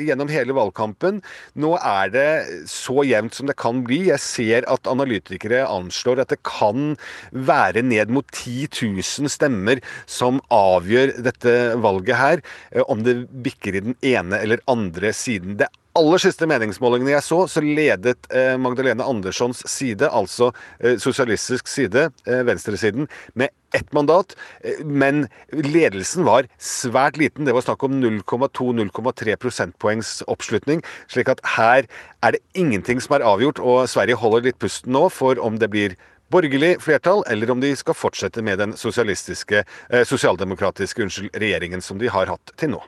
gjennom 0.00 0.30
hele 0.32 0.56
valgkampen. 0.56 1.20
Nå 1.60 1.74
er 1.76 2.14
det 2.14 2.28
så 2.70 3.04
jevnt 3.06 3.36
som 3.36 3.50
det 3.50 3.58
kan 3.60 3.82
bli. 3.86 4.02
Jeg 4.08 4.24
ser 4.24 4.68
at 4.70 4.88
analytikere 4.90 5.66
anslår 5.68 6.24
at 6.24 6.32
det 6.32 6.40
kan 6.46 6.94
være 7.30 7.84
ned 7.84 8.12
mot 8.14 8.26
10 8.32 8.70
000 8.72 9.32
stemmer 9.32 9.82
som 10.08 10.40
avgjør 10.54 11.18
dette 11.26 11.56
valget 11.80 12.16
her, 12.20 12.44
om 12.88 13.04
det 13.04 13.18
bikker 13.44 13.76
i 13.76 13.84
den 13.90 13.98
ene 14.06 14.40
eller 14.40 14.64
andre 14.70 15.12
siden. 15.16 15.58
Det 15.60 15.68
aller 15.98 16.22
siste 16.22 16.46
meningsmålingene 16.48 17.14
jeg 17.16 17.24
så, 17.26 17.38
så 17.50 17.62
ledet 17.64 18.28
eh, 18.34 18.54
Magdalene 18.60 19.04
Anderssons 19.06 19.62
side, 19.68 20.06
altså 20.06 20.50
eh, 20.78 20.96
sosialistisk 21.02 21.70
side, 21.70 22.08
eh, 22.26 22.42
venstresiden, 22.46 23.08
med 23.34 23.50
ett 23.76 23.90
mandat. 23.96 24.36
Eh, 24.62 24.84
men 24.86 25.24
ledelsen 25.50 26.26
var 26.28 26.48
svært 26.62 27.18
liten. 27.20 27.48
Det 27.48 27.56
var 27.56 27.66
snakk 27.66 27.82
om 27.86 27.98
0,2-0,3 28.02 29.36
prosentpoengs 29.42 30.20
oppslutning. 30.30 30.84
Slik 31.10 31.32
at 31.32 31.42
her 31.56 31.90
er 32.22 32.36
det 32.36 32.44
ingenting 32.54 33.02
som 33.02 33.18
er 33.18 33.26
avgjort, 33.26 33.62
og 33.62 33.90
Sverige 33.90 34.20
holder 34.20 34.50
litt 34.50 34.62
pusten 34.62 34.94
nå 34.94 35.08
for 35.14 35.42
om 35.42 35.58
det 35.60 35.72
blir 35.74 35.98
borgerlig 36.30 36.76
flertall, 36.78 37.24
eller 37.26 37.50
om 37.50 37.62
de 37.62 37.72
skal 37.74 37.98
fortsette 37.98 38.44
med 38.46 38.62
den 38.62 38.76
sosialistiske, 38.78 39.64
sosialdemokratiske 40.06 41.02
unnskyld, 41.02 41.34
regjeringen 41.34 41.82
som 41.82 41.98
de 41.98 42.12
har 42.14 42.30
hatt 42.30 42.54
til 42.60 42.76
nå. 42.76 42.84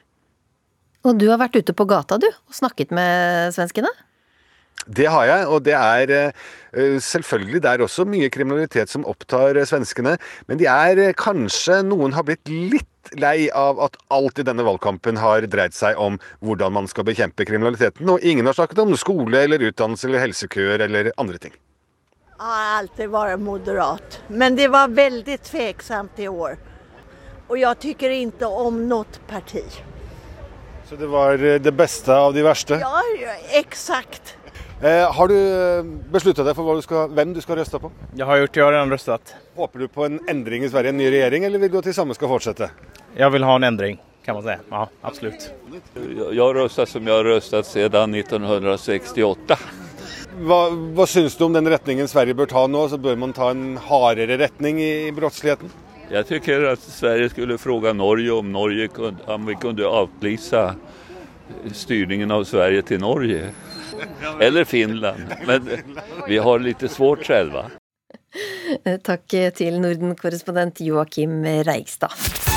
Og 1.02 1.18
du 1.18 1.26
har 1.32 1.40
vært 1.42 1.58
ute 1.58 1.74
på 1.74 1.86
gata, 1.90 2.18
du, 2.22 2.28
og 2.30 2.56
snakket 2.56 2.94
med 2.94 3.50
svenskene? 3.56 3.90
Det 4.86 5.06
har 5.06 5.26
jeg, 5.28 5.46
og 5.46 5.62
det 5.62 5.74
er 5.78 6.10
eh, 6.10 6.96
selvfølgelig 6.98 7.60
det 7.62 7.70
er 7.70 7.82
også 7.84 8.06
mye 8.08 8.30
kriminalitet 8.34 8.90
som 8.90 9.04
opptar 9.06 9.54
eh, 9.54 9.66
svenskene. 9.68 10.16
Men 10.50 10.58
de 10.58 10.66
er 10.66 10.98
eh, 10.98 11.12
kanskje 11.14 11.82
Noen 11.86 12.16
har 12.16 12.26
blitt 12.26 12.50
litt 12.50 13.12
lei 13.18 13.46
av 13.54 13.78
at 13.82 13.98
alt 14.14 14.40
i 14.42 14.46
denne 14.46 14.64
valgkampen 14.66 15.20
har 15.22 15.46
dreid 15.50 15.76
seg 15.76 15.98
om 16.02 16.18
hvordan 16.42 16.74
man 16.74 16.90
skal 16.90 17.06
bekjempe 17.06 17.46
kriminaliteten, 17.46 18.10
og 18.10 18.26
ingen 18.26 18.48
har 18.48 18.58
snakket 18.58 18.82
om 18.82 18.96
skole 18.98 19.44
eller 19.44 19.62
utdannelse 19.70 20.08
eller 20.08 20.24
helsekøer 20.24 20.86
eller 20.88 21.12
andre 21.14 21.38
ting. 21.46 21.54
Jeg 22.32 22.48
har 22.48 22.80
alltid 22.80 23.12
vært 23.12 23.42
moderat, 23.42 24.18
men 24.34 24.58
det 24.58 24.66
var 24.74 24.90
veldig 24.90 25.38
tveksamt 25.46 26.18
i 26.24 26.26
år. 26.30 26.58
Og 27.50 27.58
jeg 27.60 27.82
syns 27.84 28.06
ikke 28.34 28.50
om 28.50 28.82
noe 28.90 29.22
parti. 29.30 29.62
Så 30.92 30.96
det 30.96 31.06
var 31.06 31.44
eh, 31.44 31.54
det 31.60 31.72
beste 31.72 32.12
av 32.12 32.34
de 32.34 32.42
verste? 32.44 32.76
Ja, 32.76 32.98
eksakt. 33.56 34.34
Eh, 34.82 35.12
har 35.12 35.28
du 35.30 35.36
besluttet 36.12 36.44
deg 36.44 36.52
for 36.58 36.76
du 36.76 36.82
skal, 36.84 37.06
hvem 37.16 37.30
du 37.32 37.38
skal 37.40 37.56
røste 37.56 37.78
på? 37.80 37.88
Jeg 38.12 38.28
har 38.28 38.42
gjort, 38.42 38.58
jeg 38.58 38.66
har 38.66 38.74
redan 38.74 38.92
røstet. 38.92 39.32
Håper 39.56 39.80
du 39.80 39.88
på 39.88 40.04
en 40.04 40.18
endring 40.28 40.66
i 40.66 40.68
Sverige, 40.68 40.92
en 40.92 41.00
ny 41.00 41.06
regjering, 41.08 41.46
eller 41.48 41.62
vil 41.62 41.70
du 41.72 41.78
at 41.80 41.88
de 41.88 41.94
samme 41.96 42.12
skal 42.18 42.28
fortsette? 42.28 42.68
Jeg 43.16 43.32
vil 43.32 43.48
ha 43.48 43.54
en 43.56 43.64
endring, 43.70 43.96
kan 44.26 44.36
man 44.36 44.44
si. 44.44 44.58
Ja, 44.68 44.82
absolutt. 45.00 45.46
Jeg 45.96 46.58
røstet 46.58 46.92
som 46.92 47.08
jeg 47.08 47.16
har 47.16 47.24
røstet 47.24 47.70
siden 47.70 48.18
1968. 48.20 49.58
Hva, 50.44 50.60
hva 50.92 51.08
syns 51.08 51.38
du 51.40 51.46
om 51.48 51.56
den 51.56 51.72
retningen 51.72 52.10
Sverige 52.10 52.36
bør 52.36 52.52
ta 52.52 52.66
nå? 52.68 52.84
Så 52.92 53.00
bør 53.00 53.16
man 53.24 53.32
ta 53.32 53.48
en 53.54 53.78
hardere 53.88 54.36
retning 54.44 54.84
i, 54.84 54.92
i 55.08 55.16
brottsligheten? 55.16 55.72
Jeg 56.12 56.26
syns 56.28 56.48
at 56.68 56.82
Sverige 56.92 57.30
skulle 57.32 57.56
spørre 57.56 57.94
Norge 57.96 58.32
om, 58.34 58.50
Norge 58.52 58.88
kunde, 58.92 59.24
om 59.32 59.46
vi 59.48 59.56
kunne 59.56 59.88
avlyse 59.88 60.64
styringen 61.72 62.30
av 62.30 62.44
Sverige 62.44 62.82
til 62.82 63.00
Norge. 63.00 63.48
Eller 64.40 64.68
Finland. 64.68 65.32
Men 65.48 65.68
vi 66.28 66.36
har 66.36 66.60
litt 66.60 66.84
svårt 66.92 67.24
selv. 67.24 67.62
Takk 69.08 69.40
til 69.56 69.80
Norden-korrespondent 69.80 70.84
Joakim 70.84 71.44
Reigstad. 71.64 72.51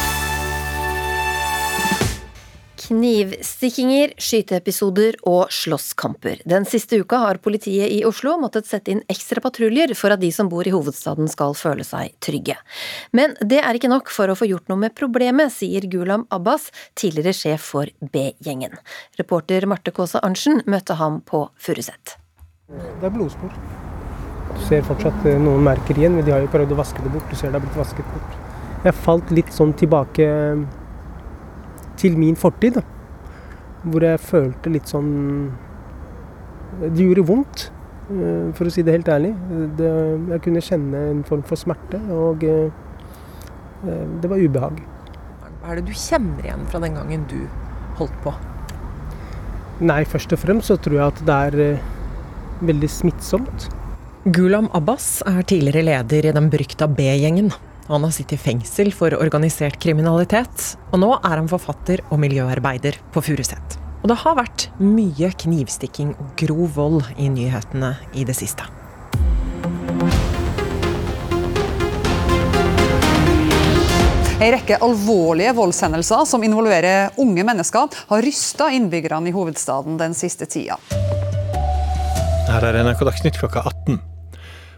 Knivstikkinger, 2.86 4.12
skyteepisoder 4.21 5.15
og 5.26 5.50
slåsskamper. 5.54 6.43
Den 6.45 6.67
siste 6.69 7.00
uka 7.02 7.17
har 7.24 7.39
politiet 7.41 7.89
i 7.89 8.04
Oslo 8.06 8.36
måttet 8.38 8.67
sette 8.69 8.93
inn 8.93 9.02
ekstra 9.10 9.41
patruljer 9.41 9.95
for 9.98 10.13
at 10.13 10.21
de 10.21 10.30
som 10.36 10.52
bor 10.52 10.67
i 10.67 10.74
hovedstaden 10.74 11.26
skal 11.32 11.56
føle 11.58 11.86
seg 11.88 12.13
trygge. 12.21 12.60
Men 13.17 13.34
det 13.41 13.63
er 13.63 13.80
ikke 13.80 13.89
nok 13.89 14.13
for 14.13 14.30
å 14.30 14.38
få 14.38 14.50
gjort 14.52 14.69
noe 14.69 14.84
med 14.84 14.93
problemet, 14.98 15.56
sier 15.56 15.89
Gulam 15.89 16.28
Abbas, 16.36 16.69
tidligere 16.93 17.34
sjef 17.34 17.65
for 17.74 17.89
B-gjengen. 18.13 18.78
Reporter 19.17 19.65
Marte 19.65 19.95
Kaasa 19.95 20.21
Arntzen 20.21 20.62
møtte 20.69 21.00
ham 21.02 21.24
på 21.26 21.48
Furuset. 21.58 22.19
Det 22.69 23.10
er 23.10 23.17
blodspor. 23.17 23.58
Du 24.56 24.63
ser 24.69 24.86
fortsatt 24.86 25.26
eh, 25.26 25.41
noen 25.41 25.65
merker 25.65 25.98
igjen, 25.98 26.19
men 26.19 26.26
de 26.26 26.38
har 26.38 26.45
jo 26.45 26.54
prøvd 26.54 26.78
å 26.78 26.82
vaske 26.86 27.02
det 27.02 27.17
bort. 27.17 27.30
Du 27.34 27.38
ser 27.39 27.50
det 27.50 27.58
har 27.58 27.65
blitt 27.65 27.82
vasket 27.82 28.13
bort. 28.13 28.41
Jeg 28.86 29.02
falt 29.02 29.32
litt 29.34 29.50
sånn 29.54 29.74
tilbake 29.74 30.26
til 32.00 32.18
min 32.20 32.38
fortid. 32.40 32.80
Da. 32.80 32.84
Hvor 33.86 34.06
jeg 34.06 34.22
følte 34.24 34.72
litt 34.74 34.90
sånn 34.90 35.12
Det 36.82 37.06
gjorde 37.06 37.24
vondt, 37.30 37.70
eh, 38.12 38.50
for 38.58 38.68
å 38.68 38.74
si 38.74 38.84
det 38.84 38.98
helt 38.98 39.12
ærlig. 39.12 39.32
Det, 39.80 39.92
jeg 40.34 40.42
kunne 40.44 40.64
kjenne 40.66 41.04
en 41.12 41.22
form 41.24 41.46
for 41.48 41.60
smerte, 41.60 42.02
og 42.12 42.44
eh, 42.44 42.68
det 43.86 44.32
var 44.32 44.42
ubehag. 44.42 44.82
Hva 45.62 45.72
er 45.72 45.80
det 45.80 45.88
du 45.88 45.96
kjenner 45.96 46.44
igjen 46.44 46.68
fra 46.70 46.82
den 46.84 46.98
gangen 46.98 47.24
du 47.32 47.40
holdt 48.00 48.18
på? 48.26 48.34
Nei, 49.86 50.04
først 50.08 50.32
og 50.32 50.40
fremst 50.40 50.72
så 50.72 50.78
tror 50.80 51.00
jeg 51.00 51.14
at 51.14 51.24
det 51.28 51.38
er 51.48 51.64
eh, 51.64 51.88
veldig 52.64 52.90
smittsomt. 52.92 53.70
Gulam 54.36 54.70
Abbas 54.74 55.20
er 55.28 55.44
tidligere 55.46 55.84
leder 55.86 56.30
i 56.30 56.36
den 56.36 56.48
berykta 56.54 56.88
B-gjengen. 56.88 57.52
Han 57.88 58.02
har 58.02 58.10
sittet 58.10 58.39
i 58.39 58.41
fengsel 58.41 58.88
for 58.89 59.13
organisert 59.13 59.76
kriminalitet, 59.78 60.71
og 60.89 61.04
nå 61.04 61.12
er 61.19 61.36
han 61.38 61.50
forfatter 61.50 62.02
og 62.10 62.17
miljøarbeider 62.24 62.98
på 63.13 63.21
Furuset. 63.28 63.76
Og 64.02 64.10
det 64.10 64.17
har 64.24 64.38
vært 64.39 64.65
mye 64.82 65.30
knivstikking 65.43 66.15
og 66.17 66.32
grov 66.39 66.71
vold 66.74 67.12
i 67.21 67.30
nyhetene 67.30 67.91
i 68.17 68.26
det 68.26 68.34
siste. 68.38 68.65
En 74.36 74.52
rekke 74.52 74.82
alvorlige 74.82 75.54
voldshendelser 75.56 76.26
som 76.26 76.43
involverer 76.43 77.13
unge 77.21 77.45
mennesker, 77.45 77.93
har 78.10 78.26
rysta 78.26 78.71
innbyggerne 78.74 79.30
i 79.30 79.38
hovedstaden 79.38 80.02
den 80.02 80.17
siste 80.17 80.50
tida. 80.50 80.82
Her 82.50 82.65
er 82.65 82.82
NRK 82.82 83.06
Dagsnytt 83.06 83.38
klokka 83.38 83.62
18. 83.62 84.02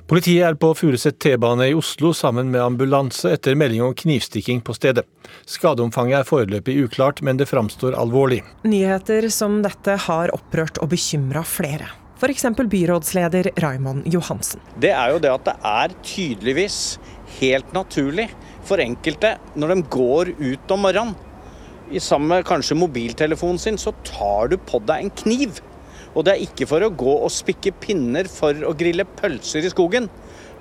Politiet 0.08 0.46
er 0.48 0.56
på 0.56 0.70
Furuset 0.72 1.17
T-bane 1.20 1.65
i 1.67 1.74
Oslo 1.76 2.13
sammen 2.15 2.48
med 2.48 2.62
ambulanse 2.63 3.34
etter 3.36 3.58
melding 3.60 3.82
om 3.84 3.91
knivstikking 3.91 4.62
på 4.63 4.72
stedet. 4.78 5.04
Skadeomfanget 5.43 6.22
er 6.22 6.30
foreløpig 6.30 6.78
uklart, 6.86 7.20
men 7.20 7.36
det 7.36 7.50
framstår 7.50 7.98
alvorlig. 8.00 8.39
Nyheter 8.63 9.28
som 9.36 9.60
dette 9.65 9.98
har 10.06 10.32
opprørt 10.32 10.80
og 10.80 10.93
bekymra 10.96 11.43
flere. 11.43 11.89
F.eks. 12.22 12.48
byrådsleder 12.56 13.52
Raymond 13.60 14.08
Johansen. 14.08 14.63
Det 14.80 14.93
er 14.96 15.12
jo 15.12 15.20
det 15.20 15.34
at 15.34 15.50
det 15.50 15.58
er 15.76 16.00
tydeligvis 16.00 16.80
helt 17.41 17.76
naturlig 17.76 18.30
for 18.63 18.80
enkelte 18.80 19.36
når 19.60 19.76
de 19.76 19.89
går 19.91 20.38
ut 20.39 20.72
om 20.72 20.88
morgenen, 20.88 21.17
i 21.91 22.00
sammen 22.04 22.28
med 22.28 22.48
kanskje 22.48 22.76
mobiltelefonen 22.76 23.60
sin, 23.60 23.78
så 23.80 23.93
tar 24.08 24.50
du 24.52 24.58
på 24.60 24.80
deg 24.88 25.06
en 25.06 25.12
kniv. 25.24 25.60
Og 26.18 26.26
det 26.26 26.34
er 26.34 26.44
ikke 26.48 26.66
for 26.66 26.82
å 26.82 26.90
gå 26.90 27.14
og 27.22 27.30
spikke 27.30 27.76
pinner 27.78 28.26
for 28.32 28.66
å 28.66 28.74
grille 28.78 29.06
pølser 29.20 29.68
i 29.68 29.70
skogen, 29.70 30.10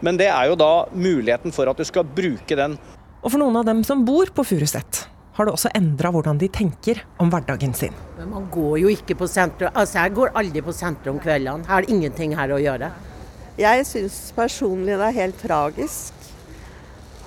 men 0.04 0.18
det 0.20 0.28
er 0.28 0.50
jo 0.50 0.58
da 0.60 0.84
muligheten 0.92 1.54
for 1.56 1.70
at 1.70 1.80
du 1.80 1.86
skal 1.88 2.04
bruke 2.04 2.58
den. 2.58 2.76
Og 3.22 3.32
for 3.32 3.40
noen 3.40 3.56
av 3.62 3.64
dem 3.64 3.80
som 3.86 4.04
bor 4.04 4.28
på 4.36 4.44
Furuset, 4.44 5.06
har 5.36 5.48
det 5.48 5.52
også 5.56 5.72
endra 5.76 6.12
hvordan 6.12 6.38
de 6.40 6.48
tenker 6.52 7.00
om 7.20 7.32
hverdagen 7.32 7.72
sin. 7.76 7.96
Men 8.18 8.30
man 8.32 8.46
går 8.52 8.76
jo 8.84 8.92
ikke 8.92 9.16
på 9.20 9.28
sentrum. 9.28 9.72
Altså, 9.72 9.98
jeg 10.02 10.14
går 10.16 10.32
aldri 10.40 10.62
på 10.64 10.76
sentrum 10.76 11.16
om 11.16 11.22
kveldene. 11.24 11.64
Det 11.64 11.92
ingenting 11.92 12.36
her 12.36 12.52
å 12.52 12.60
gjøre. 12.60 12.92
Jeg 13.56 13.84
syns 13.88 14.16
personlig 14.36 14.96
det 14.96 15.08
er 15.08 15.16
helt 15.16 15.40
tragisk. 15.40 16.12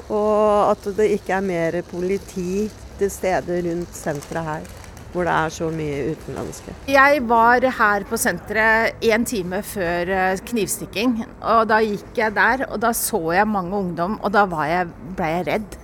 Og 0.09 0.71
at 0.71 0.87
det 0.97 1.09
ikke 1.17 1.37
er 1.37 1.45
mer 1.45 1.81
politi 1.89 2.65
til 2.99 3.11
stede 3.13 3.59
rundt 3.65 3.93
senteret 3.97 4.47
her, 4.47 4.69
hvor 5.13 5.25
det 5.25 5.33
er 5.33 5.53
så 5.53 5.69
mye 5.73 6.13
utenlandske. 6.13 6.75
Jeg 6.91 7.21
var 7.29 7.65
her 7.79 8.05
på 8.09 8.19
senteret 8.19 9.05
en 9.09 9.25
time 9.25 9.61
før 9.65 10.11
eh, 10.13 10.41
knivstikking. 10.51 11.17
og 11.41 11.67
Da 11.71 11.79
gikk 11.85 12.17
jeg 12.21 12.35
der, 12.37 12.65
og 12.69 12.79
da 12.83 12.93
så 12.93 13.21
jeg 13.33 13.49
mange 13.49 13.75
ungdom, 13.75 14.19
og 14.21 14.33
da 14.35 14.45
jeg, 14.69 14.91
ble 15.17 15.31
jeg 15.33 15.47
redd. 15.49 15.79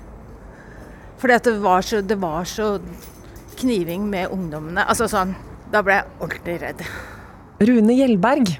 Fordi 1.18 1.40
det 1.48 1.56
var, 1.64 1.82
så, 1.82 2.02
det 2.02 2.20
var 2.22 2.46
så 2.46 2.76
kniving 3.58 4.10
med 4.12 4.30
ungdommene. 4.30 4.86
Altså 4.86 5.10
sånn, 5.10 5.36
Da 5.72 5.82
ble 5.82 5.96
jeg 5.98 6.06
ordentlig 6.22 6.56
redd. 6.62 6.82
Rune 7.66 7.96
Gjelberg 7.98 8.52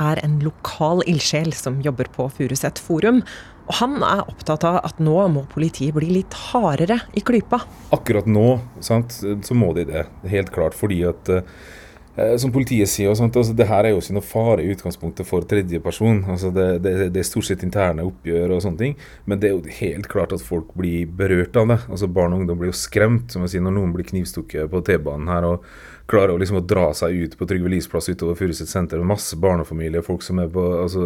er 0.00 0.20
en 0.24 0.38
lokal 0.42 1.02
ildsjel 1.10 1.52
som 1.54 1.76
jobber 1.84 2.08
på 2.14 2.26
Furuset 2.32 2.80
Forum. 2.82 3.20
Og 3.64 3.78
han 3.80 3.96
er 4.04 4.26
opptatt 4.28 4.64
av 4.68 4.82
at 4.84 4.98
nå 5.02 5.16
må 5.32 5.46
politiet 5.52 5.96
bli 5.96 6.10
litt 6.18 6.34
hardere 6.50 7.00
i 7.16 7.22
klypa. 7.24 7.62
Akkurat 7.96 8.28
nå 8.28 8.58
sant, 8.84 9.16
så 9.16 9.56
må 9.56 9.72
de 9.76 9.86
det, 9.88 10.04
helt 10.28 10.52
klart. 10.52 10.76
Fordi 10.76 11.00
at 11.08 11.30
eh, 11.32 12.34
som 12.40 12.52
politiet 12.52 12.90
sier, 12.92 13.14
sant, 13.16 13.36
altså, 13.40 13.56
det 13.56 13.68
her 13.70 13.88
er 13.88 13.94
jo 13.94 14.02
ikke 14.02 14.18
noe 14.18 14.26
fare 14.26 14.64
i 14.64 14.68
utgangspunktet 14.74 15.28
for 15.28 15.48
tredjeperson. 15.48 16.20
Altså, 16.34 16.52
det, 16.54 16.68
det, 16.84 16.94
det, 17.06 17.22
er 17.22 17.30
stort 17.30 17.48
sett 17.48 17.64
interne 17.64 18.04
oppgjør 18.04 18.58
og 18.58 18.62
sånne 18.66 18.82
ting. 18.82 18.98
Men 19.24 19.40
det 19.40 19.50
er 19.50 19.56
jo 19.56 19.78
helt 19.80 20.10
klart 20.12 20.36
at 20.36 20.44
folk 20.44 20.76
blir 20.76 21.08
berørt 21.08 21.56
av 21.56 21.72
det. 21.72 21.80
Altså 21.88 22.10
Barn 22.12 22.36
og 22.36 22.44
ungdom 22.44 22.60
blir 22.60 22.74
jo 22.74 22.78
skremt 22.84 23.32
som 23.32 23.46
jeg 23.46 23.56
sier, 23.56 23.64
når 23.64 23.78
noen 23.78 23.96
blir 23.96 24.08
knivstukket 24.12 24.68
på 24.72 24.84
T-banen 24.84 25.32
her. 25.32 25.48
og 25.54 25.64
klarer 26.10 26.34
å, 26.34 26.38
liksom, 26.40 26.58
å 26.60 26.66
dra 26.68 26.88
seg 26.96 27.16
ut 27.16 27.36
på 27.38 27.46
Trygve 27.48 27.70
Lies 27.72 27.88
plass 27.88 28.10
utover 28.10 28.36
Furuset 28.36 28.68
senter. 28.68 29.00
Masse 29.08 29.38
barnefamilier, 29.40 30.04
folk 30.04 30.24
som 30.24 30.40
på, 30.52 30.64
altså, 30.82 31.04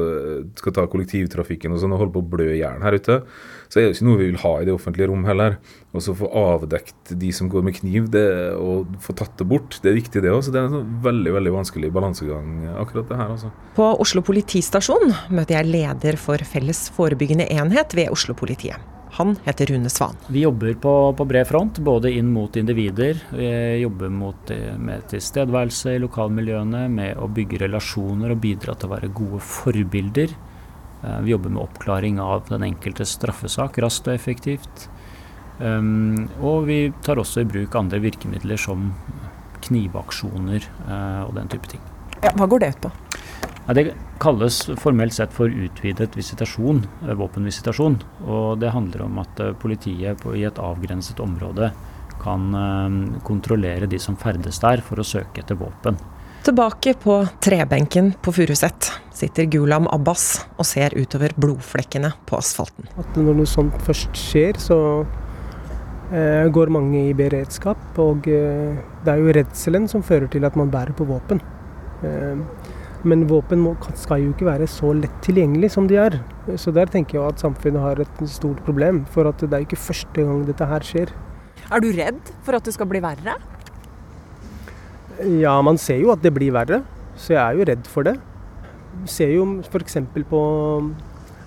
skal 0.58 0.74
ta 0.74 0.87
kollektivtrafikken 0.90 1.74
og 1.74 1.82
sånn, 1.82 1.94
og 1.94 2.02
holder 2.02 2.16
på 2.16 2.22
å 2.24 2.30
blø 2.34 2.48
i 2.54 2.58
hjel 2.61 2.82
her 2.82 2.98
ute. 2.98 3.20
Så 3.70 3.78
er 3.78 3.87
det 3.87 3.96
ikke 3.96 4.08
noe 4.08 4.20
vi 4.20 4.30
vil 4.32 4.42
ha 4.42 4.52
i 4.58 4.66
det 4.66 4.74
offentlige 4.74 5.11
rom 5.12 5.22
heller. 5.28 5.58
Og 5.94 6.04
så 6.04 6.16
få 6.18 6.28
avdekt 6.42 7.14
de 7.22 7.30
som 7.34 7.50
går 7.52 7.64
med 7.68 7.78
kniv, 7.78 8.11
det, 8.14 8.26
og 8.58 8.98
få 9.04 9.14
tatt 9.18 9.38
det 9.38 9.48
bort, 9.48 9.78
det 9.84 9.92
er 9.92 9.98
viktig 10.00 10.24
det 10.24 10.34
òg. 10.34 10.42
Så 10.46 10.54
det 10.54 10.61
er 10.61 10.68
en 10.68 10.78
sånn 10.80 11.00
veldig 11.06 11.38
veldig 11.38 11.54
vanskelig 11.61 11.94
balansegang, 11.94 12.52
akkurat 12.82 13.11
det 13.11 13.22
her. 13.22 13.34
altså. 13.38 13.54
På 13.78 13.92
Oslo 14.02 14.24
politistasjon 14.26 15.14
møter 15.30 15.61
jeg 15.61 15.72
leder 15.72 16.18
for 16.20 16.42
Felles 16.42 16.88
forebyggende 16.96 17.46
enhet 17.54 17.94
ved 17.94 18.11
Oslo-politiet. 18.14 18.97
Han 19.18 19.37
heter 19.44 19.66
Rune 19.66 19.90
Svan. 19.90 20.14
Vi 20.28 20.40
jobber 20.40 20.74
på, 20.74 21.12
på, 21.12 21.24
bred 21.24 21.46
front, 21.48 21.78
både 21.78 22.12
inn 22.14 22.28
mot 22.31 22.57
individer. 22.57 23.18
Vi 23.35 23.48
jobber 23.81 24.12
mot, 24.14 24.50
eh, 24.54 24.76
med 24.78 25.09
tilstedeværelse 25.11 25.96
i 25.96 26.02
lokalmiljøene, 26.04 26.85
med 26.88 27.18
å 27.18 27.26
bygge 27.26 27.59
relasjoner 27.64 28.31
og 28.31 28.38
bidra 28.44 28.76
til 28.78 28.87
å 28.87 28.92
være 28.92 29.11
gode 29.11 29.40
forbilder. 29.42 30.37
Eh, 31.02 31.18
vi 31.26 31.35
jobber 31.35 31.50
med 31.50 31.64
oppklaring 31.64 32.20
av 32.22 32.46
den 32.46 32.68
enkelte 32.68 33.02
straffesak 33.11 33.81
raskt 33.83 34.07
og 34.07 34.14
effektivt. 34.14 34.87
Um, 35.59 36.28
og 36.38 36.68
vi 36.68 36.78
tar 37.02 37.18
også 37.18 37.42
i 37.42 37.50
bruk 37.50 37.74
andre 37.74 37.98
virkemidler 37.98 38.61
som 38.62 38.92
knivaksjoner 39.66 40.62
og 41.26 41.33
den 41.35 41.50
type 41.50 41.66
ting. 41.66 41.83
Ja, 42.22 42.31
hva 42.38 42.46
går 42.46 42.62
det 42.62 42.68
ut 42.76 42.85
på? 42.87 42.92
Ja, 43.68 43.74
det 43.76 43.90
kalles 44.16 44.62
formelt 44.81 45.12
sett 45.12 45.35
for 45.37 45.52
utvidet 45.52 46.16
visitasjon, 46.16 46.87
eh, 47.04 47.12
våpenvisitasjon. 47.12 47.98
Og 48.24 48.59
det 48.62 48.72
handler 48.72 49.04
om 49.04 49.18
at 49.20 49.40
eh, 49.44 49.52
politiet 49.61 50.22
på, 50.22 50.33
i 50.33 50.46
et 50.48 50.59
avgrenset 50.59 51.20
område 51.20 51.68
kan 52.18 52.47
uh, 52.51 53.20
kontrollere 53.22 53.86
de 53.86 53.99
som 54.03 54.16
ferdes 54.18 54.59
der, 54.59 54.80
for 54.82 54.99
å 54.99 55.05
søke 55.07 55.45
etter 55.45 55.55
våpen. 55.55 55.95
Tilbake 56.42 56.97
på 56.99 57.20
trebenken 57.45 58.09
på 58.24 58.32
Furuset 58.34 58.88
sitter 59.14 59.47
Gulam 59.53 59.86
Abbas 59.92 60.47
og 60.57 60.66
ser 60.66 60.97
utover 60.99 61.34
blodflekkene 61.36 62.11
på 62.26 62.38
asfalten. 62.40 62.88
At 62.99 63.20
når 63.20 63.38
noe 63.38 63.51
sånt 63.51 63.76
først 63.86 64.18
skjer, 64.18 64.59
så 64.59 64.78
eh, 66.09 66.49
går 66.49 66.72
mange 66.72 67.05
i 67.11 67.14
beredskap. 67.14 68.01
Og 68.01 68.26
eh, 68.32 68.80
det 69.05 69.14
er 69.14 69.22
jo 69.22 69.36
redselen 69.36 69.86
som 69.92 70.03
fører 70.07 70.30
til 70.32 70.49
at 70.49 70.57
man 70.59 70.72
bærer 70.72 70.97
på 70.97 71.07
våpen. 71.07 71.42
Eh, 72.07 72.42
Men 73.09 73.24
våpen 73.30 73.61
må, 73.62 73.74
skal 73.96 74.24
jo 74.24 74.32
ikke 74.34 74.48
være 74.48 74.66
så 74.68 74.90
lett 74.96 75.14
tilgjengelig 75.24 75.70
som 75.74 75.86
de 75.88 75.96
er. 76.00 76.18
Så 76.61 76.74
der 76.74 76.90
tenker 76.92 77.18
jeg 77.18 77.32
at 77.32 77.42
samfunnet 77.44 77.80
har 77.80 78.02
et 78.04 78.22
stort 78.28 78.61
problem. 78.66 79.04
For 79.14 79.28
at 79.30 79.40
det 79.44 79.52
er 79.54 79.64
ikke 79.64 79.80
første 79.80 80.24
gang 80.24 80.42
dette 80.48 80.68
her 80.68 80.84
skjer. 80.84 81.12
Er 81.68 81.84
du 81.84 81.88
redd 81.94 82.32
for 82.44 82.59
at 82.59 82.64
det 82.68 82.74
skal 82.76 82.88
bli 82.90 83.00
verre? 83.04 83.36
Ja, 85.18 85.56
man 85.64 85.80
ser 85.80 86.02
jo 86.02 86.12
at 86.14 86.22
det 86.24 86.34
blir 86.36 86.52
verre. 86.54 86.82
Så 87.18 87.34
jeg 87.34 87.42
er 87.42 87.59
jo 87.59 87.68
redd 87.70 87.88
for 87.90 88.06
det. 88.06 88.18
Ser 89.09 89.32
jo 89.34 89.46
f.eks. 89.64 89.98
på 90.30 90.42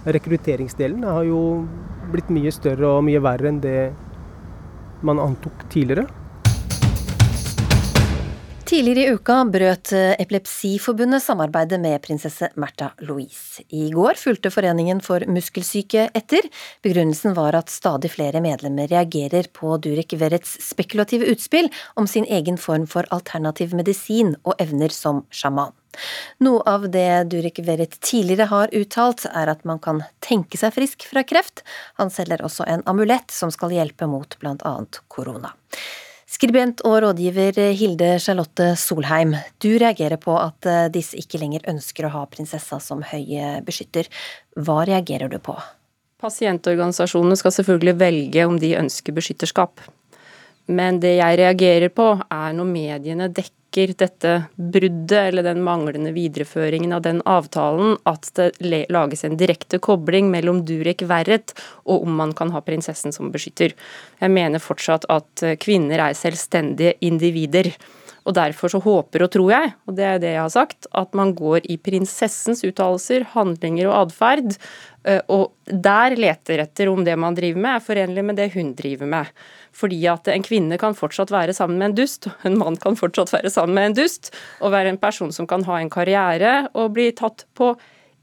rekrutteringsdelen. 0.05 1.03
Det 1.03 1.13
har 1.17 1.27
jo 1.27 1.41
blitt 2.11 2.31
mye 2.33 2.51
større 2.53 2.97
og 2.97 3.05
mye 3.07 3.21
verre 3.23 3.51
enn 3.51 3.61
det 3.63 3.91
man 5.05 5.21
antok 5.21 5.65
tidligere. 5.71 6.07
Tidligere 8.71 9.03
i 9.03 9.11
uka 9.11 9.33
brøt 9.51 9.89
eh, 9.91 10.13
Epilepsiforbundet 10.23 11.19
samarbeidet 11.19 11.75
med 11.83 11.99
prinsesse 12.05 12.47
Märtha 12.55 12.93
Louise. 13.03 13.65
I 13.67 13.89
går 13.91 14.15
fulgte 14.15 14.47
Foreningen 14.53 15.01
for 15.03 15.25
muskelsyke 15.27 16.05
etter. 16.15 16.45
Begrunnelsen 16.79 17.33
var 17.35 17.57
at 17.59 17.67
stadig 17.73 18.13
flere 18.13 18.39
medlemmer 18.39 18.87
reagerer 18.87 19.49
på 19.51 19.73
Durek 19.83 20.15
Verrets 20.21 20.53
spekulative 20.63 21.27
utspill 21.33 21.67
om 21.99 22.07
sin 22.07 22.23
egen 22.23 22.55
form 22.55 22.85
for 22.87 23.03
alternativ 23.11 23.73
medisin 23.75 24.37
og 24.45 24.55
evner 24.63 24.95
som 24.95 25.25
sjaman. 25.35 25.75
Noe 26.39 26.63
av 26.63 26.85
det 26.93 27.25
Durek 27.33 27.59
Verret 27.67 27.97
tidligere 27.99 28.47
har 28.53 28.71
uttalt, 28.71 29.25
er 29.33 29.51
at 29.51 29.67
man 29.67 29.83
kan 29.83 29.99
tenke 30.23 30.55
seg 30.55 30.71
frisk 30.77 31.09
fra 31.11 31.25
kreft. 31.27 31.65
Han 31.99 32.07
selger 32.07 32.47
også 32.47 32.69
en 32.71 32.87
amulett 32.87 33.35
som 33.35 33.51
skal 33.51 33.75
hjelpe 33.75 34.07
mot 34.07 34.39
blant 34.39 34.63
annet 34.63 35.01
korona. 35.11 35.51
Skribent 36.31 36.79
og 36.87 37.01
rådgiver 37.03 37.57
Hilde 37.75 38.13
Charlotte 38.23 38.69
Solheim, 38.79 39.35
du 39.59 39.73
reagerer 39.75 40.15
på 40.21 40.37
at 40.39 40.67
eh, 40.69 40.87
disse 40.93 41.19
ikke 41.19 41.41
lenger 41.41 41.67
ønsker 41.73 42.07
å 42.07 42.13
ha 42.13 42.25
prinsessa 42.31 42.79
som 42.79 43.03
høy 43.03 43.35
beskytter. 43.67 44.07
Hva 44.55 44.81
reagerer 44.87 45.31
du 45.31 45.37
på? 45.43 45.57
Pasientorganisasjonene 46.21 47.35
skal 47.39 47.55
selvfølgelig 47.57 47.97
velge 47.99 48.45
om 48.47 48.59
de 48.61 48.75
ønsker 48.79 49.15
beskytterskap. 49.17 49.83
Men 50.71 51.01
det 51.03 51.17
jeg 51.17 51.39
reagerer 51.41 51.91
på, 51.91 52.13
er 52.31 52.53
når 52.55 52.69
mediene 52.69 53.27
dekker 53.27 53.60
dette 53.71 54.31
bruddet 54.55 55.11
eller 55.15 55.43
den 55.43 55.61
manglende 55.63 56.11
videreføringen 56.11 56.91
av 56.93 57.01
den 57.01 57.21
avtalen, 57.25 57.97
at 58.03 58.31
det 58.35 58.85
lages 58.89 59.23
en 59.23 59.37
direkte 59.37 59.79
kobling 59.79 60.31
mellom 60.31 60.65
Durek 60.65 61.01
Verret 61.07 61.53
og 61.85 62.03
om 62.03 62.15
man 62.15 62.33
kan 62.33 62.51
ha 62.51 62.61
prinsessen 62.61 63.11
som 63.15 63.31
beskytter. 63.31 63.71
Jeg 64.19 64.31
mener 64.31 64.59
fortsatt 64.59 65.07
at 65.09 65.45
kvinner 65.59 65.99
er 66.09 66.13
selvstendige 66.13 66.97
individer. 67.01 67.71
Og 68.21 68.35
Derfor 68.37 68.69
så 68.69 68.81
håper 68.81 69.25
og 69.25 69.31
tror 69.33 69.49
jeg, 69.49 69.71
og 69.89 69.95
det 69.97 70.05
er 70.05 70.19
det 70.21 70.33
jeg 70.35 70.43
har 70.43 70.53
sagt, 70.53 70.85
at 70.93 71.15
man 71.17 71.33
går 71.37 71.65
i 71.73 71.79
prinsessens 71.81 72.61
uttalelser, 72.67 73.25
handlinger 73.33 73.89
og 73.89 73.97
atferd, 74.03 74.53
eh, 75.09 75.21
og 75.25 75.55
der 75.65 76.13
leter 76.19 76.61
etter 76.61 76.91
om 76.91 77.01
det 77.07 77.17
man 77.17 77.37
driver 77.37 77.63
med 77.63 77.79
er 77.79 77.85
forenlig 77.87 78.25
med 78.27 78.37
det 78.37 78.51
hun 78.53 78.75
driver 78.77 79.09
med. 79.09 79.31
Fordi 79.75 80.01
at 80.11 80.27
en 80.31 80.43
kvinne 80.43 80.77
kan 80.81 80.97
fortsatt 80.97 81.31
være 81.31 81.55
sammen 81.55 81.79
med 81.79 81.91
en 81.91 81.97
dust, 82.01 82.27
en 82.47 82.59
mann 82.59 82.77
kan 82.81 82.97
fortsatt 82.99 83.31
være 83.33 83.53
sammen 83.53 83.77
med 83.77 83.91
en 83.91 83.97
dust, 84.03 84.33
og 84.59 84.75
være 84.75 84.91
en 84.91 85.01
person 85.01 85.31
som 85.35 85.47
kan 85.47 85.63
ha 85.67 85.79
en 85.79 85.91
karriere 85.91 86.67
og 86.75 86.93
bli 86.97 87.09
tatt 87.15 87.45
på 87.57 87.73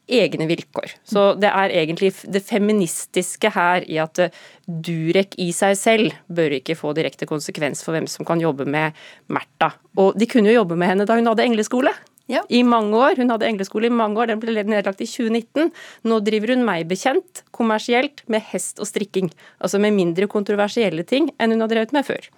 egne 0.08 0.46
vilkår. 0.48 0.94
Så 1.04 1.32
det 1.40 1.50
er 1.52 1.72
egentlig 1.82 2.12
det 2.32 2.42
feministiske 2.46 3.50
her 3.54 3.84
i 3.84 3.98
at 4.00 4.20
eh, 4.24 4.38
Durek 4.68 5.36
i 5.40 5.50
seg 5.56 5.76
selv 5.80 6.16
bør 6.32 6.58
ikke 6.58 6.76
få 6.76 6.94
direkte 6.96 7.28
konsekvens 7.28 7.80
for 7.84 7.96
hvem 7.96 8.08
som 8.10 8.26
kan 8.28 8.40
jobbe 8.40 8.66
med 8.68 8.96
Märtha. 9.32 9.70
Og 10.00 10.16
de 10.18 10.28
kunne 10.28 10.50
jo 10.50 10.60
jobbe 10.60 10.76
med 10.80 10.92
henne 10.92 11.08
da 11.08 11.16
hun 11.16 11.28
hadde 11.28 11.44
engleskole. 11.44 11.92
Ja. 12.28 12.42
I 12.52 12.60
mange 12.66 12.96
år. 12.96 13.16
Hun 13.16 13.32
hadde 13.32 13.48
engleskole 13.48 13.88
i 13.88 13.94
mange 13.94 14.20
år, 14.20 14.28
den 14.30 14.40
ble 14.42 14.52
nedlagt 14.68 15.00
i 15.00 15.08
2019. 15.08 15.72
Nå 16.08 16.20
driver 16.26 16.52
hun 16.52 16.66
meg 16.68 16.88
bekjent 16.90 17.42
kommersielt 17.56 18.20
med 18.28 18.44
hest 18.50 18.82
og 18.82 18.90
strikking. 18.90 19.30
Altså 19.64 19.80
med 19.80 19.96
mindre 19.96 20.28
kontroversielle 20.30 21.06
ting 21.08 21.32
enn 21.40 21.56
hun 21.56 21.64
har 21.64 21.72
drevet 21.72 21.94
med 21.96 22.06
før. 22.08 22.28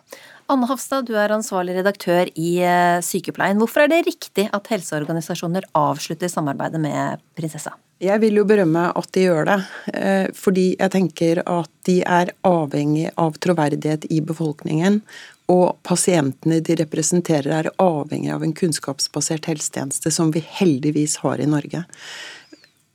Anne 0.51 0.67
Hafstad, 0.67 1.07
du 1.07 1.15
er 1.19 1.31
ansvarlig 1.31 1.77
redaktør 1.77 2.27
i 2.35 2.57
eh, 2.67 2.99
Sykepleien. 3.07 3.59
Hvorfor 3.61 3.85
er 3.85 3.93
det 3.93 4.01
riktig 4.09 4.49
at 4.51 4.71
helseorganisasjoner 4.73 5.69
avslutter 5.79 6.31
samarbeidet 6.31 6.81
med 6.83 7.23
prinsessa? 7.39 7.77
Jeg 8.01 8.19
vil 8.23 8.41
jo 8.41 8.47
berømme 8.49 8.87
at 8.97 9.11
de 9.15 9.27
gjør 9.27 9.47
det, 9.47 9.59
eh, 9.95 10.27
fordi 10.35 10.73
jeg 10.73 10.95
tenker 10.95 11.43
at 11.45 11.71
de 11.87 12.01
er 12.03 12.33
avhengig 12.49 13.11
av 13.21 13.37
troverdighet 13.39 14.09
i 14.11 14.23
befolkningen. 14.25 15.03
Og 15.51 15.81
pasientene 15.87 16.61
de 16.63 16.77
representerer 16.79 17.51
er 17.57 17.71
avhengig 17.83 18.31
av 18.35 18.45
en 18.47 18.55
kunnskapsbasert 18.55 19.49
helsetjeneste 19.51 20.13
som 20.15 20.31
vi 20.35 20.43
heldigvis 20.61 21.19
har 21.25 21.43
i 21.43 21.49
Norge. 21.51 21.83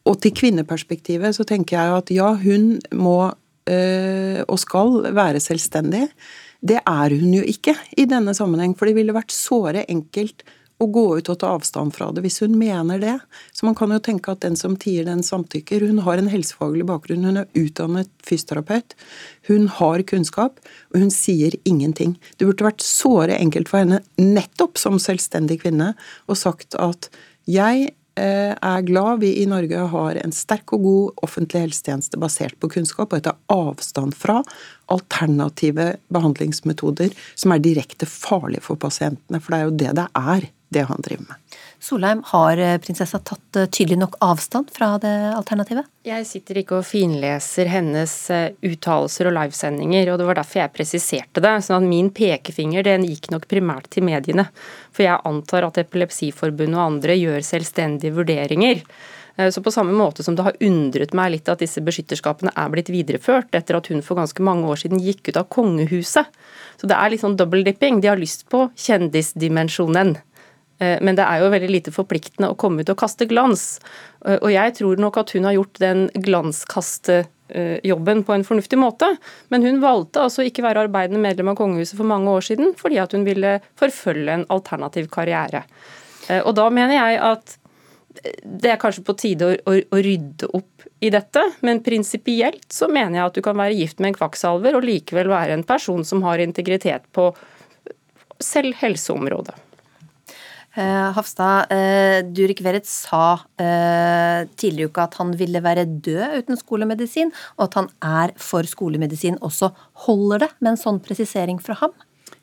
Og 0.06 0.20
til 0.22 0.36
kvinneperspektivet 0.38 1.36
så 1.36 1.46
tenker 1.48 1.78
jeg 1.80 2.00
at 2.00 2.12
ja, 2.14 2.30
hun 2.38 2.76
må 2.96 3.18
øh, 3.28 4.42
og 4.46 4.60
skal 4.62 5.10
være 5.18 5.42
selvstendig. 5.44 6.06
Det 6.66 6.80
er 6.80 7.18
hun 7.18 7.34
jo 7.34 7.44
ikke 7.46 7.76
i 7.98 8.08
denne 8.10 8.34
sammenheng, 8.38 8.78
for 8.78 8.88
det 8.88 8.96
ville 8.98 9.16
vært 9.16 9.34
såre 9.34 9.84
enkelt 9.92 10.46
å 10.82 10.88
gå 10.92 11.04
ut 11.18 11.30
og 11.32 11.38
ta 11.40 11.54
avstand 11.56 11.94
fra 11.96 12.10
det 12.12 12.24
hvis 12.26 12.42
hun 12.44 12.58
mener 12.60 13.00
det. 13.02 13.16
Så 13.56 13.68
man 13.68 13.78
kan 13.78 13.94
jo 13.94 14.00
tenke 14.04 14.34
at 14.34 14.44
den 14.44 14.58
som 14.60 14.76
tier, 14.80 15.08
den 15.08 15.24
samtykker. 15.24 15.86
Hun 15.88 16.04
har 16.06 16.20
en 16.20 16.32
helsefaglig 16.32 16.88
bakgrunn, 16.90 17.28
hun 17.28 17.42
er 17.44 17.60
utdannet 17.60 18.12
fysioterapeut. 18.28 18.98
Hun 19.50 19.70
har 19.80 20.04
kunnskap, 20.10 20.60
og 20.94 21.06
hun 21.06 21.14
sier 21.14 21.56
ingenting. 21.64 22.18
Det 22.36 22.50
burde 22.50 22.68
vært 22.68 22.86
såre 22.86 23.40
enkelt 23.40 23.72
for 23.72 23.84
henne, 23.84 24.02
nettopp 24.20 24.82
som 24.82 25.00
selvstendig 25.02 25.62
kvinne, 25.64 25.94
å 26.28 26.38
sagt 26.40 26.76
at 26.82 27.12
jeg 27.50 27.94
Eh, 28.16 28.56
er 28.62 28.82
glad 28.82 29.20
vi 29.20 29.42
i 29.42 29.46
Norge 29.46 29.82
har 29.92 30.16
en 30.16 30.32
sterk 30.32 30.72
og 30.78 30.84
god 30.86 31.24
offentlig 31.28 31.66
helsetjeneste 31.66 32.20
basert 32.22 32.56
på 32.64 32.70
kunnskap, 32.72 33.12
og 33.12 33.26
tar 33.26 33.36
avstand 33.52 34.16
fra 34.16 34.38
alternative 34.94 35.90
behandlingsmetoder 36.16 37.12
som 37.36 37.52
er 37.52 37.64
direkte 37.66 38.08
farlige 38.08 38.64
for 38.70 38.80
pasientene. 38.80 39.42
For 39.44 39.52
det 39.52 39.60
er 39.60 39.68
jo 39.68 39.76
det 39.82 39.92
det 40.00 40.08
er, 40.16 40.48
det 40.76 40.86
han 40.92 41.02
driver 41.04 41.32
med. 41.32 41.56
Solheim, 41.86 42.24
har 42.26 42.58
eh, 42.58 42.78
prinsessa 42.82 43.20
tatt 43.20 43.56
eh, 43.60 43.68
tydelig 43.70 44.00
nok 44.00 44.16
avstand 44.26 44.72
fra 44.74 44.96
det 45.02 45.14
alternativet? 45.36 45.86
Jeg 46.08 46.26
sitter 46.26 46.62
ikke 46.62 46.80
og 46.80 46.88
finleser 46.88 47.70
hennes 47.70 48.14
eh, 48.34 48.56
uttalelser 48.66 49.30
og 49.30 49.36
livesendinger, 49.38 50.10
og 50.10 50.18
det 50.18 50.26
var 50.30 50.40
derfor 50.40 50.64
jeg 50.64 50.74
presiserte 50.74 51.44
det. 51.46 51.54
sånn 51.62 51.84
at 51.84 51.90
min 51.90 52.10
pekefinger 52.16 52.88
den 52.88 53.06
gikk 53.06 53.30
nok 53.34 53.46
primært 53.52 53.92
til 53.94 54.08
mediene. 54.08 54.48
For 54.96 55.06
jeg 55.06 55.22
antar 55.30 55.68
at 55.68 55.78
Epilepsiforbundet 55.84 56.80
og 56.80 56.88
andre 56.88 57.20
gjør 57.20 57.46
selvstendige 57.46 58.16
vurderinger. 58.16 58.82
Så 59.52 59.60
på 59.60 59.72
samme 59.74 59.92
måte 59.92 60.24
som 60.24 60.38
det 60.38 60.46
har 60.48 60.56
undret 60.64 61.12
meg 61.12 61.34
litt 61.34 61.50
at 61.52 61.60
disse 61.60 61.82
beskytterskapene 61.84 62.54
er 62.56 62.70
blitt 62.72 62.88
videreført 62.88 63.58
etter 63.58 63.76
at 63.76 63.90
hun 63.92 64.00
for 64.00 64.16
ganske 64.16 64.46
mange 64.48 64.64
år 64.72 64.80
siden 64.80 65.02
gikk 65.04 65.28
ut 65.28 65.40
av 65.42 65.50
kongehuset. 65.52 66.30
Så 66.80 66.88
det 66.88 66.96
er 66.96 67.12
litt 67.12 67.20
sånn 67.20 67.36
double 67.36 67.66
dipping. 67.68 68.00
De 68.00 68.08
har 68.08 68.22
lyst 68.22 68.48
på 68.48 68.70
kjendisdimensjonen. 68.80 70.16
Eh, 70.80 70.98
men 71.02 71.16
det 71.16 71.24
er 71.24 71.42
jo 71.42 71.52
veldig 71.54 71.72
lite 71.72 71.94
forpliktende 71.96 72.52
å 72.52 72.58
komme 72.60 72.84
ut 72.84 72.92
og 72.92 73.00
kaste 73.00 73.28
glans. 73.30 73.80
Eh, 74.26 74.38
og 74.42 74.50
jeg 74.52 74.76
tror 74.80 75.02
nok 75.02 75.18
at 75.22 75.32
hun 75.36 75.48
har 75.48 75.56
gjort 75.58 75.82
den 75.84 76.06
glanskastejobben 76.28 78.24
på 78.28 78.36
en 78.36 78.48
fornuftig 78.48 78.80
måte. 78.82 79.10
Men 79.54 79.66
hun 79.66 79.82
valgte 79.84 80.26
altså 80.26 80.42
ikke 80.48 80.66
være 80.66 80.88
arbeidende 80.88 81.24
medlem 81.24 81.54
av 81.54 81.60
kongehuset 81.60 81.98
for 82.00 82.08
mange 82.10 82.32
år 82.32 82.44
siden, 82.50 82.74
fordi 82.80 82.98
at 83.04 83.16
hun 83.16 83.28
ville 83.28 83.60
forfølge 83.80 84.40
en 84.40 84.50
alternativ 84.54 85.06
karriere. 85.14 85.62
Eh, 86.30 86.42
og 86.42 86.56
da 86.60 86.70
mener 86.74 87.00
jeg 87.00 87.22
at 87.24 87.60
det 88.44 88.70
er 88.72 88.80
kanskje 88.80 89.04
på 89.04 89.14
tide 89.20 89.44
å, 89.48 89.56
å, 89.68 89.72
å 89.76 89.98
rydde 90.00 90.48
opp 90.56 90.86
i 91.04 91.10
dette, 91.12 91.42
men 91.68 91.84
prinsipielt 91.84 92.72
så 92.72 92.88
mener 92.88 93.20
jeg 93.20 93.28
at 93.28 93.36
du 93.36 93.44
kan 93.44 93.58
være 93.60 93.76
gift 93.76 94.00
med 94.00 94.14
en 94.14 94.18
kvakksalver 94.22 94.78
og 94.78 94.88
likevel 94.88 95.28
være 95.30 95.58
en 95.58 95.66
person 95.68 96.06
som 96.08 96.24
har 96.24 96.40
integritet 96.40 97.04
på 97.14 97.28
selv 98.40 98.80
helseområdet. 98.80 99.65
Uh, 100.76 101.14
Hafstad, 101.16 101.72
uh, 101.72 102.20
Durek 102.36 102.60
Verrett 102.66 102.88
sa 102.90 103.38
uh, 103.40 104.42
tidligere 104.60 104.90
i 104.90 104.92
uka 104.92 105.06
at 105.06 105.14
han 105.22 105.32
ville 105.40 105.62
være 105.64 105.86
død 105.88 106.42
uten 106.42 106.60
skolemedisin, 106.60 107.32
og 107.56 107.70
at 107.70 107.78
han 107.80 107.88
er 108.04 108.34
for 108.36 108.68
skolemedisin 108.68 109.40
også. 109.40 109.72
Holder 110.08 110.44
det 110.44 110.50
med 110.60 110.74
en 110.74 110.82
sånn 110.82 111.00
presisering 111.06 111.62
fra 111.64 111.78
ham? 111.80 111.96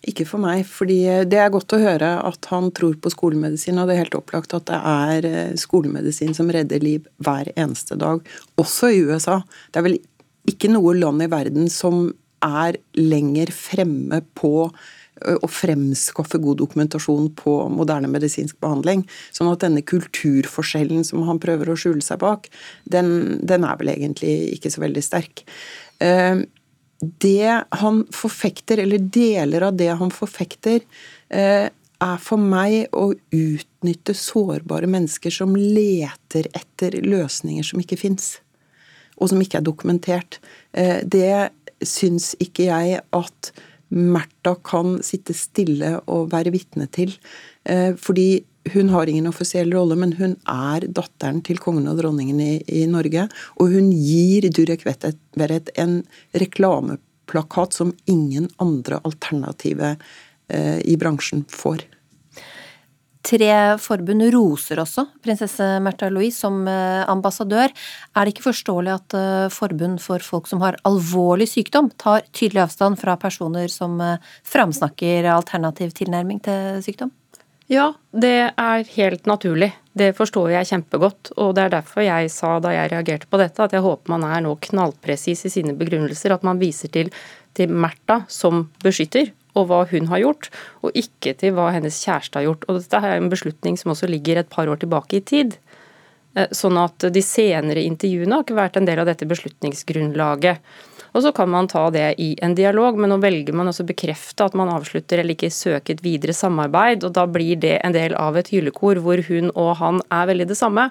Ikke 0.08 0.24
for 0.26 0.40
meg, 0.42 0.64
fordi 0.66 1.02
det 1.28 1.38
er 1.38 1.52
godt 1.52 1.76
å 1.76 1.82
høre 1.82 2.14
at 2.24 2.48
han 2.50 2.72
tror 2.74 2.96
på 2.98 3.12
skolemedisin, 3.12 3.76
og 3.78 3.86
det 3.86 3.98
er 3.98 4.02
helt 4.06 4.16
opplagt 4.18 4.56
at 4.56 4.64
det 4.70 4.80
er 4.80 5.52
skolemedisin 5.60 6.32
som 6.34 6.50
redder 6.50 6.82
liv 6.82 7.04
hver 7.22 7.52
eneste 7.52 8.00
dag, 8.00 8.24
også 8.58 8.90
i 8.90 9.04
USA. 9.06 9.42
Det 9.70 9.82
er 9.82 9.86
vel 9.90 10.00
ikke 10.50 10.72
noe 10.72 10.96
land 10.96 11.22
i 11.22 11.30
verden 11.30 11.68
som 11.70 12.08
er 12.42 12.80
lenger 12.98 13.52
fremme 13.54 14.22
på 14.34 14.66
å 15.22 15.50
fremskaffe 15.50 16.40
god 16.42 16.60
dokumentasjon 16.62 17.28
på 17.38 17.56
moderne 17.72 18.10
medisinsk 18.12 18.58
behandling. 18.62 19.04
Sånn 19.34 19.50
at 19.52 19.62
denne 19.64 19.84
kulturforskjellen 19.86 21.04
som 21.08 21.24
han 21.28 21.40
prøver 21.42 21.72
å 21.72 21.78
skjule 21.78 22.04
seg 22.04 22.20
bak, 22.22 22.48
den, 22.84 23.38
den 23.42 23.66
er 23.68 23.78
vel 23.80 23.94
egentlig 23.94 24.34
ikke 24.56 24.72
så 24.74 24.82
veldig 24.84 25.04
sterk. 25.04 25.44
Det 27.22 27.52
han 27.82 28.02
forfekter, 28.14 28.82
eller 28.82 29.02
deler 29.02 29.68
av 29.68 29.78
det 29.78 29.90
han 29.98 30.12
forfekter, 30.14 30.84
er 32.02 32.22
for 32.22 32.40
meg 32.40 32.92
å 32.96 33.10
utnytte 33.14 34.14
sårbare 34.16 34.88
mennesker 34.90 35.34
som 35.34 35.54
leter 35.56 36.48
etter 36.56 36.98
løsninger 37.04 37.66
som 37.66 37.82
ikke 37.82 38.00
fins, 38.00 38.36
og 39.18 39.30
som 39.30 39.42
ikke 39.42 39.60
er 39.60 39.66
dokumentert. 39.66 40.40
Eh, 40.72 41.02
det 41.04 41.52
syns 41.86 42.32
ikke 42.42 42.68
jeg 42.68 43.02
at 43.02 43.52
Märtha 43.92 44.56
kan 44.64 44.96
sitte 45.04 45.34
stille 45.36 45.98
og 46.10 46.30
være 46.32 46.52
vitne 46.54 46.88
til. 46.92 47.12
Eh, 47.68 47.92
fordi 48.00 48.42
hun 48.72 48.92
har 48.92 49.10
ingen 49.10 49.26
offisiell 49.26 49.72
rolle, 49.74 49.96
men 49.98 50.14
hun 50.18 50.36
er 50.48 50.86
datteren 50.86 51.40
til 51.44 51.58
kongen 51.62 51.88
og 51.90 51.98
dronningen 51.98 52.40
i, 52.40 52.52
i 52.66 52.84
Norge. 52.90 53.26
Og 53.60 53.74
hun 53.74 53.90
gir 53.92 54.46
Durek 54.54 54.86
Verrett 54.86 55.72
en 55.80 56.00
reklameplakat 56.38 57.74
som 57.74 57.94
ingen 58.06 58.48
andre 58.62 59.00
alternative 59.08 59.96
eh, 60.48 60.78
i 60.86 60.96
bransjen 61.00 61.44
får. 61.50 61.84
Tre 63.22 63.78
forbund 63.78 64.24
roser 64.34 64.80
også 64.82 65.04
prinsesse 65.22 65.62
Märtha 65.84 66.08
Louise 66.10 66.40
som 66.42 66.64
eh, 66.66 67.02
ambassadør. 67.06 67.70
Er 67.70 68.26
det 68.26 68.34
ikke 68.34 68.48
forståelig 68.48 68.94
at 68.96 69.16
eh, 69.18 69.46
forbund 69.54 70.02
for 70.02 70.24
folk 70.26 70.50
som 70.50 70.62
har 70.64 70.78
alvorlig 70.88 71.46
sykdom, 71.52 71.92
tar 72.02 72.26
tydelig 72.34 72.64
avstand 72.64 72.98
fra 72.98 73.14
personer 73.22 73.70
som 73.70 73.94
eh, 74.02 74.18
framsnakker 74.42 75.30
alternativ 75.36 75.94
tilnærming 76.00 76.42
til 76.42 76.82
sykdom? 76.82 77.12
Ja, 77.70 77.92
det 78.10 78.52
er 78.58 78.88
helt 78.96 79.28
naturlig. 79.30 79.70
Det 79.96 80.10
forstår 80.16 80.50
jeg 80.56 80.68
kjempegodt. 80.72 81.30
Og 81.38 81.54
det 81.56 81.66
er 81.66 81.76
derfor 81.76 82.04
jeg 82.04 82.32
sa 82.34 82.56
da 82.60 82.72
jeg 82.74 82.90
reagerte 82.92 83.30
på 83.30 83.38
dette, 83.40 83.62
at 83.62 83.72
jeg 83.72 83.84
håper 83.84 84.12
man 84.12 84.26
er 84.28 84.42
nå 84.44 84.56
knallpresis 84.66 85.46
i 85.46 85.52
sine 85.54 85.76
begrunnelser. 85.78 86.34
At 86.34 86.44
man 86.44 86.60
viser 86.60 86.92
til, 86.92 87.12
til 87.56 87.70
Märtha 87.72 88.24
som 88.28 88.66
beskytter, 88.82 89.30
og 89.58 89.68
hva 89.68 89.82
hun 89.90 90.08
har 90.10 90.22
gjort, 90.22 90.48
og 90.82 90.96
ikke 90.98 91.34
til 91.40 91.54
hva 91.56 91.70
hennes 91.74 91.98
kjæreste 92.04 92.38
har 92.38 92.48
gjort. 92.48 92.66
Og 92.68 92.80
dette 92.80 93.02
er 93.02 93.18
en 93.18 93.32
beslutning 93.32 93.76
som 93.80 93.92
også 93.92 94.08
ligger 94.10 94.40
et 94.40 94.52
par 94.52 94.70
år 94.70 94.80
tilbake 94.82 95.18
i 95.18 95.24
tid. 95.32 95.58
Eh, 96.34 96.48
sånn 96.56 96.78
at 96.80 97.10
de 97.12 97.24
senere 97.24 97.84
intervjuene 97.84 98.38
har 98.38 98.46
ikke 98.46 98.56
vært 98.56 98.80
en 98.80 98.88
del 98.88 99.02
av 99.02 99.10
dette 99.10 99.28
beslutningsgrunnlaget. 99.28 100.62
Og 101.12 101.22
så 101.22 101.32
kan 101.36 101.50
man 101.52 101.68
ta 101.68 101.90
det 101.92 102.14
i 102.24 102.30
en 102.42 102.54
dialog, 102.56 102.96
men 102.96 103.12
nå 103.12 103.18
velger 103.20 103.52
man 103.56 103.68
også 103.68 103.84
bekrefte 103.84 104.46
at 104.46 104.54
man 104.56 104.70
avslutter 104.72 105.20
eller 105.20 105.36
ikke 105.36 105.52
søker 105.52 105.94
et 105.94 106.04
videre 106.04 106.32
samarbeid, 106.36 107.04
og 107.04 107.12
da 107.18 107.26
blir 107.28 107.58
det 107.60 107.74
en 107.84 107.92
del 107.92 108.16
av 108.16 108.38
et 108.40 108.48
hyllekor 108.48 109.02
hvor 109.04 109.20
hun 109.28 109.50
og 109.52 109.74
han 109.82 110.00
er 110.08 110.30
veldig 110.30 110.48
det 110.48 110.56
samme. 110.56 110.88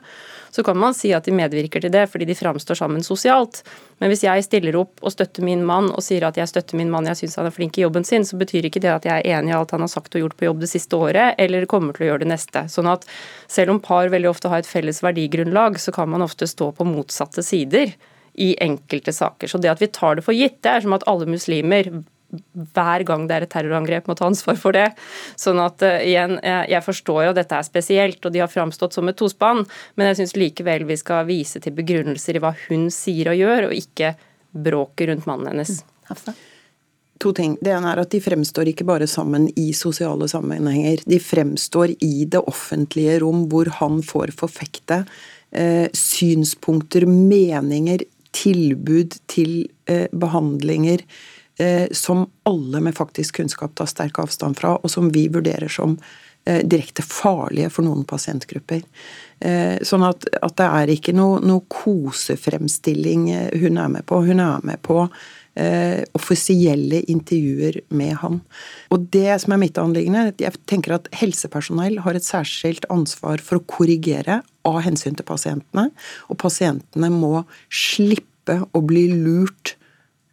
Så 0.52 0.66
kan 0.68 0.78
man 0.78 0.94
si 0.94 1.14
at 1.16 1.26
de 1.26 1.34
medvirker 1.34 1.82
til 1.82 1.94
det 1.94 2.04
fordi 2.12 2.28
de 2.30 2.36
framstår 2.38 2.78
sammen 2.78 3.02
sosialt. 3.06 3.64
Men 4.04 4.12
hvis 4.12 4.26
jeg 4.28 4.46
stiller 4.46 4.78
opp 4.78 5.02
og 5.02 5.14
støtter 5.16 5.46
min 5.48 5.64
mann 5.66 5.90
og 5.90 6.04
sier 6.06 6.28
at 6.28 6.38
jeg 6.38 6.52
støtter 6.52 6.78
min 6.78 6.92
mann, 6.94 7.08
jeg 7.10 7.24
syns 7.24 7.40
han 7.40 7.50
er 7.50 7.56
flink 7.56 7.80
i 7.80 7.86
jobben 7.86 8.06
sin, 8.06 8.28
så 8.28 8.38
betyr 8.38 8.68
ikke 8.70 8.84
det 8.84 8.94
at 8.94 9.08
jeg 9.08 9.24
er 9.24 9.40
enig 9.40 9.56
i 9.56 9.58
alt 9.58 9.74
han 9.74 9.86
har 9.88 9.94
sagt 9.94 10.14
og 10.14 10.26
gjort 10.26 10.38
på 10.38 10.50
jobb 10.50 10.62
det 10.62 10.70
siste 10.70 11.00
året, 11.00 11.40
eller 11.42 11.66
kommer 11.72 11.98
til 11.98 12.06
å 12.06 12.12
gjøre 12.12 12.26
det 12.28 12.34
neste. 12.36 12.68
Sånn 12.70 12.92
at 12.92 13.10
selv 13.50 13.74
om 13.74 13.82
par 13.82 14.12
veldig 14.14 14.30
ofte 14.30 14.54
har 14.54 14.62
et 14.62 14.70
felles 14.70 15.02
verdigrunnlag, 15.02 15.82
så 15.82 15.96
kan 15.96 16.12
man 16.14 16.28
ofte 16.28 16.50
stå 16.52 16.74
på 16.76 16.90
motsatte 16.94 17.46
sider 17.46 17.96
i 18.34 18.54
enkelte 18.64 19.14
saker. 19.14 19.52
Så 19.52 19.60
det 19.62 19.72
at 19.72 19.82
vi 19.82 19.92
tar 19.92 20.18
det 20.18 20.26
for 20.26 20.36
gitt, 20.36 20.62
det 20.64 20.76
er 20.76 20.86
som 20.86 20.98
at 20.98 21.08
alle 21.10 21.30
muslimer 21.30 21.92
hver 22.76 23.04
gang 23.08 23.26
det 23.28 23.36
er 23.36 23.46
et 23.46 23.52
terrorangrep, 23.52 24.06
må 24.08 24.16
ta 24.16 24.28
ansvar 24.30 24.56
for 24.60 24.76
det. 24.76 24.88
Sånn 25.40 25.60
at 25.60 25.84
uh, 25.84 25.98
igjen, 26.00 26.38
jeg, 26.42 26.84
forstår 26.86 27.26
jo 27.26 27.34
at 27.34 27.40
dette 27.42 27.58
er 27.58 27.68
spesielt, 27.68 28.22
og 28.24 28.32
de 28.32 28.44
har 28.44 28.52
framstått 28.52 28.96
som 28.96 29.12
et 29.12 29.20
tospann, 29.20 29.66
men 30.00 30.12
jeg 30.12 30.22
syns 30.22 30.38
likevel 30.40 30.88
vi 30.88 31.00
skal 31.00 31.28
vise 31.28 31.60
til 31.64 31.76
begrunnelser 31.76 32.40
i 32.40 32.44
hva 32.44 32.54
hun 32.70 32.88
sier 32.94 33.34
og 33.34 33.42
gjør, 33.42 33.70
og 33.70 33.76
ikke 33.76 34.16
bråket 34.52 35.12
rundt 35.12 35.28
mannen 35.28 35.52
hennes. 35.52 35.82
Mm. 36.08 36.40
To 37.22 37.32
ting. 37.38 37.54
Det 37.62 37.74
ene 37.76 37.92
er 37.92 38.02
at 38.02 38.12
de 38.12 38.22
fremstår 38.24 38.72
ikke 38.72 38.88
bare 38.88 39.06
sammen 39.10 39.46
i 39.60 39.70
sosiale 39.78 40.26
sammenhenger. 40.32 41.04
De 41.06 41.20
fremstår 41.22 41.94
i 42.02 42.26
det 42.26 42.42
offentlige 42.50 43.20
rom, 43.22 43.46
hvor 43.52 43.70
han 43.78 44.02
får 44.06 44.34
forfekte 44.40 45.04
eh, 45.52 45.86
synspunkter, 45.94 47.06
meninger, 47.06 48.04
tilbud 48.36 49.18
til 49.32 49.68
eh, 49.90 50.08
behandlinger 50.12 51.04
eh, 51.60 51.88
som 51.92 52.26
alle 52.48 52.82
med 52.84 52.98
faktisk 52.98 53.42
kunnskap 53.42 53.76
tar 53.76 53.90
sterk 53.90 54.20
avstand 54.24 54.60
fra, 54.60 54.78
og 54.78 54.92
som 54.92 55.12
vi 55.14 55.28
vurderer 55.32 55.72
som 55.72 55.98
eh, 56.46 56.62
direkte 56.64 57.06
farlige 57.06 57.72
for 57.74 57.88
noen 57.88 58.08
pasientgrupper. 58.08 58.86
Sånn 59.42 60.04
at, 60.06 60.28
at, 60.38 60.54
det 60.60 60.66
er 60.70 60.90
ikke 60.94 61.16
noe, 61.18 61.40
noe 61.42 61.64
kosefremstilling 61.74 63.24
hun 63.58 63.80
er 63.82 63.88
med 63.90 64.06
på. 64.06 64.20
Hun 64.28 64.38
er 64.38 64.68
med 64.70 64.78
på 64.86 65.00
eh, 65.56 66.04
offisielle 66.18 67.02
intervjuer 67.12 67.82
med 67.90 68.16
han. 68.22 68.40
Og 68.94 69.08
det 69.14 69.40
som 69.44 69.56
er 69.56 69.62
mitt 69.64 69.80
anliggende, 69.82 70.32
jeg 70.42 70.62
tenker 70.70 70.98
at 70.98 71.10
helsepersonell 71.22 72.02
har 72.06 72.18
et 72.18 72.28
særskilt 72.28 72.88
ansvar 72.94 73.44
for 73.44 73.60
å 73.60 73.66
korrigere 73.68 74.42
av 74.68 74.82
hensyn 74.86 75.18
til 75.18 75.28
pasientene, 75.28 75.90
og 76.30 76.40
pasientene 76.42 77.12
må 77.14 77.46
slippe 77.68 78.62
å 78.74 78.82
bli 78.86 79.08
lurt 79.14 79.76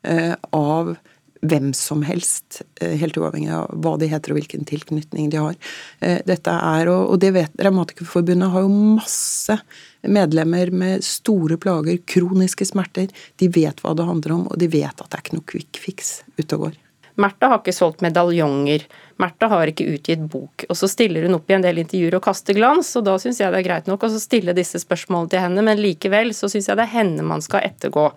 eh, 0.06 0.34
av 0.54 0.96
hvem 1.38 1.70
som 1.76 2.02
helst, 2.02 2.62
eh, 2.80 2.96
helt 2.98 3.16
uavhengig 3.18 3.52
av 3.54 3.70
hva 3.78 3.94
de 3.98 4.08
heter 4.10 4.32
og 4.32 4.40
hvilken 4.40 4.66
tilknytning 4.66 5.30
de 5.30 5.38
har. 5.38 5.54
Eh, 6.00 6.18
dette 6.26 6.50
er, 6.50 6.88
og 6.88 7.18
det 7.22 7.32
vet 7.36 7.62
Revmatikerforbundet 7.62 8.50
har 8.50 8.66
jo 8.66 8.96
masse 8.98 9.58
medlemmer 10.02 10.72
med 10.72 11.04
store 11.04 11.58
plager, 11.60 12.00
kroniske 12.06 12.66
smerter. 12.66 13.08
De 13.38 13.48
vet 13.48 13.80
hva 13.82 13.94
det 13.94 14.08
handler 14.08 14.34
om, 14.34 14.46
og 14.48 14.58
de 14.58 14.70
vet 14.72 14.90
at 14.90 15.08
det 15.08 15.18
er 15.18 15.24
ikke 15.24 15.38
noe 15.38 15.50
quick 15.54 15.82
fix 15.84 16.22
ute 16.38 16.54
og 16.56 16.68
går. 16.68 16.78
Märtha 17.18 17.50
har 17.50 17.60
ikke 17.60 17.74
solgt 17.74 18.02
medaljonger. 18.04 18.84
Märtha 19.18 19.48
har 19.50 19.70
ikke 19.70 19.88
utgitt 19.90 20.22
bok. 20.30 20.64
Og 20.70 20.78
så 20.78 20.88
stiller 20.90 21.26
hun 21.26 21.34
opp 21.38 21.50
i 21.50 21.56
en 21.56 21.64
del 21.64 21.82
intervjuer 21.82 22.18
og 22.18 22.24
kaster 22.28 22.54
glans, 22.54 22.92
og 22.98 23.06
da 23.08 23.16
syns 23.18 23.40
jeg 23.42 23.50
det 23.52 23.62
er 23.62 23.66
greit 23.66 23.90
nok 23.90 24.06
å 24.06 24.12
stille 24.14 24.54
disse 24.54 24.78
spørsmålene 24.84 25.34
til 25.34 25.42
henne, 25.42 25.64
men 25.66 25.82
likevel 25.82 26.30
så 26.36 26.50
syns 26.50 26.70
jeg 26.70 26.78
det 26.78 26.86
er 26.86 26.94
henne 26.94 27.26
man 27.26 27.42
skal 27.44 27.66
ettergå. 27.66 28.10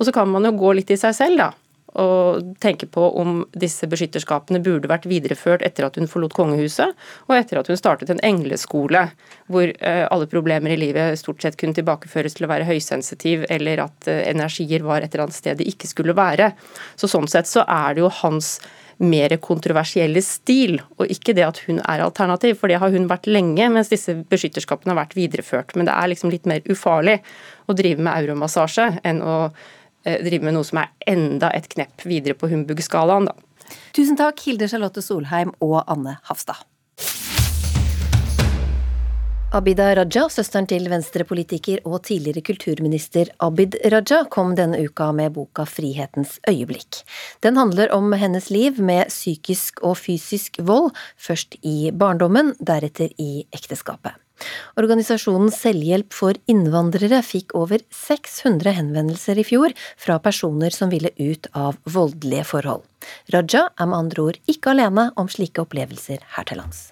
Og 0.00 0.08
så 0.08 0.14
kan 0.16 0.30
man 0.32 0.48
jo 0.48 0.56
gå 0.56 0.72
litt 0.78 0.94
i 0.94 1.00
seg 1.00 1.16
selv, 1.16 1.44
da 1.44 1.50
og 1.98 2.54
tenke 2.62 2.86
på 2.86 3.06
om 3.18 3.40
disse 3.58 3.88
beskytterskapene 3.90 4.60
burde 4.62 4.90
vært 4.90 5.08
videreført 5.10 5.64
etter 5.66 5.88
at 5.88 5.96
hun 5.98 6.10
forlot 6.10 6.34
kongehuset, 6.36 6.94
og 7.26 7.36
etter 7.36 7.60
at 7.60 7.70
hun 7.70 7.78
startet 7.78 8.12
en 8.12 8.22
engleskole, 8.26 9.06
hvor 9.50 9.72
eh, 9.72 10.04
alle 10.06 10.28
problemer 10.30 10.74
i 10.74 10.80
livet 10.80 11.18
stort 11.18 11.42
sett 11.42 11.58
kunne 11.60 11.76
tilbakeføres 11.76 12.38
til 12.38 12.46
å 12.46 12.52
være 12.52 12.68
høysensitiv, 12.68 13.48
eller 13.50 13.86
at 13.88 14.10
eh, 14.10 14.22
energier 14.30 14.86
var 14.86 15.02
et 15.02 15.10
eller 15.10 15.26
annet 15.26 15.40
sted 15.40 15.58
de 15.58 15.66
ikke 15.70 15.90
skulle 15.90 16.16
være. 16.16 16.52
Så 16.96 17.10
Sånn 17.10 17.26
sett 17.26 17.50
så 17.50 17.64
er 17.66 17.96
det 17.96 18.04
jo 18.04 18.12
hans 18.20 18.60
mer 19.00 19.32
kontroversielle 19.40 20.20
stil, 20.22 20.76
og 21.00 21.08
ikke 21.08 21.32
det 21.36 21.46
at 21.46 21.60
hun 21.64 21.80
er 21.80 22.02
alternativ, 22.04 22.58
for 22.60 22.68
det 22.70 22.78
har 22.82 22.92
hun 22.92 23.08
vært 23.08 23.30
lenge, 23.30 23.70
mens 23.72 23.88
disse 23.92 24.12
beskytterskapene 24.30 24.92
har 24.92 25.00
vært 25.00 25.16
videreført. 25.16 25.72
Men 25.74 25.88
det 25.88 25.96
er 25.96 26.12
liksom 26.12 26.32
litt 26.32 26.48
mer 26.48 26.60
ufarlig 26.68 27.18
å 27.66 27.76
drive 27.76 28.04
med 28.04 28.12
euromassasje 28.12 28.90
enn 29.08 29.22
å 29.24 29.36
drive 30.04 30.46
med 30.46 30.56
noe 30.56 30.66
som 30.66 30.82
er 30.82 30.90
enda 31.10 31.52
et 31.56 31.68
knepp 31.72 32.06
videre 32.08 32.38
på 32.38 32.50
humbug-skalaen, 32.50 33.30
da. 33.30 33.36
Tusen 33.94 34.18
takk, 34.18 34.40
Hilde 34.46 34.68
Charlotte 34.70 35.02
Solheim 35.04 35.54
og 35.62 35.82
Anne 35.86 36.18
Hafstad. 36.26 36.64
Abida 39.50 39.88
Raja, 39.98 40.28
søsteren 40.30 40.68
til 40.70 40.84
venstrepolitiker 40.86 41.80
og 41.82 42.04
tidligere 42.06 42.44
kulturminister 42.46 43.32
Abid 43.42 43.74
Raja, 43.90 44.20
kom 44.30 44.52
denne 44.54 44.78
uka 44.78 45.08
med 45.10 45.34
boka 45.34 45.64
Frihetens 45.66 46.36
øyeblikk. 46.46 47.00
Den 47.42 47.58
handler 47.58 47.90
om 47.90 48.14
hennes 48.14 48.46
liv 48.54 48.78
med 48.78 49.10
psykisk 49.10 49.82
og 49.82 49.98
fysisk 49.98 50.62
vold, 50.62 50.92
først 51.18 51.58
i 51.66 51.90
barndommen, 51.90 52.54
deretter 52.62 53.10
i 53.18 53.42
ekteskapet. 53.50 54.14
Organisasjonen 54.80 55.50
Selvhjelp 55.54 56.14
for 56.16 56.38
innvandrere 56.50 57.22
fikk 57.26 57.54
over 57.58 57.82
600 57.94 58.76
henvendelser 58.78 59.40
i 59.40 59.46
fjor 59.46 59.74
fra 60.00 60.18
personer 60.22 60.74
som 60.74 60.92
ville 60.92 61.12
ut 61.18 61.50
av 61.52 61.78
voldelige 61.84 62.46
forhold. 62.52 62.86
Raja 63.32 63.68
er 63.76 63.88
med 63.88 63.98
andre 63.98 64.28
ord 64.28 64.40
ikke 64.50 64.74
alene 64.74 65.10
om 65.20 65.28
slike 65.30 65.62
opplevelser 65.64 66.24
her 66.36 66.48
til 66.48 66.60
lands. 66.60 66.90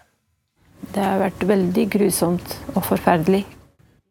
Det 0.95 1.03
har 1.03 1.21
vært 1.21 1.43
veldig 1.47 1.87
grusomt 1.93 2.59
og 2.75 2.85
forferdelig. 2.87 3.45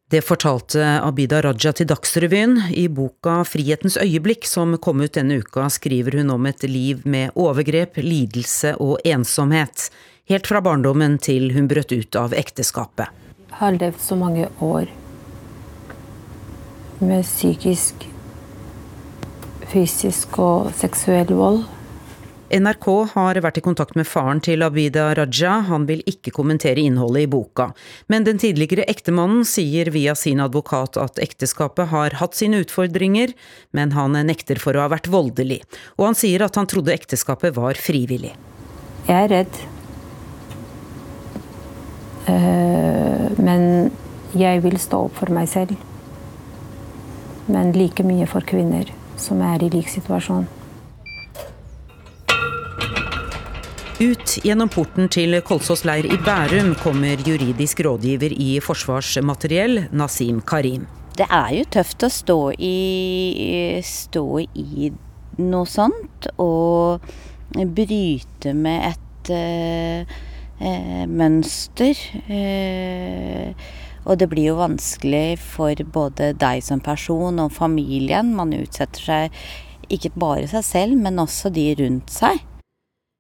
Det 0.08 0.22
fortalte 0.24 0.84
Abida 1.04 1.42
Raja 1.44 1.74
til 1.76 1.88
Dagsrevyen. 1.90 2.54
I 2.72 2.86
boka 2.88 3.42
Frihetens 3.44 3.98
øyeblikk, 4.00 4.48
som 4.48 4.78
kom 4.80 5.04
ut 5.04 5.18
denne 5.18 5.42
uka, 5.42 5.66
skriver 5.68 6.22
hun 6.22 6.32
om 6.32 6.48
et 6.48 6.64
liv 6.64 7.02
med 7.04 7.36
overgrep, 7.36 8.00
lidelse 8.00 8.78
og 8.80 9.04
ensomhet. 9.04 9.90
Helt 10.32 10.48
fra 10.48 10.64
barndommen 10.64 11.20
til 11.20 11.52
hun 11.56 11.68
brøt 11.68 11.92
ut 11.92 12.16
av 12.20 12.36
ekteskapet 12.36 13.27
har 13.52 13.78
levd 13.78 14.00
så 14.02 14.16
mange 14.20 14.50
år 14.60 14.92
med 17.00 17.26
psykisk, 17.26 18.08
fysisk 19.70 20.40
og 20.42 20.72
seksuell 20.78 21.34
vold. 21.38 21.66
NRK 22.48 22.86
har 23.12 23.38
vært 23.44 23.58
i 23.60 23.64
kontakt 23.66 23.98
med 24.00 24.08
faren 24.08 24.40
til 24.40 24.64
Abida 24.64 25.10
Raja. 25.18 25.58
Han 25.68 25.84
vil 25.90 26.00
ikke 26.08 26.32
kommentere 26.32 26.80
innholdet 26.80 27.26
i 27.26 27.30
boka. 27.34 27.74
Men 28.08 28.24
den 28.24 28.40
tidligere 28.40 28.88
ektemannen 28.88 29.44
sier 29.48 29.92
via 29.92 30.16
sin 30.16 30.40
advokat 30.40 30.96
at 31.02 31.20
ekteskapet 31.20 31.92
har 31.92 32.16
hatt 32.22 32.40
sine 32.40 32.62
utfordringer, 32.64 33.36
men 33.76 33.92
han 33.98 34.16
nekter 34.30 34.64
for 34.64 34.80
å 34.80 34.86
ha 34.86 34.94
vært 34.96 35.12
voldelig. 35.12 35.60
Og 36.00 36.08
han 36.08 36.16
sier 36.16 36.48
at 36.48 36.56
han 36.56 36.72
trodde 36.72 36.96
ekteskapet 36.96 37.58
var 37.60 37.76
frivillig. 37.76 38.32
Jeg 39.10 39.18
er 39.28 39.34
redd. 39.34 39.60
Eh, 42.28 43.40
men 43.40 43.92
jeg 44.36 44.64
vil 44.66 44.78
stå 44.82 45.06
opp 45.08 45.18
for 45.22 45.32
meg 45.34 45.48
selv. 45.52 45.76
Men 47.48 47.72
like 47.76 48.04
mye 48.04 48.28
for 48.28 48.44
kvinner 48.48 48.90
som 49.18 49.42
er 49.46 49.64
i 49.64 49.72
lik 49.72 49.90
situasjon. 49.90 50.48
Ut 53.98 54.36
gjennom 54.46 54.70
porten 54.70 55.08
til 55.10 55.40
Kolsås 55.42 55.82
leir 55.88 56.06
i 56.06 56.20
Bærum 56.22 56.76
kommer 56.78 57.18
juridisk 57.26 57.80
rådgiver 57.82 58.36
i 58.36 58.60
Forsvarsmateriell, 58.62 59.88
Nasim 59.90 60.44
Karim. 60.46 60.86
Det 61.18 61.26
er 61.34 61.56
jo 61.56 61.64
tøft 61.74 62.06
å 62.06 62.12
stå 62.14 62.38
i, 62.62 63.82
stå 63.82 64.26
i 64.54 64.92
noe 65.42 65.66
sånt 65.66 66.30
og 66.38 67.02
bryte 67.56 68.54
med 68.54 68.86
et 68.92 69.32
eh, 69.34 70.18
mønster. 71.08 72.00
Eh, 72.28 73.54
og 74.08 74.20
det 74.22 74.30
blir 74.32 74.54
jo 74.54 74.60
vanskelig 74.62 75.38
for 75.44 75.76
både 75.94 76.32
deg 76.40 76.64
som 76.64 76.82
person 76.84 77.40
og 77.44 77.54
familien. 77.56 78.34
Man 78.36 78.56
utsetter 78.56 79.10
seg 79.10 79.42
ikke 79.94 80.14
bare 80.20 80.48
seg 80.52 80.66
selv, 80.68 81.00
men 81.00 81.20
også 81.20 81.52
de 81.54 81.72
rundt 81.80 82.12
seg. 82.12 82.40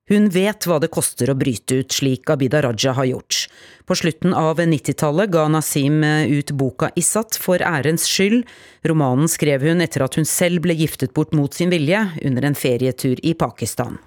Hun 0.08 0.30
vet 0.32 0.64
hva 0.64 0.78
det 0.80 0.88
koster 0.88 1.28
å 1.28 1.36
bryte 1.36 1.82
ut, 1.82 1.92
slik 1.92 2.30
Abida 2.32 2.62
Raja 2.64 2.94
har 2.96 3.10
gjort. 3.10 3.42
På 3.84 3.96
slutten 4.00 4.32
av 4.32 4.62
90-tallet 4.62 5.34
ga 5.34 5.44
Nasim 5.52 6.00
ut 6.00 6.54
boka 6.56 6.94
Isat 6.96 7.36
for 7.36 7.60
ærens 7.60 8.08
skyld. 8.08 8.48
Romanen 8.88 9.28
skrev 9.28 9.68
hun 9.68 9.84
etter 9.84 10.08
at 10.08 10.16
hun 10.16 10.28
selv 10.28 10.64
ble 10.64 10.78
giftet 10.80 11.12
bort 11.12 11.36
mot 11.36 11.52
sin 11.52 11.76
vilje 11.76 12.06
under 12.24 12.48
en 12.48 12.56
ferietur 12.56 13.20
i 13.20 13.36
Pakistan. 13.36 14.00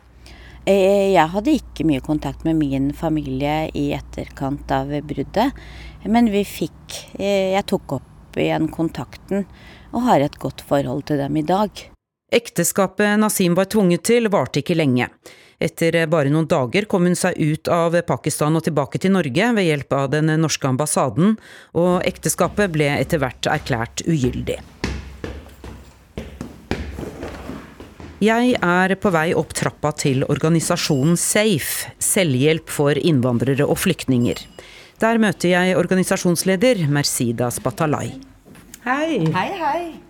Eh, 0.70 1.10
jeg 1.16 1.26
hadde 1.32 1.56
ikke 1.56 1.86
mye 1.88 2.02
kontakt 2.04 2.44
med 2.46 2.58
min 2.60 2.90
familie 2.94 3.70
i 3.74 3.90
etterkant 3.96 4.70
av 4.74 4.92
bruddet, 5.08 5.56
men 6.04 6.30
vi 6.30 6.44
fikk 6.46 6.98
eh, 7.18 7.56
Jeg 7.56 7.66
tok 7.72 7.96
opp 7.98 8.38
igjen 8.38 8.68
kontakten 8.70 9.46
og 9.90 10.04
har 10.06 10.22
et 10.22 10.38
godt 10.38 10.62
forhold 10.62 11.08
til 11.08 11.18
dem 11.18 11.40
i 11.40 11.46
dag. 11.46 11.70
Ekteskapet 12.30 13.18
Nasim 13.18 13.56
var 13.58 13.66
tvunget 13.72 14.04
til, 14.06 14.30
varte 14.30 14.62
ikke 14.62 14.78
lenge. 14.78 15.08
Etter 15.60 15.98
bare 16.08 16.30
noen 16.30 16.46
dager 16.48 16.86
kom 16.88 17.08
hun 17.08 17.18
seg 17.18 17.34
ut 17.36 17.68
av 17.74 17.98
Pakistan 18.06 18.54
og 18.56 18.64
tilbake 18.68 19.02
til 19.02 19.16
Norge 19.16 19.50
ved 19.56 19.66
hjelp 19.66 19.96
av 19.98 20.12
den 20.14 20.30
norske 20.40 20.70
ambassaden, 20.70 21.34
og 21.74 21.96
ekteskapet 22.06 22.70
ble 22.72 22.92
etter 23.00 23.20
hvert 23.20 23.50
erklært 23.50 24.06
ugyldig. 24.06 24.60
Jeg 28.20 28.58
er 28.60 28.92
på 29.00 29.08
vei 29.14 29.30
opp 29.32 29.54
trappa 29.56 29.94
til 29.96 30.26
organisasjonen 30.28 31.16
SAFE, 31.16 31.94
selvhjelp 32.04 32.68
for 32.68 33.00
innvandrere 33.00 33.64
og 33.64 33.80
flyktninger. 33.80 34.42
Der 35.00 35.16
møter 35.22 35.54
jeg 35.54 35.78
organisasjonsleder 35.80 36.84
Mercedes 36.92 37.62
Batalai. 37.64 38.10
Hei. 38.84 39.24
Hei, 39.32 39.48
hei. 39.64 40.09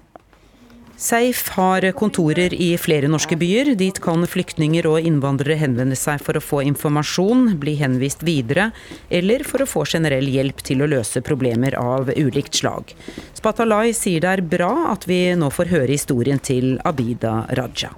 Safe 1.01 1.53
har 1.57 1.85
kontorer 1.97 2.53
i 2.53 2.75
flere 2.77 3.09
norske 3.09 3.33
byer. 3.41 3.71
Dit 3.81 4.03
kan 4.05 4.21
flyktninger 4.29 4.85
og 4.85 5.07
innvandrere 5.09 5.57
henvende 5.57 5.97
seg 5.97 6.21
for 6.21 6.37
å 6.37 6.43
få 6.45 6.59
informasjon, 6.69 7.55
bli 7.63 7.73
henvist 7.81 8.21
videre, 8.27 8.67
eller 9.09 9.41
for 9.49 9.65
å 9.65 9.69
få 9.71 9.87
generell 9.89 10.29
hjelp 10.29 10.61
til 10.69 10.85
å 10.85 10.89
løse 10.93 11.23
problemer 11.25 11.73
av 11.81 12.11
ulikt 12.13 12.59
slag. 12.61 12.93
Spatalai 13.33 13.95
sier 13.97 14.21
det 14.21 14.35
er 14.35 14.45
bra 14.45 14.75
at 14.91 15.09
vi 15.09 15.23
nå 15.41 15.49
får 15.49 15.73
høre 15.73 15.89
historien 15.89 16.43
til 16.45 16.77
Abida 16.85 17.47
Raja. 17.57 17.95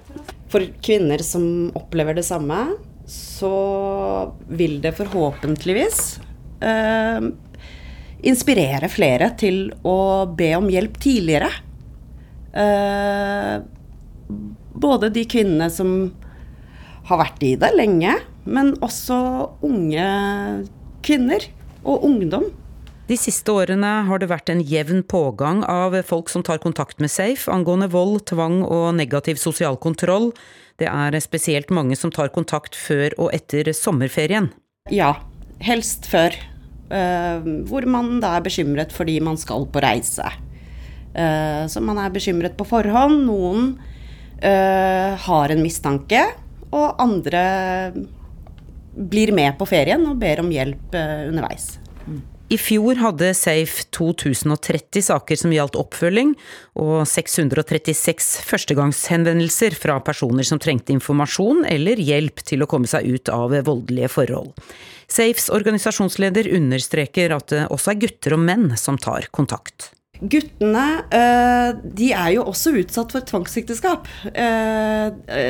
For 0.53 0.71
kvinner 0.85 1.19
som 1.27 1.73
opplever 1.75 2.15
det 2.15 2.23
samme, 2.29 2.61
så 3.11 3.51
vil 4.47 4.79
det 4.79 4.95
forhåpentligvis 4.95 5.99
eh, 6.63 7.29
inspirere 8.31 8.87
flere 8.87 9.33
til 9.35 9.65
å 9.83 9.99
be 10.39 10.53
om 10.55 10.71
hjelp 10.71 11.03
tidligere. 11.03 11.51
Eh, 12.53 13.61
både 14.73 15.09
de 15.13 15.25
kvinnene 15.29 15.69
som 15.73 16.13
har 17.09 17.19
vært 17.19 17.43
i 17.43 17.53
det 17.59 17.71
lenge, 17.75 18.15
men 18.45 18.73
også 18.83 19.17
unge 19.65 20.09
kvinner 21.03 21.47
og 21.83 22.05
ungdom. 22.07 22.45
De 23.09 23.17
siste 23.19 23.51
årene 23.51 23.89
har 24.07 24.21
det 24.21 24.29
vært 24.31 24.47
en 24.53 24.61
jevn 24.63 25.01
pågang 25.03 25.59
av 25.67 25.97
folk 26.07 26.31
som 26.31 26.43
tar 26.45 26.61
kontakt 26.63 27.01
med 27.03 27.11
Safe 27.11 27.51
angående 27.51 27.89
vold, 27.91 28.21
tvang 28.31 28.61
og 28.63 28.93
negativ 28.95 29.41
sosial 29.41 29.75
kontroll. 29.75 30.31
Det 30.79 30.87
er 30.87 31.19
spesielt 31.21 31.73
mange 31.73 31.97
som 31.99 32.13
tar 32.15 32.31
kontakt 32.33 32.77
før 32.79 33.11
og 33.19 33.33
etter 33.35 33.73
sommerferien. 33.75 34.49
Ja, 34.91 35.17
helst 35.63 36.07
før. 36.11 36.35
Uh, 36.93 37.43
hvor 37.67 37.85
man 37.89 38.19
da 38.21 38.37
er 38.37 38.43
bekymret 38.45 38.91
fordi 38.93 39.17
man 39.23 39.39
skal 39.41 39.67
på 39.67 39.83
reise. 39.83 40.29
Uh, 41.13 41.65
så 41.69 41.81
man 41.83 42.01
er 42.01 42.13
bekymret 42.13 42.57
på 42.57 42.67
forhånd. 42.67 43.23
Noen 43.27 43.71
uh, 44.41 45.13
har 45.27 45.53
en 45.53 45.63
mistanke, 45.63 46.25
og 46.73 46.99
andre 47.01 47.45
blir 48.93 49.33
med 49.33 49.55
på 49.57 49.65
ferien 49.69 50.03
og 50.09 50.19
ber 50.21 50.43
om 50.43 50.51
hjelp 50.53 50.97
uh, 50.97 51.29
underveis. 51.29 51.73
I 52.53 52.57
fjor 52.59 52.99
hadde 52.99 53.31
Safe 53.33 53.85
2030 53.95 55.05
saker 55.07 55.39
som 55.39 55.53
gjaldt 55.55 55.77
oppfølging, 55.79 56.33
og 56.77 57.05
636 57.09 58.27
førstegangshenvendelser 58.45 59.73
fra 59.79 59.95
personer 60.05 60.45
som 60.45 60.61
trengte 60.61 60.93
informasjon 60.93 61.63
eller 61.69 62.01
hjelp 62.03 62.43
til 62.45 62.65
å 62.65 62.69
komme 62.69 62.89
seg 62.89 63.07
ut 63.09 63.31
av 63.33 63.55
voldelige 63.65 64.11
forhold. 64.11 64.51
Safes 65.09 65.49
organisasjonsleder 65.53 66.51
understreker 66.57 67.33
at 67.35 67.49
det 67.53 67.65
også 67.73 67.93
er 67.93 68.01
gutter 68.05 68.37
og 68.37 68.45
menn 68.45 68.71
som 68.79 68.99
tar 69.01 69.31
kontakt. 69.33 69.93
Guttene 70.21 70.83
eh, 71.09 71.75
de 71.83 72.11
er 72.13 72.29
jo 72.35 72.45
også 72.47 72.71
utsatt 72.79 73.11
for 73.11 73.25
tvangsekteskap. 73.27 74.07
Eh, 74.29 75.07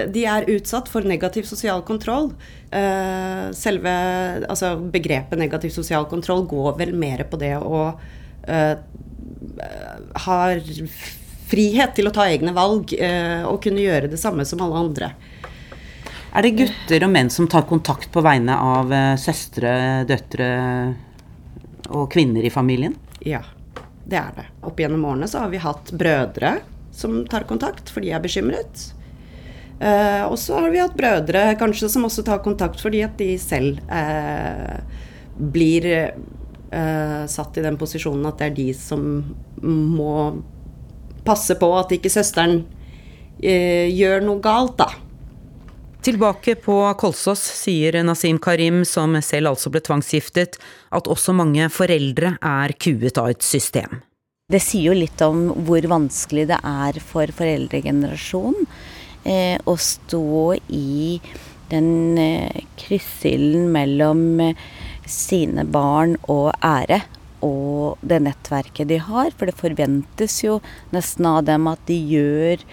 de 0.10 0.24
er 0.26 0.48
utsatt 0.56 0.88
for 0.90 1.06
negativ 1.06 1.46
sosial 1.46 1.84
kontroll. 1.86 2.32
Eh, 2.72 3.52
selve 3.54 3.94
altså 4.48 4.78
begrepet 4.94 5.38
negativ 5.38 5.76
sosial 5.76 6.08
kontroll 6.10 6.48
går 6.50 6.78
vel 6.80 6.94
mer 6.98 7.26
på 7.30 7.42
det 7.42 7.58
å 7.60 7.86
ha 10.24 10.38
frihet 11.48 11.94
til 11.96 12.10
å 12.10 12.12
ta 12.12 12.26
egne 12.28 12.52
valg 12.52 12.92
og 12.92 13.62
kunne 13.64 13.80
gjøre 13.80 14.10
det 14.12 14.20
samme 14.20 14.44
som 14.44 14.60
alle 14.66 14.82
andre. 14.82 15.10
Er 16.36 16.44
det 16.44 16.52
gutter 16.60 17.06
og 17.08 17.14
menn 17.14 17.32
som 17.32 17.48
tar 17.48 17.64
kontakt 17.70 18.12
på 18.12 18.26
vegne 18.26 18.58
av 18.60 18.92
søstre, 19.22 20.04
døtre 20.10 20.50
og 21.94 22.10
kvinner 22.12 22.44
i 22.44 22.52
familien? 22.52 22.98
Ja. 23.24 23.46
Det 24.04 24.20
er 24.20 24.34
det. 24.36 24.46
Opp 24.68 24.80
gjennom 24.80 25.06
årene 25.08 25.30
så 25.32 25.46
har 25.46 25.52
vi 25.54 25.62
hatt 25.64 25.92
brødre 25.96 26.58
som 26.94 27.24
tar 27.30 27.48
kontakt, 27.50 27.90
for 27.90 28.04
de 28.04 28.12
er 28.14 28.22
bekymret. 28.24 28.90
Uh, 29.84 30.30
og 30.30 30.38
så 30.40 30.60
har 30.62 30.72
vi 30.72 30.80
hatt 30.80 30.96
brødre 30.96 31.48
kanskje 31.60 31.90
som 31.92 32.06
også 32.08 32.24
tar 32.24 32.44
kontakt 32.46 32.80
fordi 32.80 33.02
at 33.04 33.18
de 33.20 33.34
selv 33.42 33.82
uh, 33.90 34.78
blir 35.34 35.88
uh, 36.14 37.24
satt 37.28 37.58
i 37.58 37.64
den 37.66 37.80
posisjonen 37.82 38.30
at 38.30 38.38
det 38.40 38.52
er 38.52 38.56
de 38.60 38.68
som 38.78 39.08
må 39.64 40.14
passe 41.26 41.58
på 41.60 41.70
at 41.80 41.92
ikke 41.96 42.12
søsteren 42.12 42.62
gjør 43.44 44.22
noe 44.24 44.40
galt, 44.44 44.78
da. 44.80 44.86
Tilbake 46.04 46.58
på 46.60 46.74
Kolsås 47.00 47.40
sier 47.40 47.96
Nasim 48.04 48.36
Karim, 48.44 48.82
som 48.84 49.14
selv 49.24 49.54
altså 49.54 49.70
ble 49.72 49.80
tvangsgiftet, 49.80 50.58
at 50.92 51.08
også 51.08 51.32
mange 51.32 51.70
foreldre 51.72 52.34
er 52.44 52.74
kuet 52.76 53.16
av 53.22 53.30
et 53.32 53.46
system. 53.48 54.02
Det 54.52 54.60
sier 54.60 54.90
jo 54.90 54.98
litt 55.00 55.24
om 55.24 55.46
hvor 55.64 55.88
vanskelig 55.88 56.50
det 56.52 56.60
er 56.60 57.00
for 57.00 57.32
foreldregenerasjonen 57.40 58.68
eh, 59.24 59.56
å 59.64 59.78
stå 59.80 60.60
i 60.76 61.22
den 61.72 61.90
eh, 62.20 62.62
kryssilden 62.84 63.72
mellom 63.72 64.28
eh, 64.44 64.60
sine 65.08 65.64
barn 65.64 66.20
og 66.28 66.52
ære 66.60 67.00
og 67.48 68.04
det 68.04 68.26
nettverket 68.28 68.92
de 68.92 69.00
har. 69.08 69.32
For 69.32 69.48
det 69.48 69.56
forventes 69.56 70.42
jo 70.44 70.60
nesten 70.92 71.32
av 71.32 71.46
dem 71.48 71.72
at 71.72 71.88
de 71.88 72.04
gjør 72.12 72.68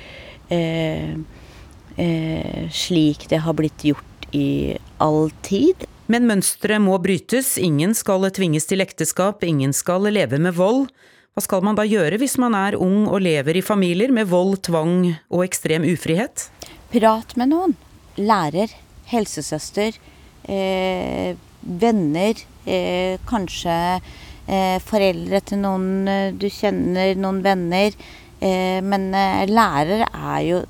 eh, 0.50 1.14
eh, 2.00 2.66
slik 2.72 3.28
det 3.30 3.42
har 3.44 3.56
blitt 3.58 3.84
gjort 3.84 4.28
i 4.32 4.76
all 4.98 5.28
tid. 5.44 5.86
Men 6.10 6.26
mønsteret 6.26 6.82
må 6.82 6.96
brytes, 7.02 7.54
ingen 7.60 7.94
skal 7.94 8.26
tvinges 8.34 8.66
til 8.66 8.82
ekteskap, 8.82 9.44
ingen 9.46 9.74
skal 9.76 10.08
leve 10.10 10.40
med 10.42 10.56
vold. 10.56 10.88
Hva 11.36 11.44
skal 11.44 11.62
man 11.62 11.76
da 11.78 11.84
gjøre 11.86 12.18
hvis 12.18 12.34
man 12.42 12.56
er 12.58 12.74
ung 12.74 13.04
og 13.06 13.22
lever 13.22 13.60
i 13.60 13.62
familier 13.62 14.10
med 14.10 14.26
vold, 14.32 14.58
tvang 14.66 15.12
og 15.30 15.44
ekstrem 15.44 15.86
ufrihet? 15.86 16.48
Prat 16.90 17.36
med 17.38 17.52
noen. 17.52 17.76
Lærer, 18.18 18.72
helsesøster, 19.12 19.94
eh, 20.50 21.38
venner, 21.62 22.42
eh, 22.66 23.22
kanskje 23.30 23.76
eh, 24.50 24.78
foreldre 24.82 25.40
til 25.46 25.62
noen 25.62 26.08
eh, 26.10 26.32
du 26.34 26.48
kjenner, 26.50 27.14
noen 27.14 27.38
venner. 27.46 27.94
Eh, 28.40 28.80
men 28.82 29.10
lærer 29.46 30.08
er 30.10 30.40
jo 30.48 30.62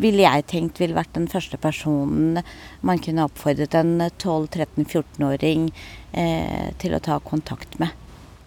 ville 0.00 0.24
jeg 0.24 0.46
tenkt 0.50 0.80
ville 0.80 0.96
vært 0.96 1.14
den 1.16 1.28
første 1.30 1.58
personen 1.60 2.40
man 2.86 3.00
kunne 3.02 3.26
oppfordret 3.28 3.76
en 3.78 3.98
12-13-14-åring 4.08 5.70
eh, 6.12 6.70
til 6.80 6.96
å 6.96 7.02
ta 7.04 7.20
kontakt 7.24 7.78
med. 7.82 7.92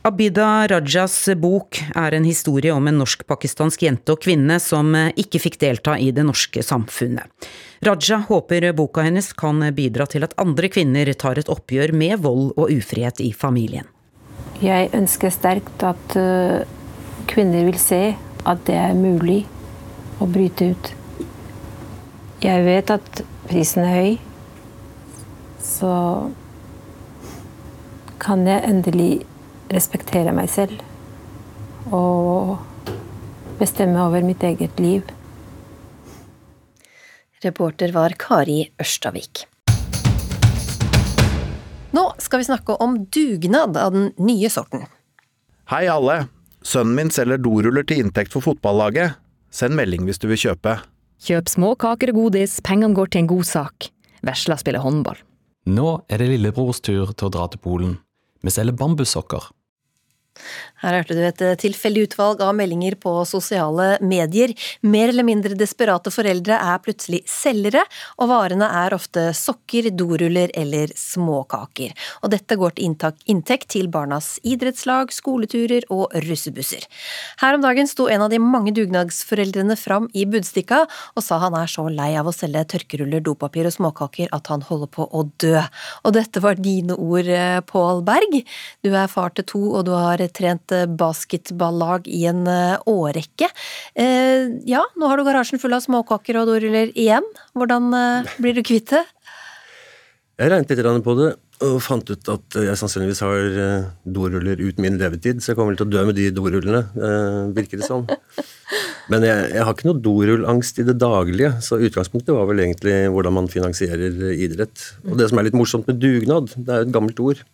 Abida 0.04 0.68
Rajas 0.68 1.16
bok 1.40 1.78
er 1.96 2.18
en 2.18 2.26
historie 2.28 2.74
om 2.76 2.90
en 2.90 2.98
norsk-pakistansk 3.00 3.86
jente 3.86 4.12
og 4.12 4.20
kvinne 4.26 4.58
som 4.60 4.90
ikke 4.92 5.40
fikk 5.40 5.56
delta 5.62 5.96
i 5.96 6.10
det 6.12 6.26
norske 6.28 6.60
samfunnet. 6.60 7.48
Raja 7.88 8.18
håper 8.28 8.68
boka 8.76 9.06
hennes 9.08 9.32
kan 9.40 9.64
bidra 9.76 10.04
til 10.12 10.28
at 10.28 10.36
andre 10.44 10.68
kvinner 10.68 11.08
tar 11.16 11.40
et 11.40 11.52
oppgjør 11.52 11.96
med 11.96 12.20
vold 12.26 12.52
og 12.58 12.74
ufrihet 12.76 13.24
i 13.24 13.32
familien. 13.32 13.88
Jeg 14.64 14.92
ønsker 14.96 15.32
sterkt 15.32 15.84
at 15.88 16.18
eh, 16.20 16.68
kvinner 17.32 17.64
vil 17.68 17.80
se 17.80 18.04
at 18.44 18.68
det 18.68 18.76
er 18.76 19.00
mulig 19.00 19.46
å 20.20 20.28
bryte 20.28 20.74
ut. 20.74 20.92
Jeg 22.44 22.66
vet 22.66 22.90
at 22.92 23.22
prisen 23.48 23.86
er 23.88 23.94
høy, 23.96 24.16
så 25.64 25.92
kan 28.20 28.44
jeg 28.44 28.68
endelig 28.68 29.24
respektere 29.72 30.34
meg 30.36 30.52
selv 30.52 30.82
og 31.88 32.60
bestemme 33.62 33.96
over 34.04 34.28
mitt 34.28 34.44
eget 34.44 34.76
liv. 34.84 35.08
Reporter 37.48 37.96
var 37.96 38.20
Kari 38.20 38.60
Ørstavik. 38.76 39.46
Nå 41.96 42.08
skal 42.20 42.44
vi 42.44 42.52
snakke 42.52 42.76
om 42.84 43.06
dugnad 43.08 43.80
av 43.80 43.96
den 43.96 44.12
nye 44.20 44.52
sorten. 44.52 44.90
Hei 45.72 45.86
alle! 45.88 46.26
Sønnen 46.64 46.96
min 47.00 47.12
selger 47.12 47.40
doruller 47.40 47.88
til 47.88 48.04
inntekt 48.04 48.36
for 48.36 48.44
fotballaget. 48.44 49.16
Send 49.48 49.80
melding 49.80 50.04
hvis 50.08 50.20
du 50.20 50.28
vil 50.28 50.50
kjøpe. 50.50 50.82
Kjøp 51.24 51.48
små 51.48 51.70
kaker 51.80 52.12
og 52.12 52.18
godis, 52.18 52.58
pengene 52.68 52.92
går 52.98 53.14
til 53.14 53.22
en 53.24 53.28
god 53.32 53.46
sak. 53.48 53.86
Vesla 54.28 54.58
spiller 54.60 54.84
håndball. 54.84 55.22
Nå 55.72 56.02
er 56.12 56.20
det 56.20 56.28
lillebrors 56.34 56.82
tur 56.84 57.14
til 57.16 57.30
å 57.30 57.32
dra 57.32 57.46
til 57.48 57.62
Polen. 57.64 57.94
Vi 58.44 58.52
selger 58.52 58.76
bambussokker. 58.76 59.46
Her 60.84 60.98
hørte 61.00 61.16
du 61.16 61.22
et 61.24 61.42
eh, 61.44 61.56
tilfeldig 61.60 62.08
utvalg 62.10 62.42
av 62.44 62.54
meldinger 62.58 62.98
på 63.00 63.14
sosiale 63.28 63.98
medier. 64.04 64.52
Mer 64.84 65.14
eller 65.14 65.24
mindre 65.28 65.56
desperate 65.56 66.12
foreldre 66.12 66.58
er 66.60 66.82
plutselig 66.84 67.22
selgere, 67.30 67.86
og 68.20 68.30
varene 68.34 68.68
er 68.84 68.96
ofte 68.96 69.30
sokker, 69.38 69.88
doruller 69.96 70.52
eller 70.60 70.92
småkaker. 71.00 71.94
Og 72.22 72.34
dette 72.34 72.58
går 72.60 72.76
til 72.76 72.92
inntekt 73.32 73.70
til 73.74 73.88
barnas 73.94 74.36
idrettslag, 74.44 75.14
skoleturer 75.16 75.88
og 75.94 76.12
russebusser. 76.28 76.84
Her 77.40 77.58
om 77.58 77.64
dagen 77.64 77.88
sto 77.88 78.10
en 78.12 78.26
av 78.26 78.34
de 78.34 78.42
mange 78.44 78.74
dugnadsforeldrene 78.76 79.78
fram 79.80 80.10
i 80.14 80.26
Budstikka 80.28 80.84
og 80.84 81.24
sa 81.24 81.40
han 81.44 81.56
er 81.58 81.72
så 81.72 81.86
lei 81.92 82.12
av 82.20 82.28
å 82.28 82.36
selge 82.36 82.66
tørkeruller, 82.76 83.24
dopapir 83.24 83.70
og 83.70 83.76
småkaker 83.76 84.32
at 84.36 84.52
han 84.52 84.66
holder 84.68 84.92
på 84.92 85.08
å 85.08 85.24
dø. 85.42 85.56
Og 86.04 86.16
dette 86.18 86.44
var 86.44 86.60
dine 86.60 86.98
ord, 86.98 87.28
eh, 87.28 87.62
Pål 87.70 88.04
Berg. 88.04 88.42
Du 88.84 88.92
er 88.92 89.08
far 89.08 89.32
til 89.32 89.48
to, 89.48 89.64
og 89.78 89.86
du 89.88 89.94
har 89.96 90.20
trent 90.34 90.73
basketballag 91.00 92.10
i 92.12 92.26
en 92.30 92.44
eh, 92.50 92.76
årrekke. 92.90 93.50
Eh, 93.96 94.50
ja, 94.70 94.84
nå 95.00 95.10
har 95.10 95.20
du 95.20 95.28
garasjen 95.28 95.62
full 95.62 95.76
av 95.76 95.84
småkaker 95.86 96.42
og 96.42 96.52
doruller 96.52 96.94
igjen. 96.94 97.26
Hvordan 97.58 97.90
eh, 97.98 98.34
blir 98.44 98.58
du 98.58 98.64
kvitt 98.66 98.94
det? 98.96 99.06
Jeg 100.42 100.50
regnet 100.50 100.72
litt 100.74 101.06
på 101.06 101.18
det 101.20 101.34
og 101.64 101.78
fant 101.80 102.10
ut 102.10 102.30
at 102.34 102.56
jeg 102.60 102.76
sannsynligvis 102.76 103.22
har 103.24 103.44
doruller 104.04 104.60
ut 104.60 104.80
min 104.84 104.98
levetid, 105.00 105.40
så 105.40 105.54
jeg 105.54 105.60
kommer 105.60 105.78
til 105.80 105.86
å 105.86 105.94
dø 105.94 106.02
med 106.10 106.18
de 106.18 106.26
dorullene, 106.36 106.82
virker 107.56 107.80
det 107.80 107.88
sånn. 107.88 108.04
Men 109.14 109.24
jeg, 109.24 109.46
jeg, 109.54 109.62
har 109.64 109.72
ikke 109.72 109.88
noe 109.88 110.02
dorullangst 110.04 110.82
i 110.82 110.86
det 110.90 110.98
daglige, 111.00 111.54
så 111.64 111.80
utgangspunktet 111.80 112.36
var 112.36 112.50
vel 112.50 112.66
egentlig 112.66 112.98
hvordan 113.14 113.38
man 113.38 113.48
finansierer 113.54 114.34
idrett. 114.34 114.90
Og 115.08 115.16
det 115.22 115.30
som 115.30 115.40
er 115.40 115.48
litt 115.48 115.56
morsomt 115.56 115.88
med 115.88 116.02
dugnad, 116.04 116.52
det 116.58 116.68
er 116.68 116.84
jo 116.84 116.90
et 116.90 116.96
gammelt 116.98 117.24
ord. 117.24 117.46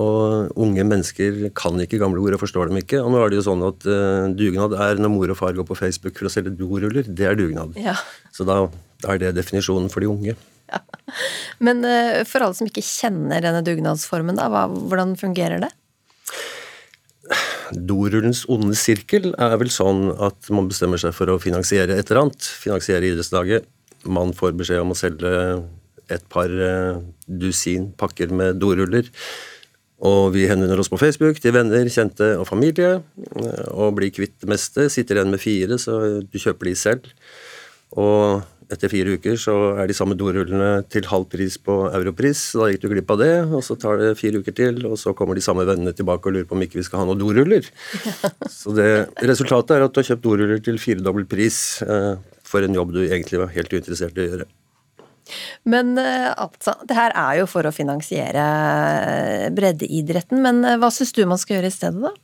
Og 0.00 0.54
unge 0.56 0.84
mennesker 0.88 1.50
kan 1.58 1.76
ikke 1.82 1.98
gamle 2.00 2.22
ord 2.22 2.38
og 2.38 2.40
forstår 2.40 2.70
dem 2.70 2.78
ikke. 2.80 3.02
Og 3.02 3.12
nå 3.12 3.20
er 3.20 3.32
det 3.32 3.40
jo 3.42 3.48
sånn 3.50 3.64
at 3.66 3.84
uh, 3.84 4.30
dugnad 4.32 4.76
er 4.78 5.02
når 5.02 5.12
mor 5.12 5.34
og 5.34 5.36
far 5.36 5.52
går 5.58 5.66
på 5.68 5.76
Facebook 5.76 6.16
for 6.16 6.30
å 6.30 6.32
selge 6.32 6.54
doruller. 6.56 7.04
Det 7.04 7.28
er 7.28 7.36
dugnad. 7.36 7.76
Ja. 7.76 7.98
Så 8.32 8.46
da, 8.48 8.64
er 9.04 9.20
det 9.20 9.34
definisjonen 9.36 9.92
for 9.92 10.04
de 10.04 10.08
unge. 10.08 10.36
Ja. 10.72 10.80
Men 11.60 11.84
uh, 11.84 12.22
for 12.28 12.46
alle 12.46 12.56
som 12.56 12.70
ikke 12.70 12.84
kjenner 12.86 13.44
denne 13.44 13.60
dugnadsformen, 13.66 14.40
da, 14.40 14.48
hva, 14.52 14.64
hvordan 14.70 15.12
fungerer 15.20 15.60
det? 15.66 15.72
Dorullens 17.72 18.46
onde 18.52 18.76
sirkel 18.76 19.30
er 19.40 19.54
vel 19.60 19.70
sånn 19.72 20.08
at 20.20 20.48
man 20.52 20.72
bestemmer 20.72 21.00
seg 21.00 21.14
for 21.16 21.30
å 21.32 21.40
finansiere 21.42 21.98
et 21.98 22.08
eller 22.08 22.26
annet. 22.26 22.48
Finansiere 22.64 23.12
idrettslaget. 23.12 23.68
Man 24.08 24.32
får 24.36 24.56
beskjed 24.56 24.82
om 24.82 24.96
å 24.96 24.98
selge 24.98 25.30
et 26.12 26.24
par 26.32 26.48
uh, 26.48 27.00
dusin 27.28 27.90
pakker 28.00 28.32
med 28.32 28.56
doruller. 28.60 29.08
Og 30.02 30.32
vi 30.34 30.48
henvender 30.50 30.80
oss 30.82 30.90
på 30.90 30.98
Facebook 30.98 31.38
til 31.38 31.54
venner, 31.54 31.86
kjente 31.86 32.32
og 32.40 32.48
familie, 32.48 32.96
og 33.70 33.94
blir 33.98 34.10
kvitt 34.14 34.34
det 34.42 34.50
meste. 34.50 34.88
Sitter 34.90 35.20
igjen 35.20 35.30
med 35.30 35.42
fire, 35.42 35.78
så 35.78 35.98
du 36.26 36.40
kjøper 36.42 36.70
de 36.70 36.74
selv. 36.78 37.12
Og 37.94 38.42
etter 38.72 38.88
fire 38.88 39.16
uker 39.18 39.36
så 39.40 39.54
er 39.78 39.88
de 39.88 39.96
samme 39.96 40.16
dorullene 40.18 40.70
til 40.92 41.06
halv 41.10 41.26
pris 41.30 41.58
på 41.60 41.76
europris. 41.90 42.40
Så 42.52 42.62
da 42.62 42.70
gikk 42.72 42.84
du 42.84 42.88
glipp 42.94 43.12
av 43.14 43.20
det, 43.20 43.34
og 43.44 43.62
så 43.66 43.76
tar 43.78 44.00
det 44.00 44.14
fire 44.18 44.40
uker 44.42 44.56
til, 44.56 44.80
og 44.88 44.96
så 45.00 45.14
kommer 45.16 45.38
de 45.38 45.44
samme 45.44 45.66
vennene 45.68 45.94
tilbake 45.96 46.28
og 46.28 46.38
lurer 46.38 46.48
på 46.48 46.56
om 46.56 46.64
ikke 46.64 46.80
vi 46.80 46.86
skal 46.88 47.02
ha 47.02 47.08
noen 47.08 47.20
doruller. 47.20 47.68
Så 48.62 48.74
det, 48.76 48.88
resultatet 49.22 49.76
er 49.76 49.86
at 49.86 49.92
du 49.92 50.00
har 50.00 50.08
kjøpt 50.12 50.24
doruller 50.24 50.64
til 50.64 50.80
firedobbel 50.80 51.28
pris 51.30 51.58
eh, 51.84 52.14
for 52.46 52.64
en 52.64 52.80
jobb 52.80 52.94
du 52.96 53.02
egentlig 53.04 53.42
var 53.42 53.54
helt 53.54 53.72
uinteressert 53.72 54.18
i 54.18 54.24
å 54.24 54.28
gjøre. 54.32 54.50
Men 55.68 55.94
eh, 56.00 56.30
altså, 56.32 56.74
det 56.88 56.98
her 56.98 57.14
er 57.14 57.42
jo 57.42 57.48
for 57.50 57.68
å 57.68 57.74
finansiere 57.74 58.42
eh, 58.42 59.46
breddeidretten, 59.54 60.42
men 60.44 60.64
eh, 60.66 60.78
hva 60.80 60.90
syns 60.94 61.14
du 61.16 61.24
man 61.28 61.40
skal 61.40 61.58
gjøre 61.58 61.70
i 61.70 61.76
stedet, 61.76 62.10
da? 62.10 62.14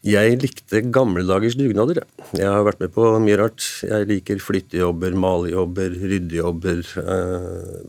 Jeg 0.00 0.38
likte 0.40 0.80
gamle 0.88 1.26
dagers 1.28 1.58
dugnader. 1.60 1.98
Jeg 2.32 2.48
har 2.48 2.62
vært 2.64 2.78
med 2.80 2.94
på 2.94 3.04
mye 3.20 3.36
rart. 3.36 3.60
Jeg 3.84 4.06
liker 4.08 4.40
flyttejobber, 4.40 5.12
malejobber, 5.12 5.92
ryddejobber, 5.92 6.80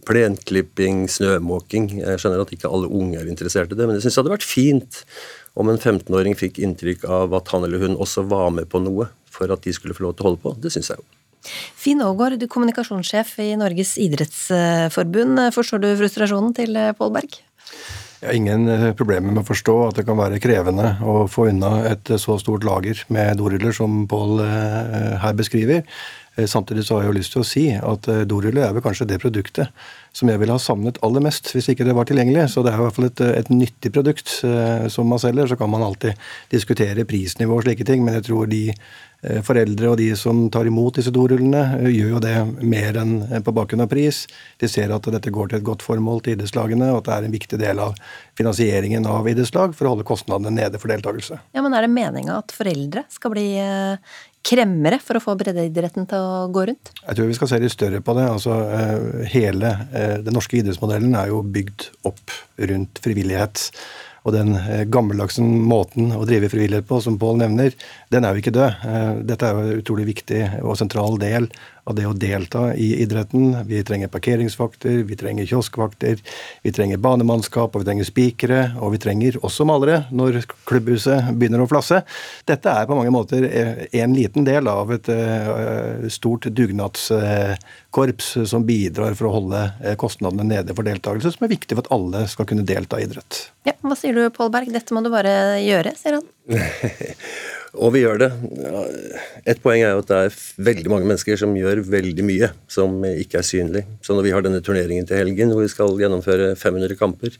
plenklipping, 0.09 1.05
snømåking. 1.07 1.87
Jeg 2.01 2.19
skjønner 2.19 2.43
at 2.43 2.51
ikke 2.51 2.67
alle 2.67 2.91
unge 2.91 3.21
er 3.21 3.31
interessert 3.31 3.71
i 3.71 3.79
det, 3.79 3.87
men 3.87 3.95
jeg 3.95 4.03
syns 4.09 4.19
det 4.19 4.23
hadde 4.25 4.35
vært 4.35 4.49
fint 4.49 4.99
om 5.55 5.71
en 5.71 5.79
15-åring 5.79 6.35
fikk 6.35 6.59
inntrykk 6.63 7.07
av 7.07 7.39
at 7.39 7.55
han 7.55 7.63
eller 7.67 7.87
hun 7.87 7.95
også 7.95 8.27
var 8.27 8.51
med 8.59 8.67
på 8.71 8.83
noe 8.83 9.07
for 9.31 9.51
at 9.51 9.63
de 9.63 9.73
skulle 9.75 9.95
få 9.95 10.09
lov 10.09 10.15
til 10.17 10.27
å 10.27 10.31
holde 10.31 10.43
på. 10.43 10.55
Det 10.59 10.75
syns 10.75 10.91
jeg 10.91 10.99
jo. 10.99 11.07
Finn 11.41 12.01
Aagaard, 12.05 12.39
du 12.39 12.47
kommunikasjonssjef 12.51 13.37
i 13.41 13.51
Norges 13.59 13.95
idrettsforbund. 14.01 15.41
Forstår 15.55 15.81
du 15.81 15.89
frustrasjonen 15.99 16.55
til 16.57 16.77
eh, 16.77 16.93
Pål 16.97 17.13
Berg? 17.17 17.41
Jeg 18.21 18.29
har 18.29 18.37
ingen 18.37 18.69
eh, 18.69 18.87
problemer 18.97 19.33
med 19.33 19.41
å 19.41 19.47
forstå 19.47 19.77
at 19.87 19.99
det 19.99 20.07
kan 20.09 20.19
være 20.19 20.41
krevende 20.43 20.95
å 21.01 21.25
få 21.31 21.49
unna 21.49 21.79
et 21.89 22.13
så 22.21 22.37
stort 22.41 22.67
lager 22.67 23.01
med 23.13 23.41
doruller 23.41 23.73
som 23.75 24.03
Pål 24.09 24.43
eh, 24.45 25.13
her 25.23 25.37
beskriver. 25.37 25.85
Samtidig 26.47 26.85
så 26.87 26.95
har 26.95 27.03
jeg 27.03 27.09
jo 27.09 27.15
lyst 27.17 27.33
til 27.35 27.41
å 27.41 27.45
si 27.45 27.61
at 27.75 28.05
doruller 28.25 28.63
er 28.63 28.71
vel 28.71 28.81
kanskje 28.81 29.03
det 29.09 29.17
produktet 29.19 29.67
som 30.15 30.29
jeg 30.31 30.39
ville 30.39 30.55
ha 30.55 30.61
savnet 30.63 30.95
aller 31.03 31.21
mest 31.21 31.49
hvis 31.51 31.67
ikke 31.73 31.83
det 31.83 31.91
var 31.97 32.07
tilgjengelig. 32.07 32.45
Så 32.53 32.63
det 32.63 32.71
er 32.71 32.79
i 32.79 32.85
hvert 32.85 32.95
fall 32.95 33.09
et, 33.09 33.23
et 33.35 33.51
nyttig 33.51 33.91
produkt 33.91 34.31
som 34.95 35.11
man 35.11 35.19
selger. 35.21 35.51
Så 35.51 35.59
kan 35.59 35.69
man 35.69 35.83
alltid 35.83 36.15
diskutere 36.55 37.03
prisnivå 37.05 37.59
og 37.59 37.67
slike 37.67 37.85
ting, 37.85 38.07
men 38.07 38.15
jeg 38.15 38.29
tror 38.29 38.47
de 38.49 38.63
Eh, 38.71 39.10
foreldre 39.45 39.91
og 39.91 39.99
de 39.99 40.07
som 40.17 40.47
tar 40.53 40.65
imot 40.65 40.97
disse 40.97 41.11
dorullene, 41.13 41.61
eh, 41.77 41.91
gjør 41.93 42.15
jo 42.15 42.21
det 42.23 42.35
mer 42.65 42.97
enn 42.97 43.43
på 43.45 43.53
bakgrunn 43.53 43.83
av 43.85 43.91
pris. 43.91 44.23
De 44.57 44.69
ser 44.71 44.93
at 44.93 45.05
dette 45.13 45.33
går 45.33 45.51
til 45.51 45.59
et 45.59 45.67
godt 45.67 45.85
formål 45.85 46.23
til 46.23 46.35
idrettslagene, 46.35 46.89
og 46.89 47.01
at 47.01 47.09
det 47.09 47.13
er 47.13 47.27
en 47.27 47.37
viktig 47.37 47.61
del 47.61 47.83
av 47.83 48.01
finansieringen 48.39 49.05
av 49.05 49.29
idrettslag 49.29 49.77
for 49.77 49.85
å 49.85 49.93
holde 49.93 50.07
kostnadene 50.09 50.55
nede 50.57 50.81
for 50.81 50.89
deltakelse. 50.89 51.37
Ja, 51.53 51.61
men 51.61 51.77
Er 51.77 51.85
det 51.85 51.93
meninga 51.93 52.41
at 52.41 52.51
foreldre 52.51 53.05
skal 53.09 53.31
bli 53.31 53.47
eh, 53.61 53.97
kremmere 54.41 54.97
for 54.99 55.17
å 55.17 55.23
få 55.23 55.37
breddeidretten 55.37 56.09
til 56.09 56.17
å 56.17 56.45
gå 56.49 56.65
rundt? 56.71 56.93
Jeg 57.05 57.15
tror 57.15 57.29
vi 57.29 57.37
skal 57.37 57.49
se 57.51 57.61
litt 57.61 57.73
større 57.73 58.01
på 58.01 58.17
det. 58.17 58.25
Altså, 58.25 58.57
hele 59.29 59.75
Den 60.25 60.33
norske 60.33 60.57
idrettsmodellen 60.57 61.13
er 61.15 61.29
jo 61.29 61.43
bygd 61.45 61.91
opp 62.09 62.33
rundt 62.57 63.01
frivillighet. 63.05 63.69
Og 64.21 64.35
den 64.35 64.53
eh, 64.59 64.83
gammeldagse 64.91 65.41
måten 65.43 66.11
å 66.13 66.25
drive 66.29 66.51
frivillighet 66.51 66.87
på, 66.89 66.99
som 67.01 67.17
Pål 67.21 67.41
nevner, 67.41 67.73
den 68.13 68.25
er 68.25 68.35
jo 68.35 68.43
ikke 68.43 68.53
død. 68.53 68.83
Eh, 68.85 69.11
dette 69.31 69.47
er 69.47 69.55
jo 69.57 69.63
en 69.65 69.81
utrolig 69.81 70.07
viktig 70.11 70.41
og 70.61 70.77
sentral 70.77 71.17
del 71.21 71.49
av 71.83 71.95
det 71.97 72.05
å 72.07 72.13
delta 72.17 72.71
i 72.75 72.91
idretten. 73.03 73.55
Vi 73.67 73.81
trenger 73.87 74.11
parkeringsvakter, 74.11 75.03
vi 75.07 75.17
trenger 75.19 75.47
kioskvakter, 75.49 76.21
vi 76.63 76.73
trenger 76.75 77.01
banemannskap, 77.01 77.75
og 77.75 77.83
vi 77.83 77.89
trenger 77.89 78.07
spikere, 78.07 78.61
og 78.81 78.95
vi 78.95 79.01
trenger 79.01 79.39
også 79.41 79.65
malere 79.69 80.03
når 80.11 80.41
klubbhuset 80.69 81.31
begynner 81.37 81.63
å 81.63 81.69
flasse. 81.71 82.01
Dette 82.49 82.73
er 82.73 82.89
på 82.89 82.97
mange 82.97 83.13
måter 83.13 83.47
eh, 83.49 83.85
en 84.01 84.15
liten 84.17 84.45
del 84.47 84.69
av 84.71 84.91
et 84.93 85.09
stort 86.13 86.47
dugnadskorps 86.51 88.33
som 88.49 88.65
bidrar 88.67 89.15
for 89.17 89.29
å 89.29 89.35
holde 89.39 89.95
kostnadene 90.01 90.47
nede 90.47 90.75
for 90.77 90.87
deltakelse, 90.87 91.33
som 91.35 91.47
er 91.47 91.55
viktig 91.55 91.77
for 91.77 91.85
at 91.85 91.93
alle 91.95 92.25
skal 92.31 92.47
kunne 92.49 92.67
delta 92.67 92.99
i 92.99 93.07
idrett. 93.07 93.47
Ja, 93.67 93.75
Hva 93.81 93.97
sier 93.97 94.17
du, 94.17 94.23
Pål 94.33 94.53
Berg? 94.53 94.71
Dette 94.73 94.95
må 94.95 95.03
du 95.05 95.11
bare 95.13 95.59
gjøre, 95.61 95.95
sier 95.99 96.19
han. 96.19 96.29
Og 97.79 97.93
vi 97.95 98.01
gjør 98.03 98.17
det. 98.19 98.27
Et 99.47 99.59
poeng 99.63 99.79
er 99.79 99.93
jo 99.93 100.01
at 100.03 100.09
det 100.09 100.17
er 100.25 100.39
veldig 100.67 100.91
mange 100.91 101.07
mennesker 101.07 101.37
som 101.39 101.53
gjør 101.55 101.83
veldig 101.87 102.25
mye 102.27 102.49
som 102.71 102.97
ikke 103.07 103.39
er 103.39 103.47
synlig. 103.47 103.85
Så 104.03 104.17
når 104.17 104.27
vi 104.27 104.33
har 104.35 104.43
denne 104.43 104.59
turneringen 104.65 105.07
til 105.07 105.21
helgen 105.21 105.53
hvor 105.53 105.63
vi 105.63 105.71
skal 105.71 105.95
gjennomføre 106.01 106.51
500 106.59 106.97
kamper, 106.99 107.37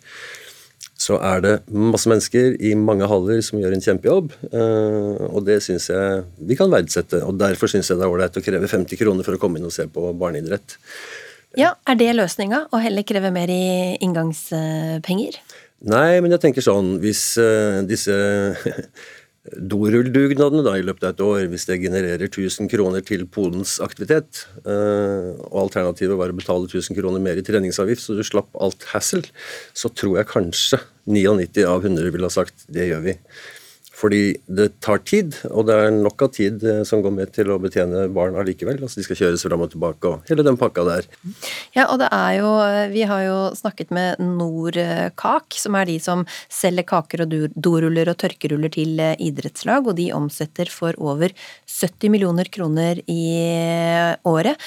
så 1.02 1.18
er 1.26 1.42
det 1.44 1.54
masse 1.74 2.08
mennesker 2.08 2.56
i 2.62 2.76
mange 2.78 3.08
haller 3.10 3.42
som 3.44 3.60
gjør 3.60 3.74
en 3.76 3.84
kjempejobb. 3.84 4.32
eh, 4.54 5.26
Og 5.34 5.44
det 5.48 5.58
syns 5.66 5.90
jeg 5.90 6.24
vi 6.48 6.56
kan 6.56 6.72
verdsette. 6.72 7.24
Og 7.26 7.36
derfor 7.42 7.68
syns 7.72 7.90
jeg 7.90 7.98
det 8.00 8.06
er 8.06 8.14
ålreit 8.14 8.38
å 8.38 8.44
kreve 8.46 8.70
50 8.70 9.02
kroner 9.02 9.26
for 9.28 9.36
å 9.36 9.42
komme 9.42 9.60
inn 9.60 9.66
og 9.68 9.74
se 9.76 9.88
på 9.92 10.14
barneidrett. 10.14 10.78
Ja, 11.58 11.74
Er 11.90 11.98
det 12.00 12.14
løsninga? 12.16 12.68
Å 12.72 12.80
heller 12.80 13.04
kreve 13.04 13.34
mer 13.34 13.50
i 13.52 13.98
inngangspenger? 14.00 15.42
Nei, 15.82 16.22
men 16.22 16.30
jeg 16.32 16.40
tenker 16.44 16.62
sånn 16.62 17.00
Hvis 17.02 17.24
eh, 17.42 17.82
disse 17.90 18.14
dorulldugnadene 19.42 20.62
da 20.66 20.76
i 20.78 20.84
løpet 20.86 21.06
av 21.08 21.14
et 21.16 21.24
år, 21.26 21.46
hvis 21.50 21.66
det 21.66 21.80
genererer 21.82 22.28
1000 22.28 22.70
kroner 22.70 23.02
til 23.06 23.24
Polens 23.26 23.80
aktivitet, 23.82 24.44
eh, 24.62 25.32
og 25.50 25.64
alternativet 25.64 26.20
var 26.20 26.30
å 26.30 26.38
betale 26.38 26.70
1000 26.70 26.98
kroner 26.98 27.24
mer 27.24 27.42
i 27.42 27.46
treningsavgift, 27.46 28.04
så 28.06 28.18
du 28.18 28.22
slapp 28.28 28.54
alt 28.62 28.86
hassle, 28.94 29.26
så 29.74 29.90
tror 29.90 30.20
jeg 30.20 30.30
kanskje 30.30 30.82
99 31.10 31.66
av 31.66 31.82
100 31.82 32.14
ville 32.14 32.30
ha 32.30 32.34
sagt 32.34 32.68
det 32.70 32.92
gjør 32.92 33.02
vi. 33.08 33.18
Fordi 34.02 34.22
det 34.50 34.68
tar 34.82 35.04
tid, 35.06 35.36
og 35.52 35.68
det 35.70 35.76
er 35.78 35.92
nok 35.94 36.26
av 36.26 36.32
tid 36.34 36.64
eh, 36.66 36.82
som 36.88 37.04
går 37.06 37.14
med 37.14 37.34
til 37.36 37.52
å 37.54 37.60
betjene 37.62 38.08
barn 38.14 38.38
allikevel. 38.40 38.80
Altså 38.82 39.02
De 39.02 39.06
skal 39.06 39.20
kjøres 39.20 39.46
fram 39.46 39.62
og 39.62 39.72
tilbake 39.74 40.10
og 40.10 40.32
hele 40.32 40.46
den 40.48 40.58
pakka 40.60 40.86
der. 40.88 41.10
Ja, 41.76 41.86
og 41.88 42.00
det 42.02 42.10
er 42.16 42.40
jo 42.40 42.50
Vi 42.92 43.04
har 43.08 43.24
jo 43.26 43.38
snakket 43.58 43.92
med 43.94 44.22
Nordkak, 44.22 45.54
som 45.62 45.78
er 45.78 45.90
de 45.90 46.00
som 46.02 46.26
selger 46.52 46.88
kaker 46.88 47.26
og 47.26 47.36
doruller 47.54 48.10
og 48.12 48.18
tørkeruller 48.24 48.74
til 48.74 48.98
eh, 49.02 49.14
idrettslag, 49.22 49.86
og 49.86 50.00
de 50.00 50.10
omsetter 50.16 50.72
for 50.72 50.98
over 50.98 51.36
70 51.70 52.12
millioner 52.14 52.50
kroner 52.52 53.04
i 53.06 53.22
året. 54.28 54.58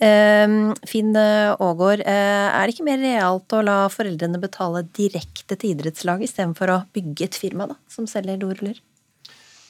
Eh, 0.00 0.46
Finn 0.88 1.16
Aagaard, 1.16 2.00
eh, 2.08 2.48
er 2.48 2.66
det 2.66 2.74
ikke 2.74 2.86
mer 2.88 3.02
realt 3.04 3.52
å 3.52 3.60
la 3.64 3.80
foreldrene 3.92 4.40
betale 4.40 4.86
direkte 4.96 5.58
til 5.60 5.74
idrettslag 5.74 6.24
istedenfor 6.24 6.72
å 6.72 6.78
bygge 6.96 7.28
et 7.28 7.36
firma 7.36 7.68
da, 7.68 7.76
som 7.88 8.08
selger 8.08 8.40
doruller? 8.40 8.80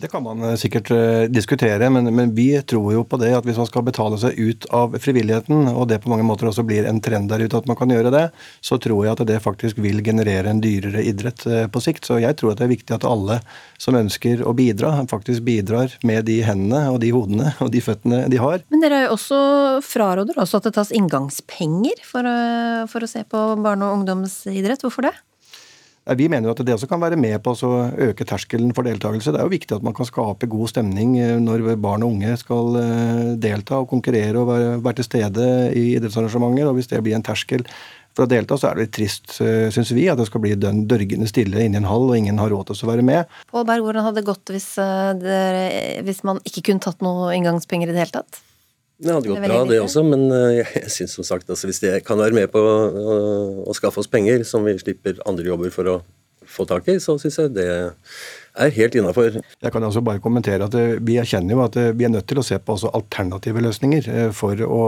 Det 0.01 0.09
kan 0.09 0.22
man 0.24 0.42
eh, 0.42 0.55
sikkert 0.57 0.90
eh, 0.90 1.22
diskutere, 1.28 1.90
men, 1.90 2.09
men 2.14 2.34
vi 2.34 2.62
tror 2.62 2.92
jo 2.94 3.03
på 3.05 3.18
det 3.20 3.34
at 3.36 3.44
hvis 3.44 3.59
man 3.61 3.68
skal 3.68 3.84
betale 3.84 4.16
seg 4.20 4.38
ut 4.38 4.66
av 4.72 4.96
frivilligheten, 5.03 5.68
og 5.74 5.90
det 5.90 6.01
på 6.01 6.12
mange 6.12 6.24
måter 6.24 6.48
også 6.48 6.64
blir 6.64 6.88
en 6.88 7.03
trend 7.05 7.28
der 7.28 7.44
ute 7.44 7.61
at 7.61 7.68
man 7.68 7.76
kan 7.76 7.92
gjøre 7.92 8.12
det, 8.14 8.24
så 8.64 8.78
tror 8.80 9.05
jeg 9.05 9.12
at 9.12 9.24
det 9.28 9.38
faktisk 9.44 9.80
vil 9.84 10.01
generere 10.05 10.48
en 10.48 10.62
dyrere 10.64 11.05
idrett 11.05 11.44
eh, 11.46 11.66
på 11.68 11.84
sikt. 11.84 12.09
Så 12.09 12.16
jeg 12.22 12.38
tror 12.40 12.55
at 12.55 12.62
det 12.62 12.68
er 12.68 12.72
viktig 12.72 12.96
at 12.96 13.07
alle 13.09 13.40
som 13.80 13.98
ønsker 13.98 14.40
å 14.40 14.57
bidra, 14.57 14.94
faktisk 15.11 15.44
bidrar 15.44 15.92
med 16.07 16.24
de 16.30 16.40
hendene 16.46 16.86
og 16.94 17.01
de 17.05 17.12
hodene 17.12 17.53
og 17.61 17.72
de 17.74 17.84
føttene 17.84 18.24
de 18.32 18.40
har. 18.40 18.64
Men 18.72 18.84
dere 18.84 19.05
er 19.05 19.12
også 19.12 19.38
fraråder 19.84 20.40
også 20.40 20.61
at 20.61 20.70
det 20.70 20.76
tas 20.78 20.94
inngangspenger 20.96 22.01
for 22.07 22.28
for 22.90 23.05
å 23.05 23.09
se 23.09 23.22
på 23.28 23.40
barne- 23.61 23.86
og 23.86 24.01
ungdomsidrett. 24.01 24.84
Hvorfor 24.84 25.09
det? 25.09 25.14
Vi 26.16 26.26
mener 26.32 26.48
jo 26.48 26.55
at 26.55 26.62
det 26.64 26.74
også 26.74 26.88
kan 26.88 27.03
være 27.03 27.18
med 27.20 27.36
på 27.44 27.53
å 27.53 27.70
øke 28.09 28.24
terskelen 28.26 28.72
for 28.74 28.88
deltakelse. 28.88 29.34
Det 29.34 29.42
er 29.42 29.46
jo 29.46 29.53
viktig 29.53 29.76
at 29.76 29.84
man 29.84 29.94
kan 29.94 30.09
skape 30.09 30.48
god 30.51 30.72
stemning 30.72 31.18
eh, 31.20 31.36
når 31.38 31.76
barn 31.76 32.07
og 32.07 32.16
unge 32.16 32.34
skal 32.40 32.78
eh, 32.80 33.24
delta 33.40 33.82
og 33.82 33.90
konkurrere 33.92 34.40
og 34.40 34.51
være, 34.80 34.96
til 35.01 35.07
stede 35.07 35.46
i 35.76 35.90
idrettsarrangementer. 35.98 36.70
og 36.70 36.80
Hvis 36.80 36.90
det 36.90 37.03
blir 37.05 37.18
en 37.18 37.26
terskel 37.26 37.66
for 38.16 38.24
å 38.24 38.30
delta, 38.30 38.57
så 38.59 38.70
er 38.70 38.78
det 38.78 38.88
litt 38.88 38.96
trist, 38.96 39.36
syns 39.38 39.92
vi, 39.94 40.09
at 40.11 40.18
det 40.18 40.26
skal 40.26 40.42
bli 40.42 40.57
dønn 40.59 40.82
dørgende 40.90 41.28
stille 41.30 41.62
inni 41.62 41.78
en 41.78 41.86
hall 41.86 42.09
og 42.09 42.16
ingen 42.18 42.40
har 42.42 42.51
råd 42.51 42.72
til 42.72 42.88
å 42.88 42.90
være 42.90 43.07
med. 43.07 43.40
Pål 43.53 43.68
Berg, 43.68 43.86
hvordan 43.86 44.09
hadde 44.09 44.18
det 44.18 44.26
gått 44.26 44.51
hvis, 44.51 44.70
eh, 44.82 45.11
dere, 45.20 45.66
hvis 46.07 46.24
man 46.26 46.42
ikke 46.42 46.70
kunne 46.72 46.82
tatt 46.88 47.05
noe 47.07 47.30
inngangspenger 47.36 47.92
i 47.92 47.94
det 47.94 48.03
hele 48.03 48.18
tatt? 48.22 48.42
Det 49.01 49.14
hadde 49.14 49.30
gått 49.30 49.44
bra, 49.46 49.61
det 49.64 49.78
også, 49.80 50.03
men 50.05 50.26
eh, 50.28 50.59
jeg, 50.59 50.66
jeg 50.82 50.92
syns 50.92 51.14
som 51.16 51.24
sagt 51.24 51.48
altså, 51.48 51.68
hvis 51.70 51.80
det 51.80 51.94
kan 52.05 52.20
være 52.20 52.36
med 52.36 52.51
på 52.53 52.61
å, 52.61 52.74
å 53.64 53.76
skaffe 53.76 54.03
oss 54.03 54.11
penger 54.11 54.44
som 54.44 54.66
vi 54.66 54.76
slipper 54.80 55.22
andre 55.28 55.48
jobber 55.48 55.72
for 55.72 55.88
å 55.88 55.94
få 56.51 56.66
tak 56.68 56.88
i, 56.90 56.98
så 57.01 57.16
syns 57.20 57.38
jeg 57.40 57.55
det 57.57 57.70
er 58.67 58.75
helt 58.77 58.97
innafor. 58.99 59.37
Jeg 59.61 59.73
kan 59.73 59.85
altså 59.85 60.03
bare 60.05 60.21
kommentere 60.23 60.67
at 60.67 60.75
eh, 60.79 60.99
Vi 61.05 61.17
erkjenner 61.21 61.57
jo 61.57 61.63
at 61.65 61.77
eh, 61.81 61.91
vi 61.97 62.07
er 62.07 62.13
nødt 62.13 62.27
til 62.31 62.41
å 62.41 62.45
se 62.45 62.59
på 62.61 62.77
alternative 62.89 63.63
løsninger 63.65 64.09
eh, 64.11 64.29
for 64.37 64.61
å 64.65 64.83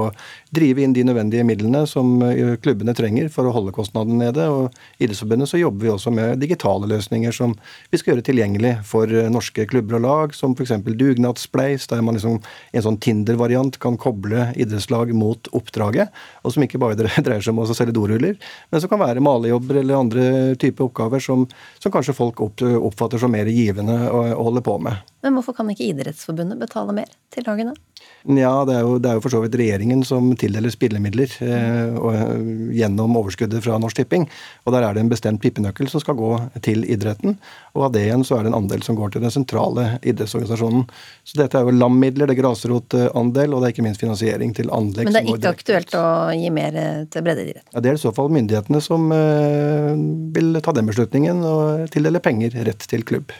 drive 0.54 0.84
inn 0.84 0.94
de 0.96 1.04
nødvendige 1.08 1.46
midlene 1.48 1.84
som 1.88 2.20
klubbene 2.62 2.92
trenger 2.96 3.30
for 3.32 3.48
å 3.48 3.52
holde 3.54 3.72
kostnadene 3.72 4.26
nede. 4.26 4.44
og 4.52 4.74
Idrettsforbundet 5.00 5.48
så 5.48 5.60
jobber 5.60 5.86
vi 5.86 5.92
også 5.92 6.12
med 6.12 6.42
digitale 6.42 6.88
løsninger 6.90 7.32
som 7.32 7.54
vi 7.92 8.00
skal 8.00 8.12
gjøre 8.14 8.26
tilgjengelig 8.26 8.74
for 8.88 9.08
norske 9.32 9.64
klubber 9.70 9.96
og 9.96 10.04
lag, 10.04 10.36
som 10.36 10.52
f.eks. 10.52 10.74
dugnadsspleis, 10.84 11.88
der 11.88 12.04
man 12.04 12.18
liksom 12.18 12.36
en 12.42 12.84
sånn 12.84 13.00
Tinder-variant 13.02 13.78
kan 13.82 13.96
koble 14.00 14.50
idrettslag 14.60 15.14
mot 15.16 15.48
oppdraget. 15.56 16.12
Og 16.44 16.52
som 16.52 16.66
ikke 16.66 16.80
bare 16.82 16.98
dreier 17.00 17.40
seg 17.40 17.54
om 17.54 17.62
å 17.64 17.68
selge 17.72 17.96
doruller, 17.96 18.36
men 18.68 18.84
som 18.84 18.92
kan 18.92 19.00
være 19.00 19.24
malejobber 19.24 19.80
eller 19.80 20.02
andre 20.02 20.28
typer 20.60 20.90
oppgaver 20.90 21.24
som, 21.24 21.48
som 21.80 21.94
kanskje 21.94 22.16
folk 22.18 22.44
opp, 22.44 22.60
oppfatter 22.60 23.22
som 23.22 23.32
mer 23.32 23.48
givende 23.48 23.61
å, 23.70 24.20
å 24.34 24.44
holde 24.48 24.64
på 24.64 24.78
med. 24.82 25.00
Men 25.22 25.36
hvorfor 25.38 25.54
kan 25.54 25.70
ikke 25.70 25.86
Idrettsforbundet 25.86 26.58
betale 26.58 26.94
mer 26.96 27.10
til 27.30 27.46
lagene? 27.46 27.76
Ja, 28.22 28.62
det 28.66 28.74
er, 28.74 28.82
jo, 28.86 28.98
det 29.02 29.10
er 29.10 29.18
jo 29.18 29.22
for 29.24 29.34
så 29.34 29.40
vidt 29.42 29.56
regjeringen 29.58 30.04
som 30.06 30.28
tildeler 30.38 30.70
spillemidler 30.70 31.30
eh, 31.42 31.94
og, 31.98 32.14
eh, 32.14 32.44
gjennom 32.78 33.16
overskuddet 33.18 33.64
fra 33.64 33.78
Norsk 33.82 33.98
Tipping. 33.98 34.28
Og 34.62 34.74
der 34.74 34.86
er 34.86 34.94
det 34.94 35.02
en 35.02 35.10
bestemt 35.10 35.42
pippenøkkel 35.42 35.90
som 35.90 36.02
skal 36.02 36.18
gå 36.18 36.30
til 36.62 36.86
idretten. 36.86 37.36
Og 37.74 37.88
av 37.88 37.92
det 37.96 38.04
igjen 38.06 38.22
så 38.26 38.38
er 38.38 38.46
det 38.46 38.52
en 38.52 38.58
andel 38.60 38.82
som 38.86 38.98
går 38.98 39.14
til 39.14 39.24
den 39.26 39.34
sentrale 39.34 40.00
idrettsorganisasjonen. 40.06 40.88
Så 41.26 41.38
dette 41.40 41.58
er 41.58 41.66
jo 41.66 41.74
LAM-midler, 41.74 42.30
det 42.30 42.36
er 42.36 42.42
grasrotandel, 42.42 43.54
og 43.54 43.62
det 43.62 43.70
er 43.70 43.76
ikke 43.76 43.86
minst 43.88 44.02
finansiering 44.02 44.54
til 44.58 44.70
anlegg. 44.74 45.10
Men 45.10 45.18
det 45.18 45.24
er 45.24 45.30
ikke 45.34 45.54
aktuelt 45.58 45.96
å 45.98 46.04
gi 46.38 46.50
mer 46.54 46.78
eh, 46.78 47.04
til 47.10 47.26
breddeidrett? 47.26 47.66
Ja, 47.70 47.82
Det 47.82 47.94
er 47.94 47.98
i 47.98 48.04
så 48.06 48.14
fall 48.14 48.30
myndighetene 48.34 48.82
som 48.82 49.10
eh, 49.14 49.94
vil 50.38 50.62
ta 50.62 50.74
den 50.78 50.90
beslutningen 50.90 51.42
og 51.46 51.88
tildele 51.94 52.22
penger 52.22 52.54
rett 52.70 52.90
til 52.90 53.06
klubb. 53.06 53.34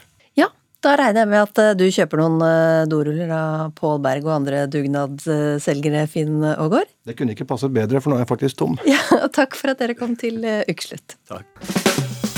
Da 0.83 0.97
regner 0.99 1.23
jeg 1.23 1.31
med 1.31 1.45
at 1.45 1.61
eh, 1.63 1.75
du 1.79 1.85
kjøper 1.95 2.23
noen 2.23 2.43
eh, 2.43 2.81
doruller 2.91 3.31
av 3.37 3.71
Pål 3.79 4.03
Berg 4.03 4.27
og 4.27 4.35
andre 4.41 4.65
dugnadsselgere, 4.73 6.09
Finn 6.11 6.43
Aagaard. 6.43 6.91
Det 7.07 7.15
kunne 7.19 7.37
ikke 7.37 7.47
passet 7.47 7.75
bedre, 7.75 8.03
for 8.03 8.11
nå 8.11 8.19
er 8.19 8.27
jeg 8.27 8.33
faktisk 8.35 8.59
tom. 8.65 8.77
Ja, 8.93 9.23
takk 9.33 9.55
for 9.59 9.75
at 9.75 9.83
dere 9.83 9.99
kom 9.99 10.19
til 10.19 10.43
Ukeslutt. 10.43 11.19
Ukeslutt. 11.31 12.32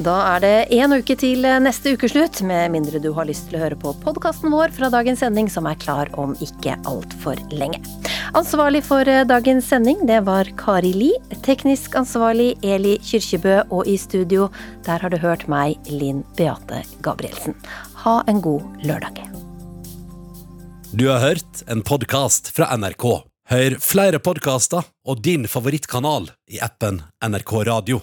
Da 0.00 0.14
er 0.30 0.40
det 0.40 0.52
én 0.72 0.94
uke 0.96 1.12
til 1.18 1.44
neste 1.60 1.92
ukeslutt, 1.92 2.38
med 2.48 2.72
mindre 2.72 2.96
du 3.02 3.10
har 3.12 3.26
lyst 3.28 3.50
til 3.50 3.58
å 3.58 3.60
høre 3.66 3.76
på 3.76 3.90
podkasten 4.00 4.48
vår 4.48 4.72
fra 4.72 4.88
dagens 4.88 5.20
sending, 5.20 5.50
som 5.52 5.66
er 5.68 5.76
klar 5.82 6.08
om 6.16 6.32
ikke 6.40 6.78
altfor 6.88 7.36
lenge. 7.52 7.82
Ansvarlig 8.38 8.80
for 8.86 9.04
eh, 9.04 9.26
dagens 9.28 9.68
sending, 9.68 10.00
det 10.08 10.22
var 10.24 10.48
Kari 10.56 10.94
Li. 10.96 11.10
Teknisk 11.44 11.98
ansvarlig 12.00 12.54
Eli 12.64 12.94
Kyrkjebø, 13.04 13.58
og 13.68 13.90
i 13.90 13.98
studio, 14.00 14.48
der 14.88 15.04
har 15.04 15.12
du 15.12 15.18
hørt 15.20 15.44
meg, 15.52 15.76
Linn 15.92 16.22
Beate 16.38 16.80
Gabrielsen. 17.04 17.58
Ha 18.06 18.22
en 18.30 18.40
god 18.40 18.64
lørdag. 18.86 19.20
Du 20.96 21.10
har 21.10 21.20
hørt 21.20 21.60
en 21.68 21.84
podkast 21.84 22.54
fra 22.56 22.72
NRK. 22.72 23.10
Hør 23.52 23.76
flere 23.84 24.22
podkaster 24.22 24.88
og 25.04 25.20
din 25.26 25.44
favorittkanal 25.50 26.30
i 26.48 26.62
appen 26.64 27.02
NRK 27.20 27.58
Radio. 27.68 28.00